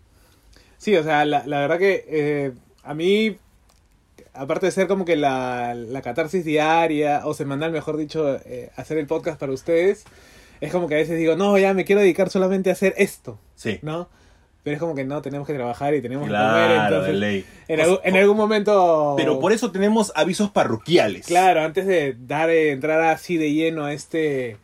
[0.79, 2.53] Sí, o sea, la, la verdad que eh,
[2.85, 3.37] a mí,
[4.33, 8.97] aparte de ser como que la, la catarsis diaria o semanal, mejor dicho, eh, hacer
[8.99, 10.05] el podcast para ustedes,
[10.61, 13.39] es como que a veces digo, no, ya me quiero dedicar solamente a hacer esto,
[13.57, 13.79] Sí.
[13.83, 14.09] ¿no?
[14.63, 17.15] Pero es como que no, tenemos que trabajar y tenemos que Claro, comer, de entonces
[17.17, 17.45] ley.
[17.67, 19.15] en, algún, en algún momento...
[19.17, 21.27] Pero por eso tenemos avisos parroquiales.
[21.27, 24.59] Claro, antes de dar eh, entrar así de lleno a este,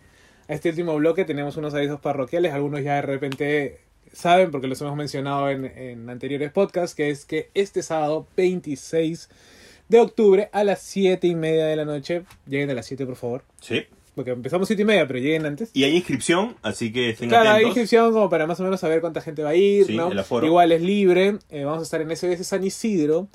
[0.49, 2.53] este último bloque, tenemos unos avisos parroquiales.
[2.53, 3.81] Algunos ya de repente
[4.13, 9.29] saben, porque los hemos mencionado en, en anteriores podcasts, que es que este sábado 26
[9.89, 13.17] de octubre a las 7 y media de la noche, lleguen a las 7 por
[13.17, 13.83] favor, Sí.
[14.15, 15.71] porque empezamos 7 y media, pero lleguen antes.
[15.75, 17.69] Y hay inscripción, así que estén Claro, hay atentos.
[17.77, 20.11] inscripción como para más o menos saber cuánta gente va a ir, Sí, ¿no?
[20.11, 20.47] el aforo.
[20.47, 21.39] Igual es libre.
[21.51, 23.29] eh, vamos a estar en SBS San Isidro.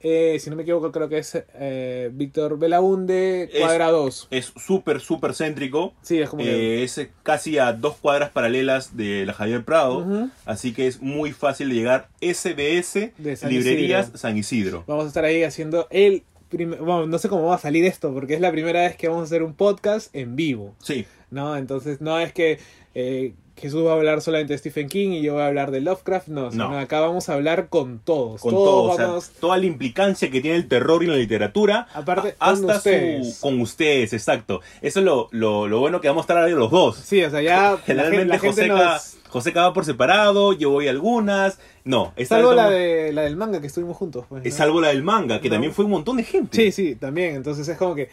[0.00, 4.28] Eh, si no me equivoco, creo que es eh, Víctor Belaunde, cuadra 2.
[4.30, 5.92] Es súper, súper céntrico.
[6.02, 6.82] Sí, es como que...
[6.82, 10.30] Eh, es casi a dos cuadras paralelas de la Javier Prado.
[10.44, 12.08] Así que es muy fácil de llegar.
[12.20, 14.18] SBS De San Librerías Isidro.
[14.18, 14.84] San Isidro.
[14.86, 16.22] Vamos a estar ahí haciendo el...
[16.50, 19.22] Bueno, no sé cómo va a salir esto, porque es la primera vez que vamos
[19.22, 20.74] a hacer un podcast en vivo.
[20.82, 21.06] Sí.
[21.30, 21.56] ¿No?
[21.56, 22.58] Entonces no es que
[22.94, 25.80] eh, Jesús va a hablar solamente de Stephen King y yo voy a hablar de
[25.80, 26.78] Lovecraft, no, sino No.
[26.78, 28.40] acá vamos a hablar con todos.
[28.40, 31.16] Con todos todo, o sea, vamos- toda la implicancia que tiene el terror y la
[31.16, 31.88] literatura.
[31.92, 33.34] Aparte, a- con hasta ustedes.
[33.34, 33.40] su.
[33.40, 34.60] Con ustedes, exacto.
[34.80, 36.96] Eso es lo, lo, lo bueno que vamos a estar ahí los dos.
[36.98, 39.16] Sí, o sea, ya la, Generalmente la gente Joseca, nos...
[39.28, 41.58] Joseca va por separado, yo voy a algunas.
[41.84, 44.24] No, esta Salvo la, vamos- de, la del manga que estuvimos juntos.
[44.28, 44.56] pues, es ¿no?
[44.58, 45.54] salvo la del manga, que No.
[45.56, 46.56] también fue un montón de gente.
[46.56, 47.34] Sí, sí, también.
[47.34, 48.08] Entonces es como que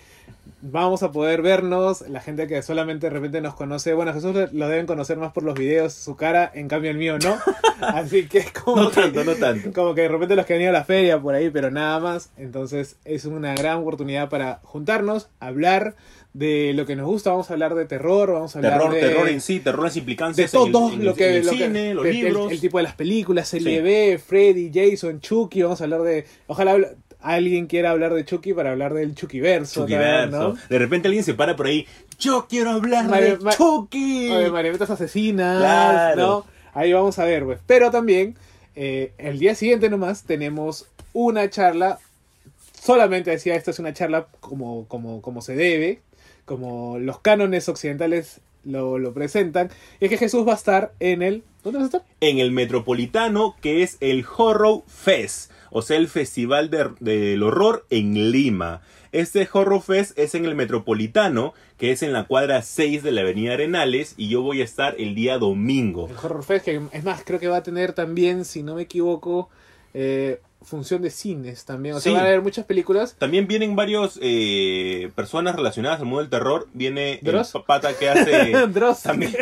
[0.67, 2.01] vamos a poder vernos.
[2.09, 5.43] La gente que solamente de repente nos conoce, bueno, Jesús lo- deben conocer más por
[5.43, 7.37] los videos, su cara, en cambio el mío no.
[7.81, 9.71] Así que es como No que, tanto, no tanto.
[9.73, 11.99] como que de repente los que han ido a la feria por ahí, pero nada
[11.99, 12.31] más.
[12.37, 15.95] Entonces es una gran oportunidad para juntarnos, hablar
[16.33, 17.29] de lo que nos gusta.
[17.29, 18.99] Vamos a hablar de terror, vamos a hablar Terror, de...
[18.99, 21.35] terror en sí, terror las implicancias de en el- todo en el, lo que, en
[21.35, 22.51] el lo que- cine, los de- el- libros.
[22.51, 24.23] El, tipo de las películas, serie Sí.
[24.25, 26.77] Freddy, Jason, Chucky, vamos a hablar de ojalá
[27.21, 30.55] alguien quiera hablar de Chucky para hablar del Chucky verso, Chuckyverso.
[30.69, 31.87] De repente alguien se para por ahí.
[32.19, 34.29] Yo quiero hablar Mario- de Chucky.
[34.31, 36.15] O de marionetas asesinas, Claro.
[36.15, 36.45] ¿no?
[36.73, 37.59] Ahí vamos a ver, pues.
[37.65, 38.35] Pero también,
[38.75, 41.99] eh, el día siguiente nomás, tenemos una charla.
[42.81, 46.01] Solamente decía, esto es una charla como, como, como se debe,
[46.45, 49.69] como los cánones occidentales lo, lo presentan.
[49.99, 51.43] Y es que Jesús va a estar en el...
[51.63, 52.03] ¿Dónde vas a estar?
[52.21, 57.85] en el Metropolitano, que es el Horror Fest, o sea, el Festival de- del Horror
[57.89, 58.80] en Lima.
[59.11, 63.22] Este Horror Fest es en el Metropolitano, que es en la cuadra 6 de la
[63.22, 66.07] Avenida Arenales, y yo voy a estar el día domingo.
[66.10, 68.84] El Horror Fest, que es más, creo que va a tener también, si no me
[68.84, 69.49] equivoco,
[69.93, 71.95] eh, función de cines también.
[71.95, 72.15] O sea, Sí.
[72.15, 73.15] van a haber muchas películas.
[73.19, 76.68] También vienen varios eh, personas relacionadas al mundo del terror.
[76.73, 77.53] Viene ¿Dross?
[77.53, 78.52] el pata que hace...
[78.69, 79.03] Dross.
[79.03, 79.35] También.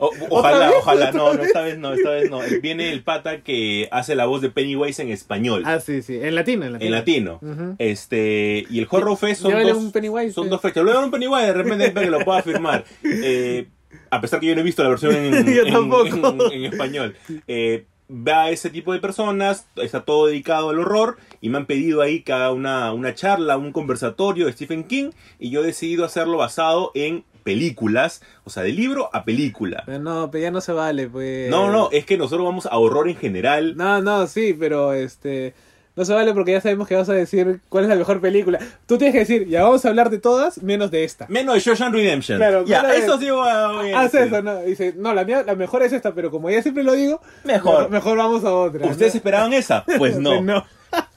[0.00, 2.40] O- ojalá, ojalá, no, no, esta vez no, esta vez no.
[2.62, 6.18] Viene el pata que hace la voz de Pennywise en español, Ah, sí, sí.
[6.20, 6.86] En latino, en latino.
[6.86, 7.76] en latino.
[7.78, 10.50] Este, y el Horror Fest son dos, un Pennywise, son eh.
[10.50, 10.82] dos fechas.
[10.84, 12.84] Luego un Pennywise, de repente para que lo pueda firmar.
[13.04, 13.66] Eh,
[14.10, 17.14] a pesar que yo no he visto la versión en, en- en español.
[17.46, 21.66] Eh, va a ese tipo de personas, está todo dedicado al horror y me han
[21.66, 26.04] pedido ahí cada una, una charla, un conversatorio de Stephen King y yo he decidido
[26.04, 29.82] hacerlo basado en películas, o sea, de libro a película.
[29.86, 31.50] Pero no, pero ya no se vale, pues.
[31.50, 33.76] No, no, es que nosotros vamos a horror en general.
[33.76, 35.54] No, no, sí, pero este.
[35.96, 38.58] No se vale porque ya sabemos que vas a decir cuál es la mejor película.
[38.86, 41.26] Tú tienes que decir, ya vamos a hablar de todas menos de esta.
[41.28, 42.38] Menos de Shawshank Redemption.
[42.38, 44.62] Claro, ya, eso sí voy a- voy a Haz eso, ¿no?
[44.62, 47.90] Dice, no, la mía, la mejor es esta, pero como ya siempre lo digo, Mejor.
[47.90, 48.86] mejor vamos a otra.
[48.86, 49.18] ¿Ustedes ¿no?
[49.18, 49.84] esperaban esa?
[49.98, 50.30] Pues no.
[50.30, 50.64] Pues no.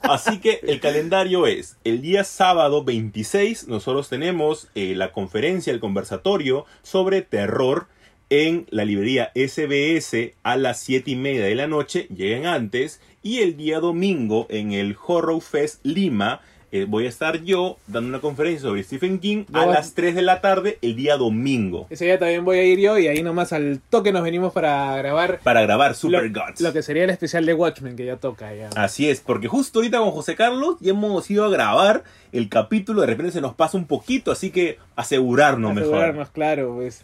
[0.00, 5.80] Así que el calendario es el día sábado 26, nosotros tenemos eh, la conferencia, el
[5.80, 7.86] conversatorio sobre terror
[8.28, 13.38] en la librería SBS a las 7 y media de la noche, lleguen antes, y
[13.38, 16.40] el día domingo en el Horror Fest Lima
[16.76, 19.94] eh, voy a estar yo dando una conferencia sobre Stephen King No a vas- las
[19.94, 23.06] 3 de la tarde el día domingo Ese día también voy a ir yo y
[23.06, 26.60] ahí nomás al toque nos venimos para grabar para grabar Super lo, Gods.
[26.60, 28.70] lo que sería el especial de Watchmen que ya toca ya.
[28.76, 32.02] Así es, porque justo ahorita con José Carlos ya hemos ido a grabar
[32.32, 35.82] el capítulo, de repente se nos pasa un poquito, así que asegurarnos, mejor.
[35.94, 37.02] asegurarnos, claro, pues.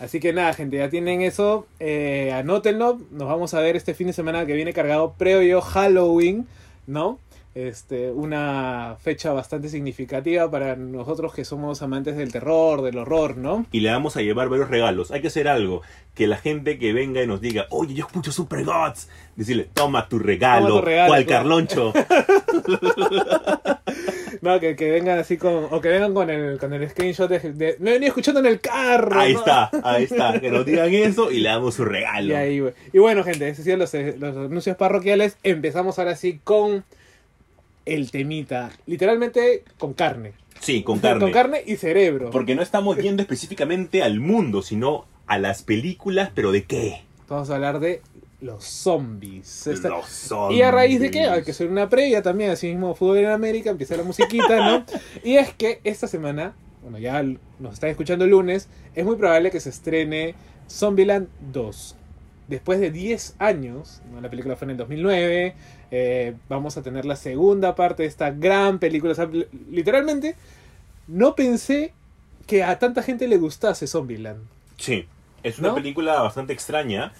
[0.00, 1.64] Así que nada, gente, ya tienen eso.
[1.78, 3.00] Eh, anótenlo.
[3.12, 6.48] Nos vamos a ver este fin de semana que viene cargado previo Halloween,
[6.88, 7.20] ¿no?
[7.54, 13.66] Este, una fecha bastante significativa para nosotros que somos amantes del terror, del horror, ¿no?
[13.72, 15.10] Y le vamos a llevar varios regalos.
[15.10, 15.82] Hay que hacer algo.
[16.14, 19.08] Que la gente que venga y nos diga, oye, yo escucho Super Gods.
[19.36, 20.68] Decirle, toma tu regalo.
[20.68, 21.42] Toma tu regalo, cual claro.
[21.42, 21.92] Carloncho.
[24.40, 25.68] No, que, que vengan así con.
[25.70, 27.38] O que vengan con el, con el screenshot de.
[27.52, 29.20] de- me venía escuchando en el carro.
[29.20, 29.38] ahí ¿no?
[29.38, 30.40] está, ahí está.
[30.40, 32.32] Que nos digan eso y le damos su regalo.
[32.32, 35.36] Y, ahí, y bueno, gente, esos son los, los anuncios parroquiales.
[35.44, 36.82] Empezamos ahora sí con
[37.86, 38.70] el temita.
[38.86, 40.32] Literalmente con carne.
[40.60, 41.20] Sí, con carne.
[41.20, 42.30] Con carne y cerebro.
[42.30, 47.02] Porque no estamos yendo específicamente al mundo, sino a las películas, pero ¿de qué?
[47.28, 48.02] Vamos a hablar de
[48.40, 49.66] los zombies.
[49.66, 50.58] Esta- Los zombies.
[50.58, 53.26] Y a raíz de que hay que hacer una previa también, así mismo Fútbol en
[53.26, 54.84] América, empieza la musiquita, ¿no?
[55.24, 57.22] y es que esta semana, bueno, ya
[57.58, 60.34] nos están escuchando el lunes, es muy probable que se estrene
[60.68, 61.96] Zombieland 2.
[62.48, 64.20] Después de 10 años, ¿no?
[64.20, 65.54] la película fue en el 2009,
[65.94, 69.12] eh, vamos a tener la segunda parte de esta gran película.
[69.12, 70.34] O sea, li- literalmente,
[71.06, 71.92] no pensé
[72.46, 74.40] que a tanta gente le gustase Zombieland.
[74.78, 75.04] Sí,
[75.42, 75.74] es una ¿No?
[75.76, 77.12] película bastante extraña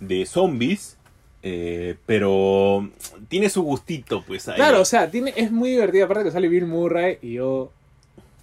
[0.00, 0.96] de zombies,
[1.42, 2.88] eh, pero
[3.28, 4.54] tiene su gustito, pues ahí.
[4.56, 6.04] Claro, o sea, tiene, es muy divertida.
[6.04, 7.72] Aparte que sale Bill Murray y yo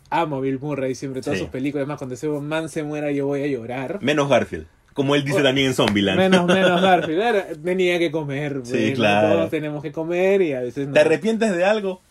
[0.09, 1.45] amo a Bill Murray siempre, todas Sí.
[1.45, 1.83] sus películas.
[1.83, 3.99] Además, cuando ese man se muera, yo voy a llorar.
[4.01, 4.67] Menos Garfield,
[4.99, 6.17] como él dice también en Zombieland.
[6.19, 7.63] Menos, menos Garfield.
[7.63, 8.61] Tenía que comer.
[8.65, 9.35] Sí, bueno, claro.
[9.35, 10.93] Todos tenemos que comer y a veces no.
[10.93, 12.01] ¿Te arrepientes de algo?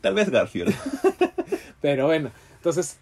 [0.00, 0.74] Tal vez Garfield.
[1.80, 2.98] Pero bueno, entonces,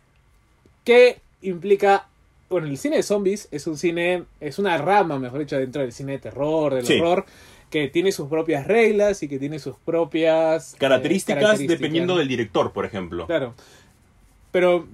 [0.85, 2.07] ¿qué implica
[2.51, 5.93] bueno, el cine de zombies es un cine, es una rama, mejor dicho, dentro del
[5.93, 6.99] cine de terror, del Sí.
[7.01, 7.25] horror,
[7.71, 12.73] que tiene sus propias reglas y que tiene sus propias eh, Características, dependiendo del director,
[12.73, 13.27] por ejemplo.
[13.27, 13.55] Claro.
[14.51, 14.87] Pero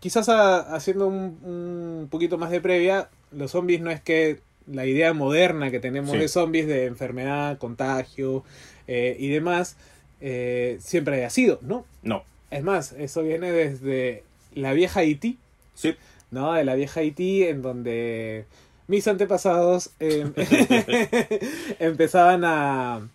[0.00, 4.86] quizás a- haciendo un, un poquito más de previa, los zombies no es que la
[4.86, 6.18] idea moderna que tenemos Sí.
[6.18, 8.44] de zombies, de enfermedad, contagio
[8.86, 9.76] eh, y demás,
[10.20, 11.84] eh, siempre haya sido, ¿no?
[12.02, 12.24] No.
[12.50, 14.22] Es más, eso viene desde
[14.54, 15.38] la vieja Haití,
[15.74, 15.94] Sí.
[16.30, 16.52] ¿no?
[16.52, 18.44] De la vieja Haití, en donde
[18.86, 20.26] mis antepasados eh,
[21.78, 23.08] empezaban a,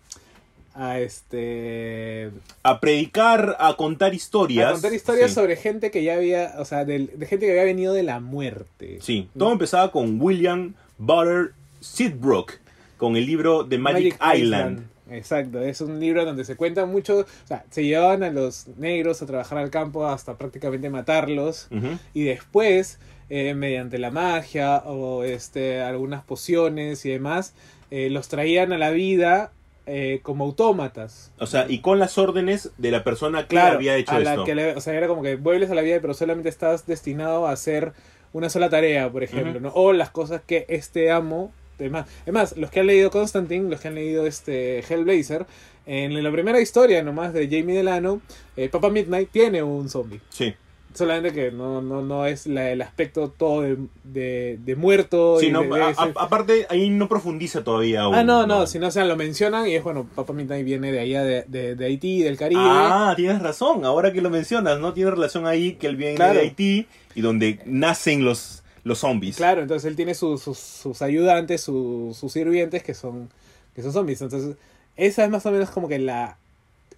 [0.78, 2.30] a este
[2.62, 4.68] A predicar, a contar historias.
[4.70, 5.34] a contar historias Sí.
[5.34, 8.20] sobre gente que ya había, o sea, del- de, gente que había venido de la
[8.20, 8.98] muerte.
[9.00, 12.52] Sí, todo empezaba con William Butter Sidbrook,
[12.96, 14.86] con el libro The Magic, Island.
[15.10, 19.22] Exacto, es un libro donde se cuenta mucho, o sea, se llevaban a los negros
[19.22, 21.68] a trabajar al campo hasta prácticamente matarlos
[22.12, 22.98] y después,
[23.30, 27.54] eh, mediante la magia o este, algunas pociones y demás,
[27.90, 29.50] eh, los traían a la vida
[29.88, 31.32] eh, como autómatas.
[31.38, 34.32] O sea, y con las órdenes de la persona que Claro, había hecho a la
[34.32, 34.44] esto.
[34.44, 37.46] que le- o sea, era como que vuelves a la vida, pero solamente estás destinado
[37.46, 37.92] a hacer
[38.32, 39.58] una sola tarea, por ejemplo.
[39.60, 39.70] ¿no?
[39.74, 41.50] O las cosas que este amo.
[41.78, 42.06] Demás.
[42.26, 45.46] Es más, los que han leído Constantine, los que han leído este Hellblazer,
[45.86, 48.20] en la primera historia nomás de Jamie Delano,
[48.56, 50.20] eh, Papa Midnight tiene un zombie.
[50.28, 50.54] Sí,
[50.98, 55.38] Solamente que no, no, no es la- el aspecto todo de, de, de muerto.
[55.40, 58.14] sí y no, de- de a- ese- a- aparte ahí no profundiza todavía aún.
[58.14, 60.92] Ah, no, no, si no, o sea, lo mencionan y es bueno, Papa Midnight viene
[60.92, 62.60] de allá, de, Haití, del Caribe.
[62.62, 64.92] Ah, tienes razón, ahora que lo mencionas, ¿no?
[64.92, 66.34] Tiene relación ahí que él viene Claro.
[66.34, 69.36] de Haití y donde nacen los, los zombies.
[69.36, 73.28] Claro, entonces él tiene sus, sus, sus ayudantes, su- sus sirvientes que son,
[73.74, 74.20] que son zombies.
[74.22, 74.56] Entonces,
[74.96, 76.38] esa es más o menos como que la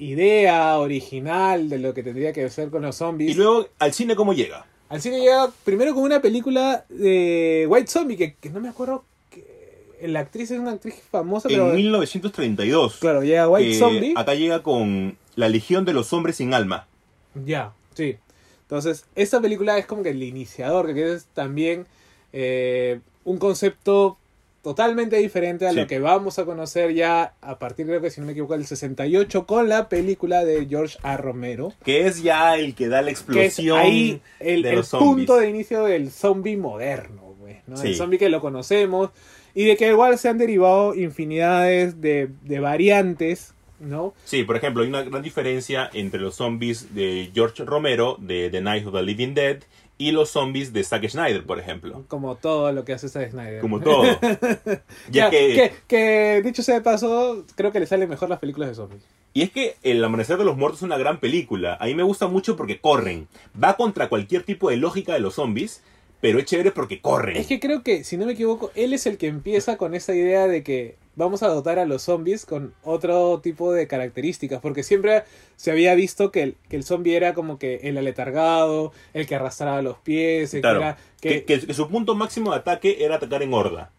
[0.01, 3.32] idea original de lo que tendría que ser con los zombies.
[3.32, 4.66] Y luego, ¿al cine cómo llega?
[4.89, 9.05] Al cine llega primero con una película de White Zombie, que, que no me acuerdo.
[9.31, 11.70] Que, la actriz es una actriz famosa, pero.
[11.70, 12.97] En 1932.
[12.97, 14.14] Claro, llega White que Zombie.
[14.16, 16.89] Acá llega con La Legión de los Hombres sin Alma.
[17.35, 18.16] Ya, sí.
[18.62, 21.86] Entonces, esta película es como que el iniciador, que es también
[22.32, 24.16] eh, un concepto
[24.62, 25.77] totalmente diferente a Sí.
[25.77, 28.66] lo que vamos a conocer ya a partir, creo que si no me equivoco, del
[28.66, 31.16] 68 con la película de George A.
[31.16, 31.73] Romero.
[31.85, 34.89] Que es ya el que da la Que es explosión ahí el, de el los
[34.89, 35.16] zombies.
[35.27, 37.81] punto de inicio del zombie moderno, güey, ¿no?
[37.81, 39.11] El zombie que lo conocemos
[39.55, 44.12] y de que igual se han derivado infinidades de, de variantes, ¿no?
[44.24, 48.61] Sí, por ejemplo, hay una gran diferencia entre los zombies de George Romero, de The
[48.61, 49.59] Night of the Living Dead,
[50.01, 52.05] y los zombies de Zack Snyder, por ejemplo.
[52.09, 53.60] Como todo lo que hace Zack Snyder.
[53.60, 54.05] Como todo.
[55.10, 55.52] ya Ya, que...
[55.55, 59.02] que, que, dicho sea de paso, creo que le salen mejor las películas de zombies.
[59.35, 61.77] Y es que El Amanecer de los Muertos es una gran película.
[61.78, 63.28] A mí me gusta mucho porque corren.
[63.62, 65.82] Va contra cualquier tipo de lógica de los zombies,
[66.22, 67.36] pero es chévere porque corren.
[67.36, 70.14] Es que creo que, si no me equivoco, él es el que empieza con esa
[70.14, 74.82] idea de que vamos a dotar a los zombies con otro tipo de características, porque
[74.82, 75.24] siempre
[75.57, 79.35] se había visto que el, que el zombie era como que el aletargado, el que
[79.35, 80.97] arrastraba los pies, el Claro.
[81.20, 81.45] que era...
[81.47, 83.91] Que, su punto máximo de ataque era atacar en horda.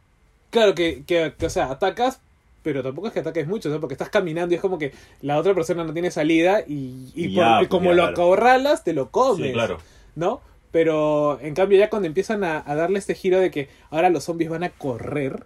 [0.50, 2.20] Claro, que, que, o sea, atacas,
[2.64, 3.80] pero tampoco es que ataques mucho, ¿no?
[3.80, 7.20] porque estás caminando y es como que la otra persona no tiene salida y, por-
[7.24, 8.12] y pues, como ya, lo claro.
[8.14, 9.48] acorralas, te lo comes.
[9.48, 9.78] Sí, claro.
[10.16, 10.42] ¿no?
[10.72, 14.24] Pero en cambio ya cuando empiezan a, a darle este giro de que ahora los
[14.24, 15.46] zombies van a correr,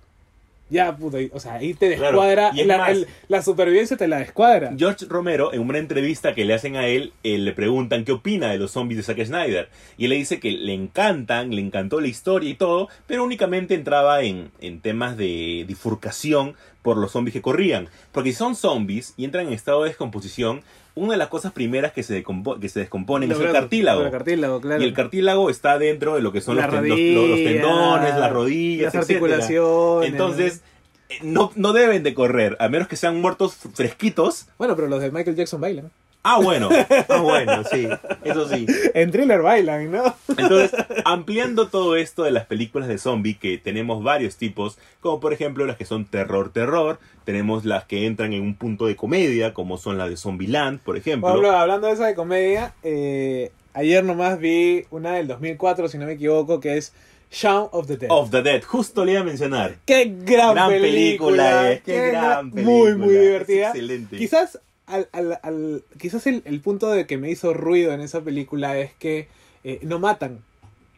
[0.69, 4.07] ya puta, o sea, ahí te Claro, descuadra, y la, más- el- la supervivencia te
[4.07, 4.73] la descuadra.
[4.77, 8.49] George Romero, en una entrevista que le hacen a él, eh, le preguntan qué opina
[8.49, 9.69] de los zombies de Zack Snyder.
[9.97, 13.75] Y él le dice que le encantan, le encantó la historia y todo, pero únicamente
[13.75, 17.89] entraba en, en temas de bifurcación por los zombies que corrían.
[18.11, 20.61] Porque si son zombies y entran en estado de descomposición,
[20.95, 24.03] una de las cosas primeras que se, decompo- que se descomponen es el cartílago.
[24.03, 24.81] El cartílago, claro.
[24.81, 27.51] Y el cartílago está dentro de lo que son los, ten- los- los- los rodilla,
[27.51, 29.35] tendones, las rodillas, las etcétera.
[29.35, 30.09] articulaciones.
[30.11, 30.61] Entonces,
[31.09, 34.47] eh, no, no deben de correr, a menos que sean muertos fresquitos.
[34.57, 35.91] Bueno, pero los de Michael Jackson bailan.
[36.27, 36.69] Ah, bueno.
[37.07, 37.87] Ah, bueno, sí.
[38.23, 38.65] Eso sí.
[38.95, 40.15] En thriller bailan, ¿no?
[40.37, 40.71] Entonces,
[41.05, 45.65] ampliando todo esto de las películas de zombie, que tenemos varios tipos, como por ejemplo
[45.65, 49.97] las que son terror-terror, tenemos las que entran en un punto de comedia, como son
[49.99, 51.29] las de Zombieland, por ejemplo.
[51.29, 55.97] Por ejemplo, hablando de esa de comedia, eh, ayer nomás vi una del 2004, si
[55.99, 56.91] no me equivoco, que es
[57.31, 58.09] Shaun of the Dead.
[58.11, 59.75] Of the Dead, justo le iba a mencionar.
[59.85, 61.71] ¡Qué gran, Gran película, película!
[61.71, 63.67] eh, qué gran Muy, película, muy es divertida.
[63.67, 64.17] excelente.
[64.17, 68.21] Quizás, al, al- al- quizás el, el punto de que me hizo ruido en esa
[68.21, 69.27] película es que
[69.63, 70.39] eh, no matan.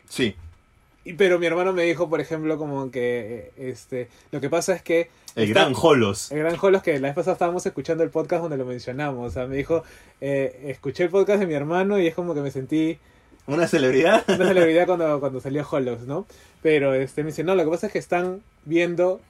[0.09, 0.35] Sí.
[1.05, 4.81] Y- Pero mi hermano me dijo, por ejemplo, como que este lo que pasa es
[4.81, 5.09] que...
[5.35, 6.31] El está- gran Holos.
[6.31, 9.27] El gran Jolos, que la vez pasada estábamos escuchando el podcast donde lo mencionamos.
[9.27, 9.83] O sea, me dijo,
[10.19, 12.97] eh, escuché el podcast de mi hermano y es como que me sentí
[13.45, 14.23] Una celebridad.
[14.27, 16.25] una celebridad cuando, cuando salió Hollows, ¿no?
[16.63, 19.21] Pero este me dice, no, lo que pasa es que están viendo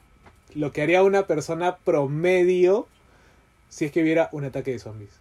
[0.55, 2.87] lo que haría una persona promedio
[3.69, 5.11] si es que viera un ataque de zombies.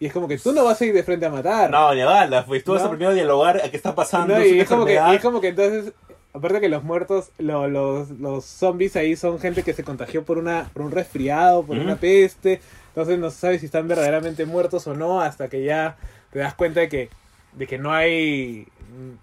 [0.00, 1.70] Y es como que tú no vas a ir de frente a matar.
[1.70, 2.88] No, ni a bala, pues tú vas No.
[2.88, 4.34] a primero dialogar a qué está pasando.
[4.34, 5.92] No, es y es como, que, y es como que entonces,
[6.32, 10.38] aparte que los muertos, lo- los, los zombies ahí son gente que se contagió por
[10.38, 12.60] una por un resfriado, por una peste,
[12.90, 15.96] entonces no se sabe si están verdaderamente muertos o no hasta que ya
[16.32, 17.08] te das cuenta de que,
[17.54, 18.68] de que no hay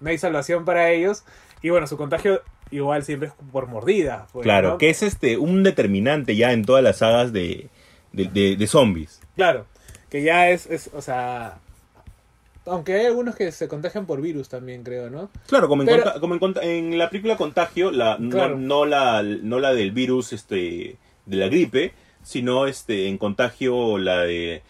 [0.01, 1.23] no hay salvación para ellos
[1.61, 2.41] y bueno, su contagio
[2.71, 4.27] igual siempre es por mordida.
[4.33, 4.77] pues, Claro, ¿no?
[4.77, 7.69] que es este un determinante ya en todas las sagas de,
[8.15, 9.19] de, de- de zombies.
[9.35, 9.65] Claro,
[10.09, 11.57] que ya es, es, o sea,
[12.65, 15.29] aunque hay algunos que se contagian por virus también, creo, ¿no?
[15.47, 18.57] Claro, como en, Pero- como en, en la película Contagio, la, no- Claro.
[18.57, 21.93] no, la, no la del virus este, de la gripe,
[22.23, 24.63] sino este, en Contagio la de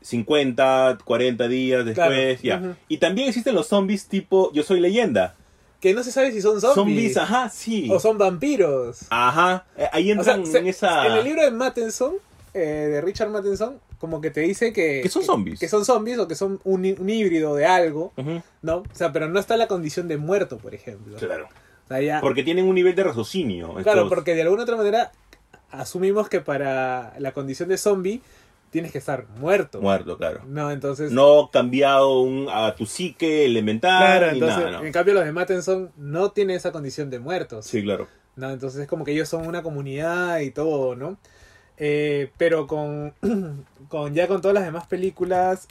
[0.00, 2.76] 50, 40 días después, Claro, ya.
[2.88, 5.34] Y también existen los zombies tipo Yo Soy Leyenda.
[5.80, 7.88] Que no se sabe si son zombies, Zombies, ajá, sí.
[7.90, 9.00] o son vampiros.
[9.10, 11.06] Ajá, eh, ahí O sea, entran se- en esa...
[11.06, 12.14] en el libro de Mattenson,
[12.54, 15.00] eh, de Richard Mattenson, como que te dice que...
[15.02, 15.60] Que son zombies.
[15.60, 18.12] Que son zombies o que son un, hí- un híbrido de algo,
[18.62, 18.76] ¿no?
[18.78, 21.16] O sea, pero no está la condición de muerto, por ejemplo.
[21.18, 21.46] Claro.
[21.84, 22.20] O sea, ya...
[22.20, 23.74] Porque tienen un nivel de raciocinio.
[23.82, 25.12] Claro, porque de alguna otra manera
[25.70, 28.20] asumimos que para la condición de zombie
[28.70, 29.80] tienes que estar muerto.
[29.80, 30.42] Muerto, claro.
[30.46, 31.12] No, entonces...
[31.12, 34.84] No cambiado un, a tu psique elemental Claro, entonces, nada, ¿no?
[34.84, 37.66] en cambio los de Mattenson no tienen esa condición de muertos.
[37.66, 38.08] Sí, claro.
[38.36, 38.50] ¿no?
[38.50, 41.18] Entonces es como que ellos son una comunidad y todo, ¿no?
[41.78, 43.12] Eh, pero con,
[43.88, 45.66] con ya con todas las demás películas,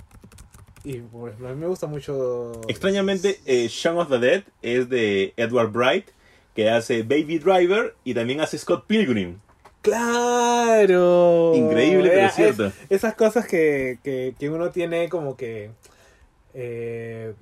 [0.84, 2.53] y por ejemplo, a mí me gusta mucho...
[2.68, 6.07] Extrañamente, eh, Shaun of the Dead es de Edward Bright,
[6.56, 9.40] que hace Baby Driver y también hace Scott Pilgrim.
[9.82, 11.53] ¡Claro!
[11.56, 12.72] Increíble, pero Es- cierto.
[12.90, 15.72] esas cosas que, que, que uno tiene como que...
[16.53, 17.34] eh,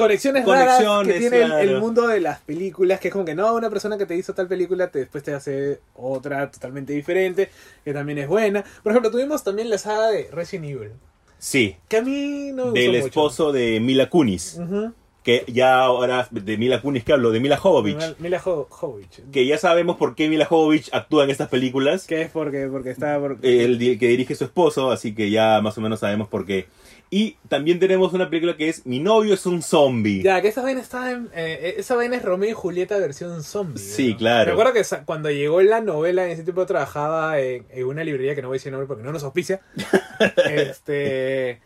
[0.00, 3.54] conexiones, raras Conexiones, que tiene el- mundo de las películas, que es como que no,
[3.54, 7.50] una persona que te hizo tal película te, después te hace otra totalmente diferente,
[7.84, 8.64] que también es buena.
[8.82, 10.90] Por ejemplo, tuvimos también la saga de Resident Evil,
[11.38, 14.58] Sí, que a mí no me del gustó esposo de Mila Kunis.
[14.60, 14.92] Ujú.
[15.22, 17.98] Que ya ahora, de Mila Kunis que hablo, de Mila Jovovich.
[18.20, 19.20] Mila- Jo- Jovovich.
[19.30, 22.06] Que ya sabemos por qué Mila Jovovich actúa en estas películas.
[22.06, 23.18] Que es porque, porque está...
[23.20, 26.68] por- El que dirige su esposo, así que ya más o menos sabemos por qué.
[27.12, 30.22] Y también tenemos una película que es Mi novio es un zombie.
[30.22, 33.78] Ya, que esa vaina está en, eh, esa vaina es Romeo y Julieta versión zombie.
[33.82, 34.16] Sí, ¿no?
[34.18, 34.46] claro.
[34.46, 38.34] Me acuerdo que cuando llegó la novela, en ese tiempo trabajaba en, en una librería
[38.36, 39.60] que no voy a decir el nombre porque no nos auspicia.
[40.46, 41.60] este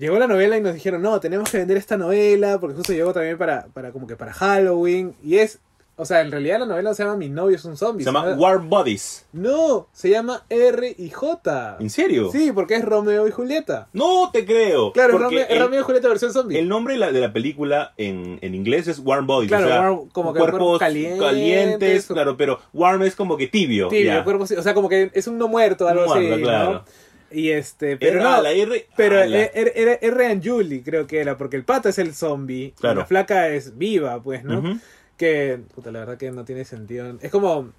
[0.00, 3.12] llegó la novela y nos dijeron, no, tenemos que vender esta novela, porque justo llegó
[3.12, 5.14] también para, para como que para Halloween.
[5.22, 5.60] Y es,
[5.96, 8.02] o sea, en realidad la novela no se llama Mi novio es un zombie.
[8.04, 9.26] Se llama sino- War Bodies.
[9.34, 11.76] No, se llama R y J.
[11.78, 12.30] ¿En serio?
[12.32, 13.88] Sí, porque es Romeo y Julieta.
[13.92, 14.92] No te creo.
[14.92, 16.58] Claro, es Romeo, es el- Romeo y Julieta versión zombie.
[16.58, 19.48] El nombre de la, de la película en, en inglés es Warm Bodies.
[19.50, 23.36] Claro, o sea, warm, como que cuerpos calientes, calientes, o- claro, pero warm es como
[23.36, 23.88] que tibio.
[23.88, 24.24] Tibio, ya.
[24.24, 26.46] cuerpo, o sea, como que es un no muerto, algo Muerto, así, ¿no?
[26.46, 26.84] claro.
[27.32, 28.86] Y este, pero Era no, la R.
[28.96, 31.98] pero ah, la- era, era, era and Julie, creo que era, porque el pata es
[31.98, 33.00] el zombie, y Claro.
[33.00, 34.80] la flaca es viva, pues, ¿no?
[35.16, 37.16] Que, puta, la verdad que no tiene sentido.
[37.20, 37.70] Es como,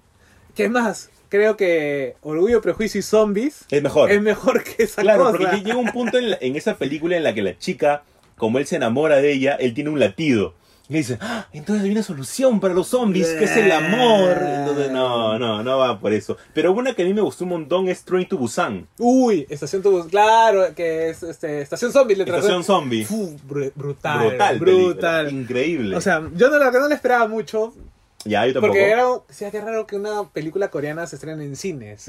[0.54, 1.10] ¿qué más?
[1.28, 4.10] Creo que Orgullo, Prejuicio y Zombies Es mejor.
[4.10, 5.38] es mejor que esa Claro, cosa.
[5.38, 8.02] porque llega un punto en, la- en esa película en la que la chica,
[8.36, 10.54] como él se enamora de ella, él tiene un latido.
[10.88, 14.36] Y dice, "Ah, entonces hay una solución para los zombies, que es el amor.
[14.42, 16.36] Entonces, no, no, no va por eso.
[16.52, 18.86] Pero una que a mí me gustó un montón es Train to Busan.
[18.98, 23.06] Uy, Estación Tubus, claro, que es este, Estación Zombie, le Estación zombie.
[23.44, 24.58] Brutal, Brutal, brutal.
[24.58, 25.96] película, Increíble.
[25.96, 27.72] O sea, yo no, verdad no le esperaba mucho,
[28.24, 28.72] ya, yo tampoco.
[28.74, 32.08] Porque era, decía que raro que una película coreana se estrene en cines.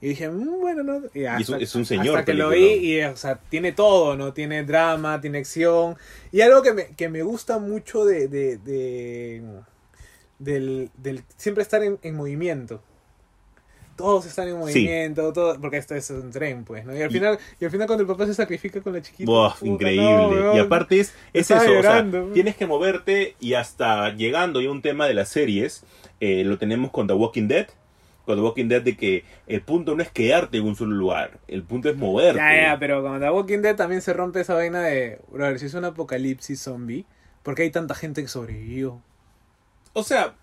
[0.00, 1.00] Y dije, "Mm, bueno, ¿no?
[1.14, 2.64] Y, es un- es un señor Hasta que lo vi
[2.96, 4.32] y, o sea, tiene todo, ¿no?
[4.32, 5.96] Tiene drama, tiene acción.
[6.32, 8.28] Y algo que me, que me gusta mucho de...
[8.28, 9.42] de, de-
[10.38, 12.82] del, del siempre estar en, en movimiento.
[13.96, 16.96] Todos están en movimiento, todo, porque esto es un tren, pues, ¿no?
[16.96, 19.30] Y al final, y al final cuando el papá se sacrifica con la chiquita.
[19.62, 20.04] Increíble.
[20.04, 22.30] no, y aparte es, es eso, o sea, llorando.
[22.32, 25.84] tienes que moverte y hasta llegando ya un tema de las series,
[26.20, 27.68] eh, lo tenemos con The Walking Dead.
[28.26, 31.38] Con The Walking Dead de que el punto no es quedarte en un solo lugar,
[31.46, 32.38] el punto es moverte.
[32.38, 35.66] Ya, ya, pero con The Walking Dead también se rompe esa vaina de, brother, si
[35.66, 37.04] es un apocalipsis zombie,
[37.42, 39.02] ¿por qué hay tanta gente que sobrevivió?
[39.92, 40.34] O sea,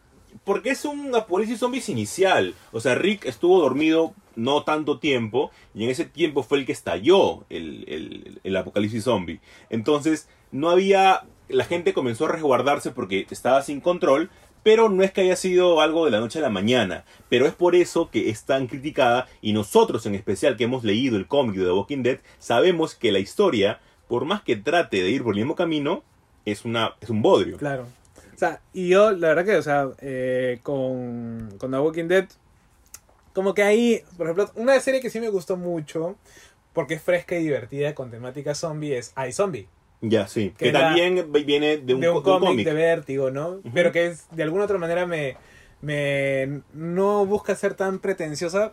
[0.43, 2.53] porque es un apocalipsis zombies inicial.
[2.71, 6.71] O sea, Rick estuvo dormido no tanto tiempo y en ese tiempo fue el que
[6.71, 9.39] estalló el, el- apocalipsis zombie.
[9.69, 11.23] Entonces, no había...
[11.49, 14.29] La gente comenzó a resguardarse porque estaba sin control,
[14.63, 17.03] pero no es que haya sido algo de la noche a la mañana.
[17.29, 21.17] Pero es por eso que es tan criticada y nosotros en especial que hemos leído
[21.17, 25.09] el cómic de The Walking Dead, sabemos que la historia, por más que trate de
[25.09, 26.03] ir por el mismo camino,
[26.45, 27.57] es, una, es un bodrio.
[27.57, 27.85] Claro.
[28.41, 32.25] O sea, y yo, la verdad que, o sea, eh, con, con The Walking Dead,
[33.33, 36.15] como que ahí, por ejemplo, una serie que sí me gustó mucho,
[36.73, 39.67] porque es fresca y divertida con temática zombie, es iZombie.
[40.01, 40.55] Ya, sí.
[40.57, 42.65] Que también viene de un, de un co- de un cómic cómic.
[42.65, 43.59] de Vértigo, ¿no?
[43.75, 45.37] Pero que es, de alguna otra manera me,
[45.81, 48.71] me no busca ser tan pretenciosa,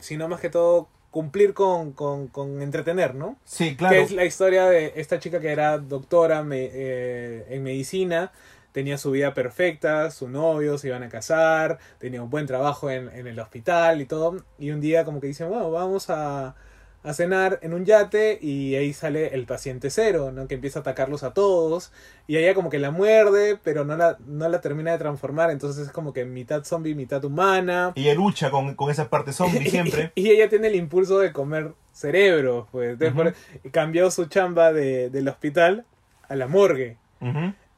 [0.00, 3.36] sino más que todo cumplir con, con, con entretener, ¿no?
[3.44, 3.94] Sí, claro.
[3.94, 8.32] Que es la historia de esta chica que era doctora me- eh, en medicina,
[8.76, 13.08] tenía su vida perfecta, su novio, se iban a casar, tenía un buen trabajo en,
[13.08, 14.36] en el hospital y todo.
[14.58, 16.54] Y un día como que dicen, bueno, vamos a,
[17.02, 20.46] a cenar en un yate y ahí sale el paciente cero, ¿no?
[20.46, 21.90] Que empieza a atacarlos a todos.
[22.26, 25.50] Y ella como que la muerde, pero no la, no la termina de transformar.
[25.50, 27.94] Entonces es como que mitad zombie, mitad humana.
[27.94, 30.12] Ella lucha con, con esa parte zombie siempre.
[30.16, 32.90] Y ella tiene el impulso de comer cerebro, pues.
[33.00, 33.22] Entonces, Ujú.
[33.62, 35.86] por- cambió su chamba de, del hospital
[36.28, 36.98] a la morgue.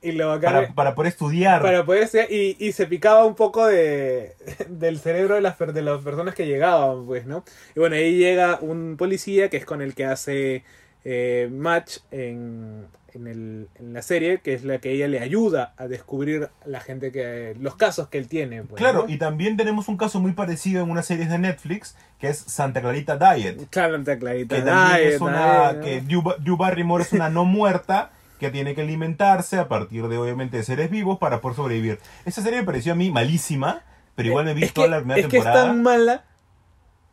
[0.01, 1.61] Y lo bacán para, para poder estudiar.
[1.61, 4.35] para poder ser- y, y se picaba un poco de
[4.69, 7.45] del cerebro de las, de las personas que llegaban, pues, ¿no?
[7.75, 10.63] Y bueno, ahí llega un policía que es con el que hace
[11.05, 15.73] eh, match en, en, el- en la serie, que es la que ella le ayuda
[15.77, 18.63] a descubrir la gente que los casos que él tiene.
[18.63, 19.13] pues, Claro, ¿no?
[19.13, 22.81] y también tenemos un caso muy parecido en una serie de Netflix que es Santa
[22.81, 23.67] Clarita Diet.
[23.71, 24.57] Claro, está clarita.
[24.97, 25.73] Que es una.
[25.73, 25.81] ¿no?
[25.81, 30.57] que Drew Barrymore es una no muerta que tiene que alimentarse a partir de, obviamente,
[30.57, 31.99] de seres vivos para poder sobrevivir.
[32.25, 33.83] Esa serie me pareció a mí malísima,
[34.15, 35.69] pero igual me vi es toda que, la primera es que es temporada.
[35.69, 36.25] tan mala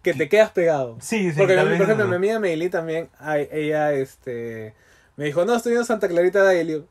[0.02, 0.98] que te quedas pegado.
[1.02, 3.10] Sí, sí, Porque, por ejemplo, mi amiga Meili también,
[3.52, 4.76] ella este,
[5.18, 6.86] me dijo, no, estoy viendo Santa Clarita de digo,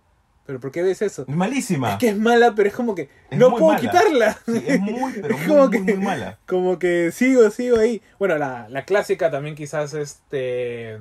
[0.47, 1.23] ¿pero por qué ves eso?
[1.28, 1.93] Es malísima.
[1.93, 3.78] Es que es mala, pero es como que Es no puedo mala.
[3.81, 4.39] quitarla.
[4.47, 6.39] Sí, es muy, pero Es muy, como que- muy mala.
[6.47, 8.02] Como que sigo, sigo ahí.
[8.19, 10.98] Bueno, la, la clásica también quizás este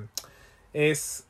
[0.72, 1.24] es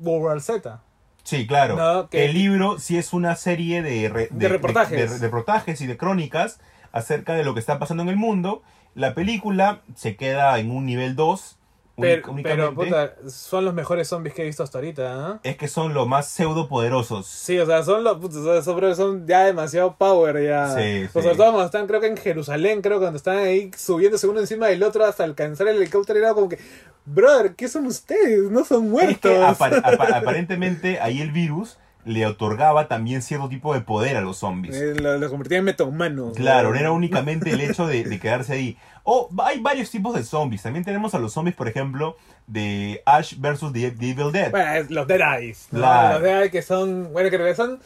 [0.00, 0.82] World Z.
[1.30, 1.76] Sí, claro.
[1.76, 5.10] No, que- El libro sí es una serie de, re- De reportajes.
[5.12, 6.58] de- de reportajes y de crónicas
[6.90, 8.62] acerca de lo que está pasando en el mundo.
[8.96, 11.56] La película se queda en un nivel 2.
[12.00, 15.40] Pero, puta, son los mejores zombies que he visto hasta ahorita, ¿ah?
[15.42, 17.26] Es que son los más pseudo poderosos.
[17.26, 20.68] Sí, o sea, son los putos, son, son ya demasiado power ya.
[20.74, 21.22] Sí, O sí.
[21.22, 24.66] sobre todo cuando están, creo que en Jerusalén, creo cuando están ahí subiéndose uno encima
[24.68, 26.58] del otro hasta alcanzar el helicóptero y era como que,
[27.04, 28.50] brother, ¿qué son ustedes?
[28.50, 29.30] No son Es muertos.
[29.30, 29.42] que
[30.14, 34.74] aparentemente ahí el virus le otorgaba también cierto tipo de poder a los zombies.
[34.74, 36.34] Eh, lo, lo convertía en metahumanos.
[36.34, 36.74] Claro, ¿no?
[36.74, 38.78] no era únicamente el hecho de, de quedarse ahí.
[39.04, 40.62] O hay varios tipos de zombies.
[40.62, 42.16] También tenemos a los zombies, por ejemplo,
[42.46, 44.50] de Ash versus the, the Evil Dead.
[44.50, 45.68] Bueno, es los Dead Eyes.
[45.70, 47.12] Los Dead Eyes que son.
[47.12, 47.80] Bueno, que en realidad son.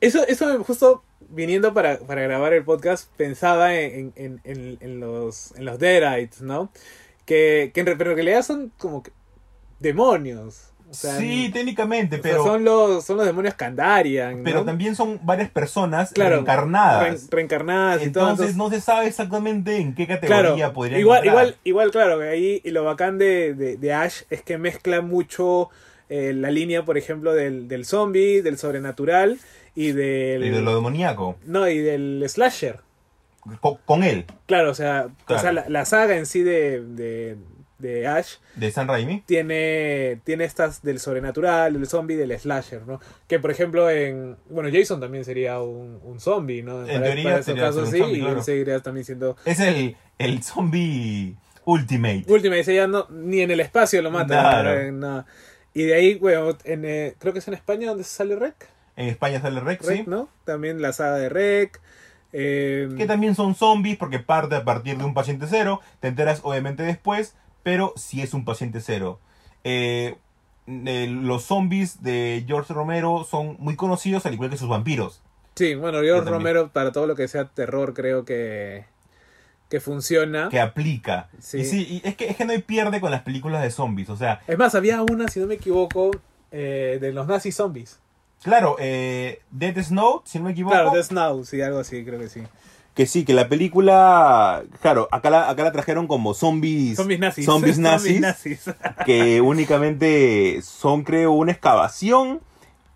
[0.00, 5.52] Eso, eso justo viniendo para, para grabar el podcast, pensaba en, en, en, en los,
[5.56, 6.70] en los Dead Eyes, ¿no?
[7.24, 9.12] Que, que en, pero en realidad son como que
[9.80, 10.72] demonios.
[10.90, 14.38] O sea, sí, técnicamente, o sea, pero, son, los, son los demonios Kandarian.
[14.38, 14.44] ¿no?
[14.44, 17.22] pero también son varias personas Claro, reencarnadas.
[17.24, 18.30] Re- reencarnadas y todo.
[18.30, 21.32] Entonces no se sabe exactamente en qué categoría Claro, podrían igual, entrar.
[21.34, 25.02] igual, igual, claro, que ahí y lo bacán de, de, de Ash es que mezcla
[25.02, 25.68] mucho
[26.08, 29.38] eh, la línea, por ejemplo, del, del zombie, del sobrenatural
[29.74, 30.42] y del...
[30.42, 31.36] Y de lo demoníaco.
[31.44, 32.80] No, y del slasher.
[33.60, 37.36] Con, con él, Claro, o sea, o sea la, la saga en sí de, de,
[37.78, 39.22] de Ash de San Raimi.
[39.26, 43.00] tiene, tiene estas del sobrenatural, del zombie, del slasher, ¿no?
[43.26, 44.36] Que por ejemplo en...
[44.50, 46.86] Bueno, Jason también sería un, un zombie, ¿no?
[46.88, 48.42] En teoría esos sería casos un sí, zombie, y claro.
[48.42, 49.36] seguiría también siendo...
[49.44, 52.24] Es el, el zombie ultimate.
[52.28, 54.40] Última, dice ya no, ni en el espacio lo matan.
[54.40, 54.92] Claro.
[54.92, 55.24] no.
[55.74, 58.54] Y de ahí, bueno, en, eh, creo que es en España donde sale Rec.
[58.96, 60.04] En España sale Rex, Rec, sí.
[60.08, 60.28] ¿no?
[60.44, 61.80] También la saga de Rec.
[62.32, 65.80] eh, Que también son zombies porque parte a partir de un paciente cero.
[66.00, 67.36] Te enteras obviamente después,
[67.68, 69.20] pero sí es un paciente cero.
[69.62, 70.16] Eh,
[70.66, 75.20] eh, los zombies de George Romero son muy conocidos, al igual que sus vampiros.
[75.54, 76.30] sí, bueno, George.
[76.30, 78.86] Romero, para todo lo que sea terror, creo que,
[79.68, 80.48] que funciona.
[80.48, 81.28] Que aplica.
[81.40, 81.58] Sí.
[81.58, 84.08] Y sí, y es que, es que no hay pierde con las películas de zombies.
[84.08, 86.10] O sea, Es más, había una, si no me equivoco,
[86.50, 87.98] eh, de los nazi zombies.
[88.42, 90.74] claro, eh, Dead Snow, si no me equivoco.
[90.74, 92.40] Claro, The Snow, sí, algo así, creo que sí.
[92.98, 96.96] Que sí, que la película, claro, acá la, acá la trajeron como zombies.
[96.96, 97.46] Zombies nazis.
[97.46, 98.20] Zombies nazis.
[98.20, 98.64] nazis.
[99.06, 102.40] que únicamente son, creo, una excavación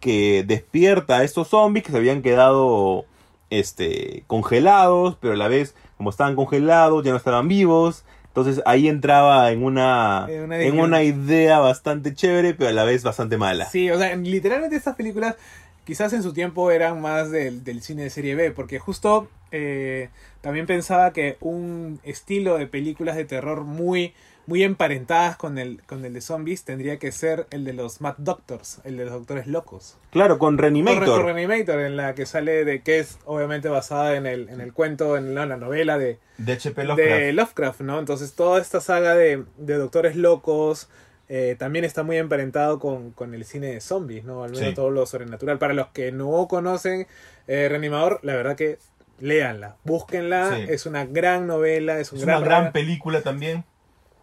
[0.00, 3.04] que despierta a estos zombies que se habían quedado
[3.48, 8.04] este, congelados, pero a la vez, como estaban congelados, ya no estaban vivos.
[8.26, 12.82] Entonces ahí entraba en una, En una en una idea bastante chévere, pero a la
[12.82, 13.66] vez bastante mala.
[13.66, 15.36] Sí, o sea, literalmente estas películas
[15.84, 20.08] quizás en su tiempo eran más del, del cine de serie B, porque justo eh,
[20.40, 24.12] también pensaba que un estilo de películas de terror muy,
[24.46, 28.14] muy emparentadas con el, con el de zombies, tendría que ser el de los Mad
[28.18, 29.98] Doctors, el de los doctores locos.
[30.10, 31.04] Claro, con Reanimator.
[31.06, 34.72] con Reanimator, en la que sale de que es obviamente basada en el, en el
[34.72, 36.82] cuento, en la, la novela de, De H.P.
[36.84, 37.20] Lovecraft.
[37.22, 37.98] de Lovecraft, ¿no?
[38.00, 40.88] Entonces toda esta saga de, de doctores locos
[41.28, 44.42] eh, también está muy emparentado con, con el cine de zombies, ¿no?
[44.44, 44.74] Al menos Sí.
[44.74, 45.58] todo lo sobrenatural.
[45.58, 47.06] Para los que no conocen
[47.46, 48.78] eh, Reanimador, la verdad que
[49.20, 50.64] léanla, búsquenla, Sí.
[50.68, 53.64] es una gran novela, es un Es gran una gran película también.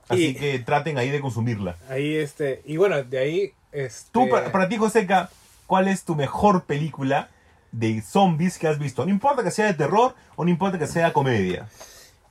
[0.07, 1.75] Así Y- que traten ahí de consumirla.
[1.89, 5.29] Ahí este, y bueno, de ahí este, Tú, para, para ti, Joseca,
[5.67, 7.29] ¿cuál es tu mejor película
[7.71, 9.05] de zombies que has visto?
[9.05, 11.67] No importa que sea de terror o no importa que sea comedia.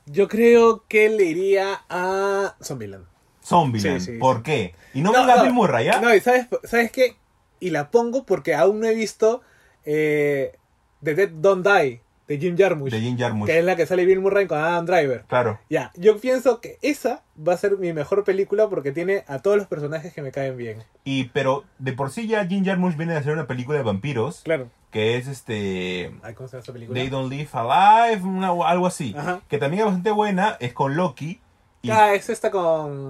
[0.07, 3.05] yo creo que le iría a Zombieland.
[3.45, 4.01] Zombieland.
[4.01, 4.75] Sí, sí, ¿Por qué?
[4.95, 6.01] Y no, me digas Bill Murray, ¿ya?
[6.01, 7.17] No, y sabes, ¿sabes qué?
[7.61, 9.43] Y la pongo porque aún no he visto
[9.85, 10.57] eh,
[11.05, 12.91] The Dead Don't Die de Jim Jarmusch.
[12.93, 13.47] de Jim Jarmusch.
[13.47, 15.25] Que es la que sale Bill Murray con Adam Driver.
[15.27, 15.59] Claro.
[15.71, 19.57] Ya, yo pienso que esa va a ser mi mejor película porque tiene a todos
[19.57, 20.85] los personajes que me caen bien.
[21.05, 24.43] Y, pero de por sí ya Jim Jarmusch viene a hacer una película de vampiros.
[24.45, 24.71] Claro.
[24.91, 26.15] Que es este...
[26.23, 26.99] Ay, ¿Cómo se llama esa película?
[27.01, 29.15] They Don't Live Alive, una- algo así.
[29.17, 29.41] Ajá.
[29.49, 30.57] Que también es bastante buena.
[30.61, 31.41] Es con Loki
[31.83, 33.09] y, Ah, es esta con...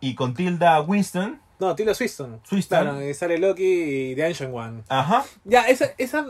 [0.00, 1.40] y con Tilda Winston.
[1.58, 2.40] No, Tilo Swiston.
[2.44, 2.82] Swiston.
[2.82, 3.64] Claro, y sale Loki
[4.12, 4.82] y The Ancient One.
[4.88, 5.24] Ajá.
[5.44, 5.86] Ya, esa...
[5.98, 6.26] esa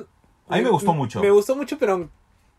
[0.50, 1.20] A mí me gustó mucho.
[1.20, 2.08] Me gustó mucho, pero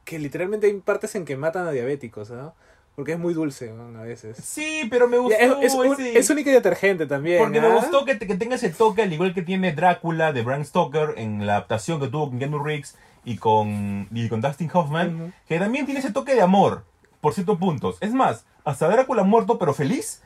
[0.05, 2.53] que literalmente hay partes en que matan a diabéticos, ¿no?
[2.95, 3.97] Porque es muy dulce ¿no?
[3.99, 4.37] a veces.
[4.43, 5.37] Sí, pero me gustó.
[5.39, 7.39] es, es, un- ese- es única y detergente también.
[7.41, 7.75] Porque me ¿ah?
[7.75, 11.45] gustó que, que tenga ese toque, al igual que tiene Drácula de Bram Stoker en
[11.47, 15.31] la adaptación que tuvo con Keanu Reeves y con, y con Dustin Hoffman, Ujú.
[15.47, 16.83] que también tiene ese toque de amor,
[17.21, 17.97] por ciertos puntos.
[18.01, 20.21] Es más, hasta Drácula muerto pero feliz,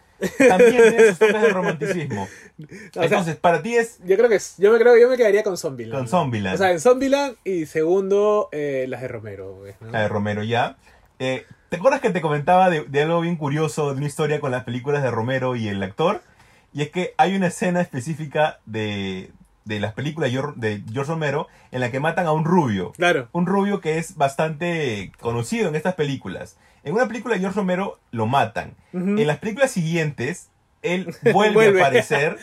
[0.47, 2.23] también tiene esos toques de romanticismo.
[2.23, 5.17] O sea, Entonces, para ti es yo creo que es- yo me creo yo me
[5.17, 5.97] quedaría con Zombieland.
[5.99, 9.57] con Zombieland, O sea, en Zombieland y segundo eh, las de Romero.
[9.59, 9.91] pues, ¿no?
[9.91, 10.77] la de Romero ya.
[11.19, 14.51] Eh, ¿Te acuerdas que te comentaba de, de algo bien curioso, de una historia con
[14.51, 16.21] las películas de Romero y el actor?
[16.73, 19.31] Y es que hay una escena específica de,
[19.65, 22.91] de las películas de George Romero en la que matan a un rubio.
[22.93, 23.27] Claro.
[23.31, 26.57] Un rubio que es bastante conocido en estas películas.
[26.85, 28.75] En una película de George Romero lo matan.
[28.93, 30.47] En las películas siguientes,
[30.81, 31.81] él vuelve, Vuelve.
[31.81, 32.37] a aparecer,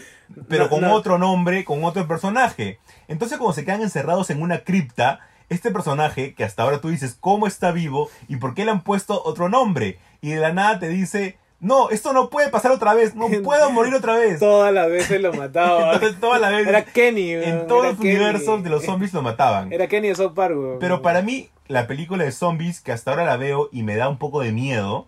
[0.48, 0.92] pero No, con no.
[0.92, 2.78] otro nombre, con otro personaje.
[3.08, 7.16] Entonces, cuando se quedan encerrados en una cripta, este personaje, que hasta ahora tú dices,
[7.18, 8.10] ¿cómo está vivo?
[8.28, 9.98] ¿Y por qué le han puesto otro nombre?
[10.20, 13.70] Y de la nada te dice, no, esto no puede pasar otra vez, no puedo
[13.70, 14.40] morir otra vez.
[14.40, 15.92] Todas las veces lo mataba.
[15.94, 17.32] Entonces, toda la vez, Era Kenny.
[17.32, 18.16] en todos los Kenny.
[18.16, 19.72] universos de los zombies lo mataban.
[19.72, 20.54] Era Kenny de South Park.
[20.80, 24.08] Pero para mí, la película de zombies, que hasta ahora la veo y me da
[24.08, 25.06] un poco de miedo,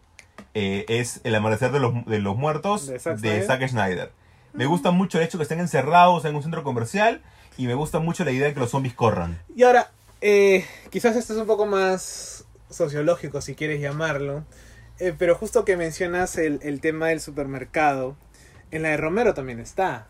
[0.55, 4.13] eh, es El amanecer de los, de los muertos De de Zack Zack, Snyder.
[4.53, 7.21] Me gusta mucho el hecho que estén encerrados en un centro comercial
[7.59, 9.41] y me gusta mucho la idea de que los zombies corran.
[9.57, 9.91] Y ahora,
[10.21, 14.45] eh, quizás esto es un poco más sociológico, si quieres llamarlo.
[14.99, 18.17] Eh, pero justo que mencionas el, el tema del supermercado,
[18.71, 20.09] en la de Romero también está.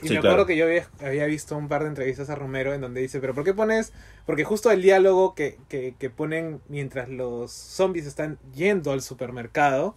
[0.00, 0.46] Y Sí, me acuerdo claro.
[0.46, 3.34] que yo había, había visto un par de entrevistas a Romero en donde dice, pero
[3.34, 3.92] ¿por qué pones?
[4.26, 9.94] Porque justo el diálogo que, que, que ponen mientras los zombies están yendo al supermercado,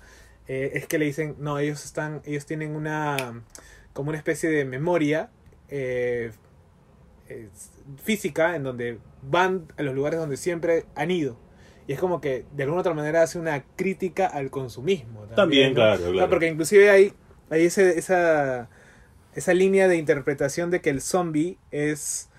[0.48, 3.44] eh, es que le dicen, no, ellos están, ellos tienen una,
[3.94, 5.30] como una especie de memoria
[5.70, 6.32] eh,
[7.30, 7.49] eh,
[8.03, 11.38] física en donde van a los lugares donde siempre han ido.
[11.88, 15.22] Y es como que de alguna otra manera hace una crítica al consumismo.
[15.36, 15.76] También, También, ¿no?
[15.76, 16.30] claro, claro.
[16.30, 17.14] porque inclusive hay,
[17.49, 18.70] hay ese- esa,
[19.36, 22.30] esa línea de interpretación de que el zombie es,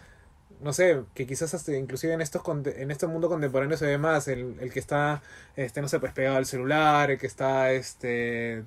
[0.61, 2.43] no sé, que quizás hasta inclusive en estos
[2.77, 5.23] en este mundo contemporáneo se ve más el, el que está,
[5.57, 8.65] este, no sé, pues pegado al celular, el que está, este,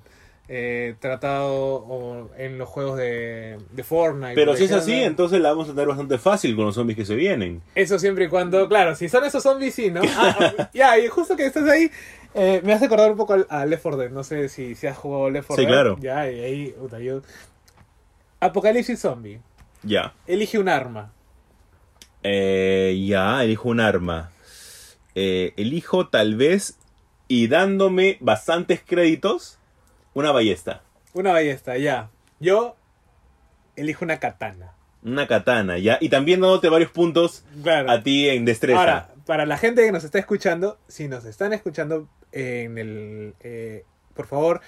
[0.52, 4.34] eh, tratado o en los juegos de, de Fortnite.
[4.34, 7.04] Pero si es así, entonces la vamos a tener bastante fácil con los zombies que
[7.04, 7.62] se vienen.
[7.76, 10.00] Eso siempre y cuando, claro, si son esos zombies, sí, ¿no?
[10.16, 11.88] Ah, ya, y justo que estás ahí,
[12.34, 14.10] eh, me hace acordar un poco a Left 4 Dead.
[14.10, 15.72] No sé si, si has jugado Left 4 Sí, Dead.
[15.72, 15.96] claro.
[16.00, 17.22] Ya, y ahí, puta, yo...
[18.40, 19.40] Apocalipsis Zombie.
[19.84, 20.14] Ya.
[20.26, 21.12] Elige un arma.
[22.24, 24.32] Eh, ya, elijo un arma.
[25.14, 26.76] Eh, elijo tal vez,
[27.28, 29.59] y dándome bastantes créditos,
[30.14, 30.82] una ballesta.
[31.12, 32.10] Una ballesta, ya.
[32.38, 32.76] Yo
[33.76, 34.74] elijo una katana.
[35.02, 35.98] Una katana, ya.
[36.00, 37.90] Y también dándote varios puntos Claro.
[37.90, 38.78] a ti en destreza.
[38.80, 43.34] Ahora, para la gente que nos está escuchando, si nos están escuchando en el...
[43.40, 43.84] eh,
[44.14, 44.60] por favor,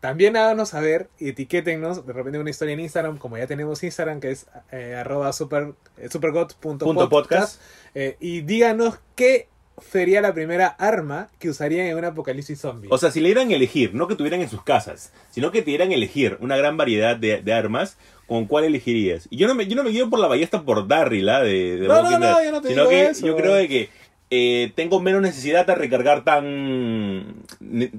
[0.00, 4.20] también háganos saber y etiquétennos de repente una historia en Instagram, como ya tenemos Instagram,
[4.20, 7.60] que es eh, arroba super, eh, supergot.podcast.
[7.94, 9.48] Eh, y díganos qué
[9.80, 12.88] sería la primera arma que usarían en un apocalipsis zombie.
[12.90, 15.62] O sea, si le dieran a elegir, no que tuvieran en sus casas, sino que
[15.62, 17.96] te dieran elegir una gran variedad de, de armas,
[18.26, 19.26] ¿con cuál elegirías?
[19.30, 21.42] Y yo no me, yo no me guío por la ballesta por Darryl, ¿ah?
[21.42, 23.26] De, de No, no, no, yo no te sino digo que eso.
[23.26, 23.90] yo creo de que
[24.30, 27.34] eh, tengo menos necesidad de recargar tan,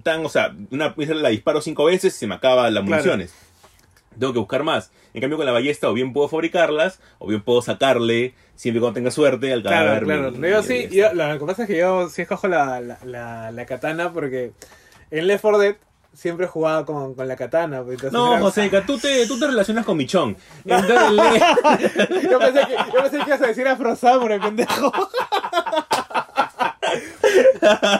[0.03, 2.85] tan o sea, una la disparo cinco veces y se me acaba las Claro.
[2.85, 3.33] municiones.
[4.19, 4.91] Tengo que buscar más.
[5.13, 8.95] En cambio, con la ballesta o bien puedo fabricarlas, o bien puedo sacarle, siempre cuando
[8.95, 10.03] tenga suerte, al Claro, cadáver.
[10.03, 10.31] claro.
[10.31, 13.51] mi- Yo sí, yo, lo que pasa es que yo sí escojo la, la, la,
[13.53, 14.51] la katana porque
[15.11, 15.75] en Left 4 Dead
[16.13, 17.81] siempre he jugado con, con la katana.
[17.83, 20.35] pues, entonces No, era- Joseca, tú te, tú te relacionas con Michón.
[20.65, 20.97] Entonces,
[22.29, 24.91] Yo pensé, que, yo pensé que ibas a decir Afro Samurai, pendejo.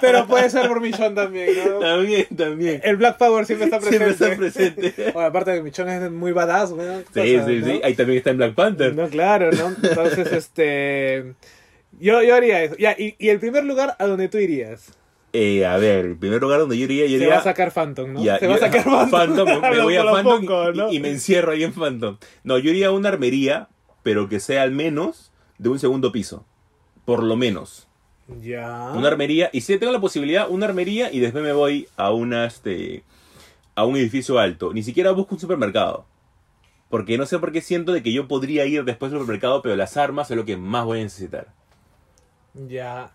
[0.02, 1.80] Pero puede ser por Michon también, ¿no?
[1.80, 2.82] también, también.
[2.84, 4.14] El Black Power siempre está presente.
[4.16, 5.12] Siempre está presente.
[5.16, 7.04] Oye, aparte de que Michon es muy badass, weón.
[7.14, 7.66] Sí, Cosa, sí, ¿no?
[7.66, 7.82] sí.
[7.84, 8.96] Ahí también está en Black Panther.
[8.96, 9.76] No, claro, ¿no?
[9.88, 11.34] Entonces, este...
[12.00, 12.76] Yo, yo haría eso.
[12.78, 14.94] Ya, y, y el primer lugar a donde tú irías.
[15.34, 17.30] Eh, a ver, el primer lugar donde yo iría, yo Se iría...
[17.30, 18.24] va a sacar Phantom, ¿no?
[18.24, 19.10] Ya, Se va a sacar Phantom.
[19.12, 20.92] Phantom, me, me voy a Phantom poco, y- ¿no?
[20.94, 22.18] y, me encierro ahí en Phantom.
[22.44, 23.68] No, yo iría a una armería,
[24.02, 26.46] pero que sea al menos de un segundo piso.
[27.06, 27.89] Por lo menos.
[28.42, 28.92] Ya.
[28.96, 32.46] Una armería, y si tengo la posibilidad, una armería y después me voy a una,
[32.46, 33.04] este,
[33.76, 34.74] a un edificio alto.
[34.74, 36.06] Ni siquiera busco un supermercado.
[36.90, 39.76] Porque no sé por qué siento de que yo podría ir después al supermercado, pero
[39.76, 41.48] las armas es lo que más voy a necesitar.
[42.54, 43.12] Ya.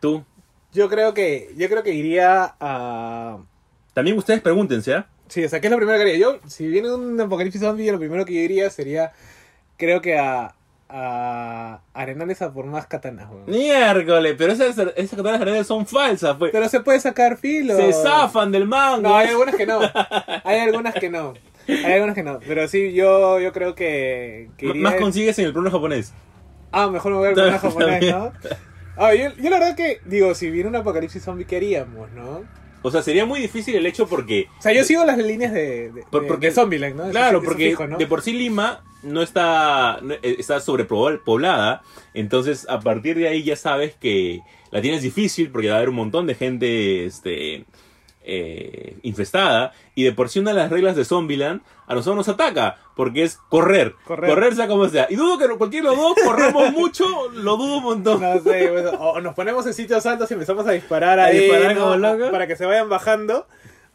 [0.00, 0.24] Tú.
[0.72, 3.38] Yo creo que, yo creo que iría a...
[3.94, 5.08] También ustedes pregúntense, ¿ah?
[5.28, 6.18] Sí, o sea, ¿qué es lo primero que haría?
[6.18, 9.12] Yo, si viene un apocalipsis zombie, lo primero que yo iría sería,
[9.76, 10.54] creo que a,
[10.88, 13.44] a Arenales a por más katanas, weón.
[13.46, 16.50] Miércoles, pero esas, esas katanas grandes son falsas, pues.
[16.52, 17.76] Pero se puede sacar filo.
[17.76, 19.02] Se zafan del mango.
[19.08, 19.80] No, hay algunas que no.
[20.44, 21.34] Hay algunas que no.
[21.68, 22.38] Hay algunas que no.
[22.40, 26.14] Pero sí, yo, yo creo que, que iría Más en- consigues en el plano japonés.
[26.72, 28.32] Ah, mejor me voy al plano japonés, ¿no?
[28.96, 32.42] Ah, yo, yo la verdad que, digo, si viene un apocalipsis zombie, ¿qué haríamos, no?
[32.82, 34.46] O sea, sería muy difícil el hecho porque...
[34.58, 37.10] O sea, yo sigo las líneas de, de, Por- porque- de Zombieland, ¿no?
[37.10, 37.98] Claro, eso porque fijo, ¿no?
[37.98, 41.82] de por sí Lima no está, eh, está sobrepoblada,
[42.14, 45.88] entonces a partir de ahí ya sabes que la tienes difícil porque va a haber
[45.90, 47.64] un montón de gente este,
[48.24, 52.28] eh, infestada y de por sí una de las reglas de Zombieland a nosotros nos
[52.28, 54.28] ataca porque es correr, Correr.
[54.28, 55.06] correr, sea como sea.
[55.08, 58.20] Y dudo que cualquiera de los dos corremos mucho, lo dudo un montón.
[58.20, 61.38] No sé, bueno, o nos ponemos en sitios altos y empezamos a disparar A ahí,
[61.38, 61.80] disparar ¿no?
[61.82, 62.30] como locos.
[62.30, 63.46] para que se vayan bajando,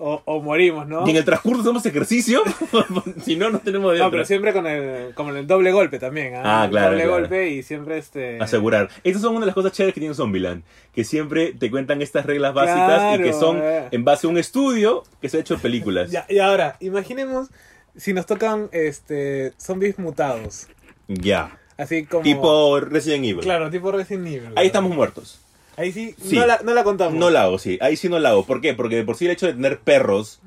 [0.06, 1.08] o, o morimos, ¿no?
[1.08, 2.42] Y en el transcurso hacemos ejercicio,
[3.24, 4.12] si no, no tenemos de No, otra.
[4.18, 6.64] pero siempre con el, con el doble golpe también, ¿ah?
[6.64, 7.20] Ah, claro, Doble claro.
[7.22, 8.38] golpe y siempre este...
[8.42, 8.90] asegurar.
[9.06, 10.64] Estas son una de las cosas chéveres que tiene Zombieland,
[10.94, 13.88] que siempre te cuentan estas reglas básicas y que son eh.
[13.92, 16.12] en base a un estudio que se ha hecho en películas.
[16.12, 17.50] Ya, y ahora, imaginemos
[17.96, 20.68] si nos tocan este zombies mutados.
[21.08, 21.58] Ya.
[21.78, 22.24] Así como...
[22.24, 23.40] Tipo Resident Evil.
[23.40, 24.52] Claro, tipo Resident Evil.
[24.56, 25.40] Ahí estamos muertos.
[25.78, 26.36] Ahí sí, Sí.
[26.36, 27.16] No, la, no la contamos.
[27.16, 27.78] No la hago, sí.
[27.82, 28.45] Ahí sí no la hago.
[28.45, 28.74] ¿Por qué?
[28.74, 30.40] Porque de por sí el hecho de tener perros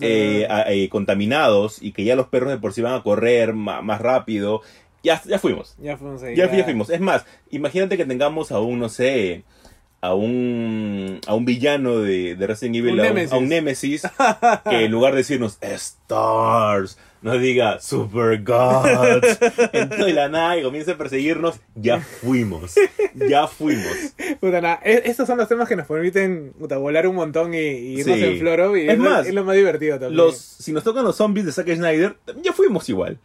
[0.00, 3.80] eh, eh, contaminados y que ya los perros de por sí van a correr ma-
[3.82, 4.60] más rápido,
[5.02, 5.76] ya, ya fuimos.
[5.80, 6.34] Ya fuimos ahí.
[6.36, 6.90] Ya, ya fuimos.
[6.90, 9.44] Es más, imagínate que tengamos a un, no sé,
[10.00, 14.02] a un, a un villano de, de Resident Evil, Un a, un, a un Némesis,
[14.68, 19.38] que en lugar de decirnos Stars, nos diga Super Gods,
[19.72, 22.74] entonces de la nada y comienza a perseguirnos, ya fuimos.
[23.14, 24.14] Ya fuimos.
[24.40, 27.58] Puta, nada, e- estos son los temas que nos permiten puta, volar un montón y,
[27.58, 28.24] y irnos Sí.
[28.24, 28.76] en floro.
[28.76, 30.16] Y Es más, es lo más divertido también.
[30.16, 33.18] Los, si nos tocan los zombies de Zack Snyder, ya fuimos igual.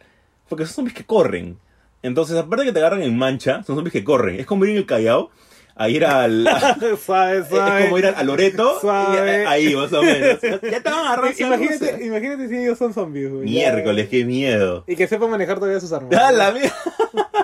[0.48, 1.58] Porque son zombies que corren.
[2.02, 4.40] Entonces, aparte que te agarran en mancha, son zombies que corren.
[4.40, 5.30] Es como ir en el Callao
[5.74, 6.48] a ir al.
[7.04, 7.78] suave, suave.
[7.80, 8.78] Es como ir a, a Loreto.
[8.80, 9.42] Suave.
[9.42, 10.38] y- ahí, más o menos.
[10.62, 11.32] Ya te van a.
[11.38, 13.44] Imagínate, imagínate si ellos son zombies, güey.
[13.44, 14.84] Miércoles, qué miedo.
[14.86, 16.12] Y que sepan manejar todavía sus armas.
[16.20, 16.74] ¡Ah, la mierda!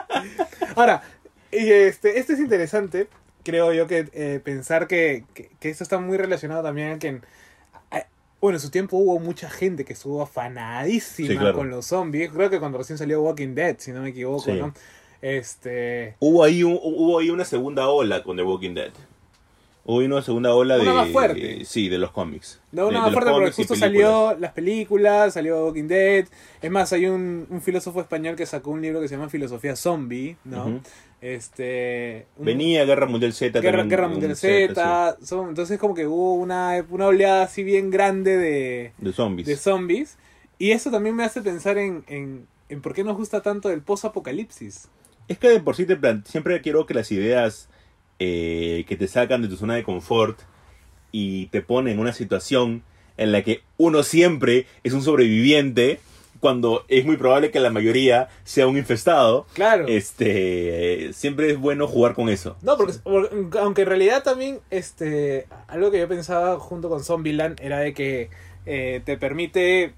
[0.76, 1.02] Ahora,
[1.50, 3.08] y este, esto es interesante,
[3.44, 7.20] creo yo, que eh, pensar que, que, que esto está muy relacionado también a que
[8.40, 11.56] bueno, en su tiempo hubo mucha gente que estuvo afanadísima Sí, claro.
[11.56, 12.30] con los zombies.
[12.30, 14.52] Creo que cuando recién salió Walking Dead, si no me equivoco, Sí.
[14.52, 14.72] ¿no?
[15.22, 16.14] Este...
[16.20, 18.92] Hubo ahí, un- hubo ahí una segunda ola con The Walking Dead.
[19.84, 20.96] Hubo ahí una segunda ola Una de.
[20.96, 21.64] más fuerte.
[21.64, 22.60] Sí, de los cómics.
[22.72, 26.26] No, una de más fuerte porque justo salió las películas, salió Walking Dead.
[26.60, 29.76] Es más, hay un, un filósofo español que sacó un libro que se llama Filosofía
[29.76, 30.80] Zombie, ¿no?
[31.22, 32.26] Este...
[32.36, 33.58] un- Venía Guerra Mundial Z.
[33.60, 35.16] Guerra, también, Guerra un Mundial Z, Z.
[35.24, 39.46] son- entonces como que hubo una, una oleada así bien grande de, de zombies.
[39.48, 40.18] de zombies.
[40.58, 43.80] Y eso también me hace pensar en, en, en por qué nos gusta tanto el
[43.80, 44.88] post-apocalipsis.
[45.28, 47.68] Es que de por sí te siempre quiero que las ideas
[48.18, 50.38] eh, que te sacan de tu zona de confort
[51.12, 52.82] y te ponen en una situación
[53.16, 56.00] en la que uno siempre es un sobreviviente
[56.40, 59.46] cuando es muy probable que la mayoría sea un infestado.
[59.54, 59.86] Claro.
[59.88, 62.56] Este, siempre es bueno jugar con eso.
[62.62, 67.60] No, porque, porque- aunque en realidad también, este, algo que yo pensaba junto con Zombieland
[67.60, 68.30] era de que
[68.66, 69.94] eh, te permite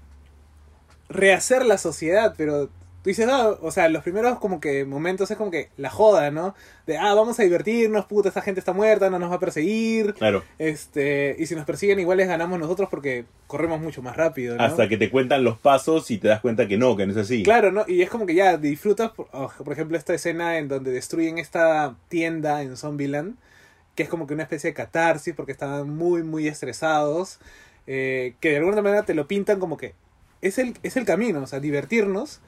[1.09, 2.69] rehacer la sociedad, pero
[3.03, 6.29] tú dices, ah, o sea, los primeros como que momentos es como que la joda,
[6.29, 6.53] ¿no?
[6.85, 10.13] De, ah, vamos a divertirnos, puta, esta gente está muerta, no nos va a perseguir.
[10.13, 10.43] Claro.
[10.59, 14.63] Este, y si nos persiguen igual les ganamos nosotros porque corremos mucho más rápido, ¿no?
[14.63, 17.17] Hasta que te cuentan los pasos y te das cuenta que no, que no es
[17.17, 17.43] así.
[17.43, 17.85] Claro, ¿no?
[17.87, 21.39] Y es como que ya disfrutas, por, oh, por ejemplo, esta escena en donde destruyen
[21.39, 23.35] esta tienda en Zombieland,
[23.95, 27.39] que es como que una especie de catarsis porque estaban muy, muy estresados,
[27.87, 29.95] eh, que de alguna manera te lo pintan como que
[30.41, 32.41] es el, es el camino, o sea, divertirnos,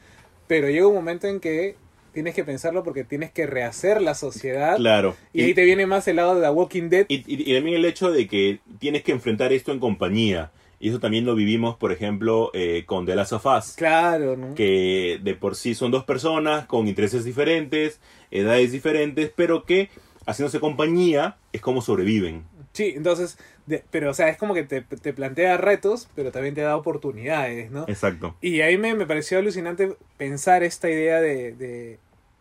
[0.47, 1.75] pero llega un momento en que
[2.13, 4.77] tienes que pensarlo porque tienes que rehacer la sociedad.
[4.77, 5.15] Claro.
[5.33, 7.05] Y ahí te viene más el lado de The Walking Dead.
[7.07, 10.51] Y, y- y también el hecho de que tienes que enfrentar esto en compañía.
[10.79, 13.73] Y eso también lo vivimos, por ejemplo, eh, con The Last of Us.
[13.77, 14.53] Claro, ¿no?
[14.53, 17.99] Que de por sí son dos personas con intereses diferentes,
[18.31, 19.89] edades diferentes, pero que
[20.27, 22.43] haciéndose compañía es como sobreviven.
[22.73, 26.55] Sí, entonces, de- pero o sea, es como que te, te plantea retos, pero también
[26.55, 27.85] te da oportunidades, ¿no?
[27.87, 28.35] Exacto.
[28.41, 31.99] Y ahí me, me pareció alucinante pensar esta idea de, de,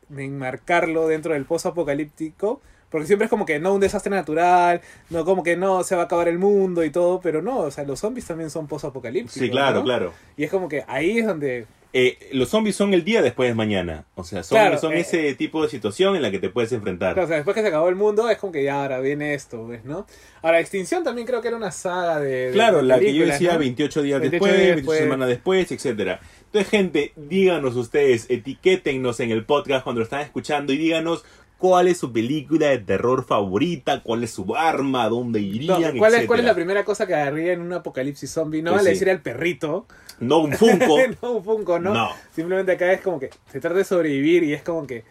[0.09, 2.61] de enmarcarlo dentro del post-apocalíptico.
[2.91, 6.03] Porque siempre es como que no un desastre natural, no como que no se va
[6.03, 9.33] a acabar el mundo y todo, pero no, o sea, los zombies también son post-apocalípticos.
[9.33, 9.85] Sí, claro, ¿no?
[9.85, 10.13] claro.
[10.37, 11.65] Y es como que ahí es donde.
[11.95, 14.07] Eh, los zombies son el día después de mañana.
[14.15, 16.73] O sea, son, Claro, son eh, ese tipo de situación en la que te puedes
[16.73, 17.19] enfrentar.
[17.19, 19.67] O sea, después que se acabó el mundo, es como que ya ahora viene esto,
[19.67, 19.85] ¿ves?
[19.85, 20.07] ¿no?
[20.41, 22.47] Ahora, Extinción también creo que era una saga de.
[22.47, 23.59] de Claro, la que yo decía ¿no?
[23.59, 24.99] 28 días 28 después, días 28 después.
[25.01, 26.21] semanas después, etcétera.
[26.47, 31.25] Entonces, gente, díganos ustedes, etiquétennos en el podcast cuando lo están escuchando y díganos
[31.59, 36.15] cuál es su película de terror favorita, cuál es su arma, dónde No, irían, ¿cuál,
[36.15, 38.63] es, ¿Cuál es la primera cosa que agarría en un apocalipsis zombie?
[38.63, 38.95] No Pues vale sí.
[38.95, 39.87] decir al perrito.
[40.23, 40.99] No, un Funko.
[41.23, 41.93] no, un Funko, ¿no?
[41.93, 42.11] No.
[42.35, 45.05] Simplemente acá es como que se trata de sobrevivir y es como que,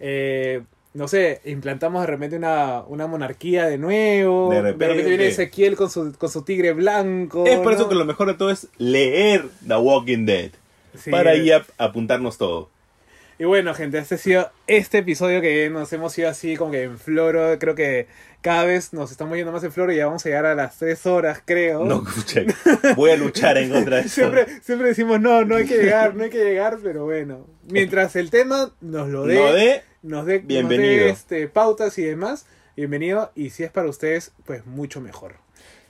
[0.00, 0.62] eh,
[0.94, 4.50] no sé, implantamos de repente una, una monarquía de nuevo.
[4.52, 5.02] De repente.
[5.04, 7.44] viene Ezequiel con su, con su tigre blanco.
[7.46, 10.50] es por eso que lo mejor de todo es leer The Walking Dead.
[10.98, 11.10] Sí.
[11.10, 12.68] Para ahí ap- apuntarnos todo.
[13.38, 16.82] Y bueno, gente, este ha sido este episodio que nos hemos ido así como que
[16.82, 17.56] en floro.
[17.60, 18.08] Creo que
[18.40, 20.78] cada vez nos estamos yendo más en floro y ya vamos a llegar a las
[20.78, 21.84] tres horas, creo.
[21.84, 22.42] No, escucha,
[22.96, 24.14] voy a luchar en contra de eso.
[24.14, 27.46] Siempre, siempre decimos, no, no hay que llegar, no hay que llegar, pero bueno.
[27.70, 30.92] Mientras el tema nos lo dé, No de nos dé, Bienvenido.
[30.92, 32.46] nos dé, este, pautas y demás,
[32.76, 33.32] bienvenido.
[33.34, 35.34] Y si es para ustedes, pues mucho mejor.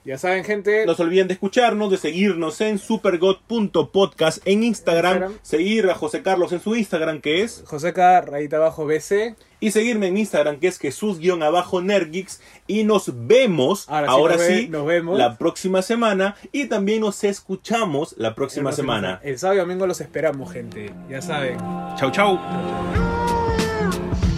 [0.09, 5.39] Ya saben, gente, No se olviden de escucharnos, de seguirnos en supergot.podcast en Instagram, Instagram.
[5.43, 9.37] seguir a José Carlos en su Instagram que es, José K, rayita abajo BC.
[9.61, 14.57] y seguirme en Instagram que es Jesús-Nergix y nos vemos, Ahora ahora, sí, nos ve-
[14.63, 15.19] sí, nos vemos.
[15.19, 19.21] la próxima semana y también nos escuchamos la próxima El semana.
[19.23, 20.91] El sábado y domingo los esperamos, gente.
[21.11, 21.59] Ya saben.
[21.99, 22.39] Chau, chau.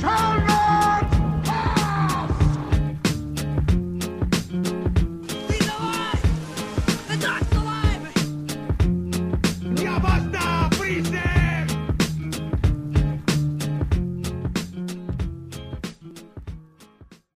[0.01, 0.59] Chau, chau.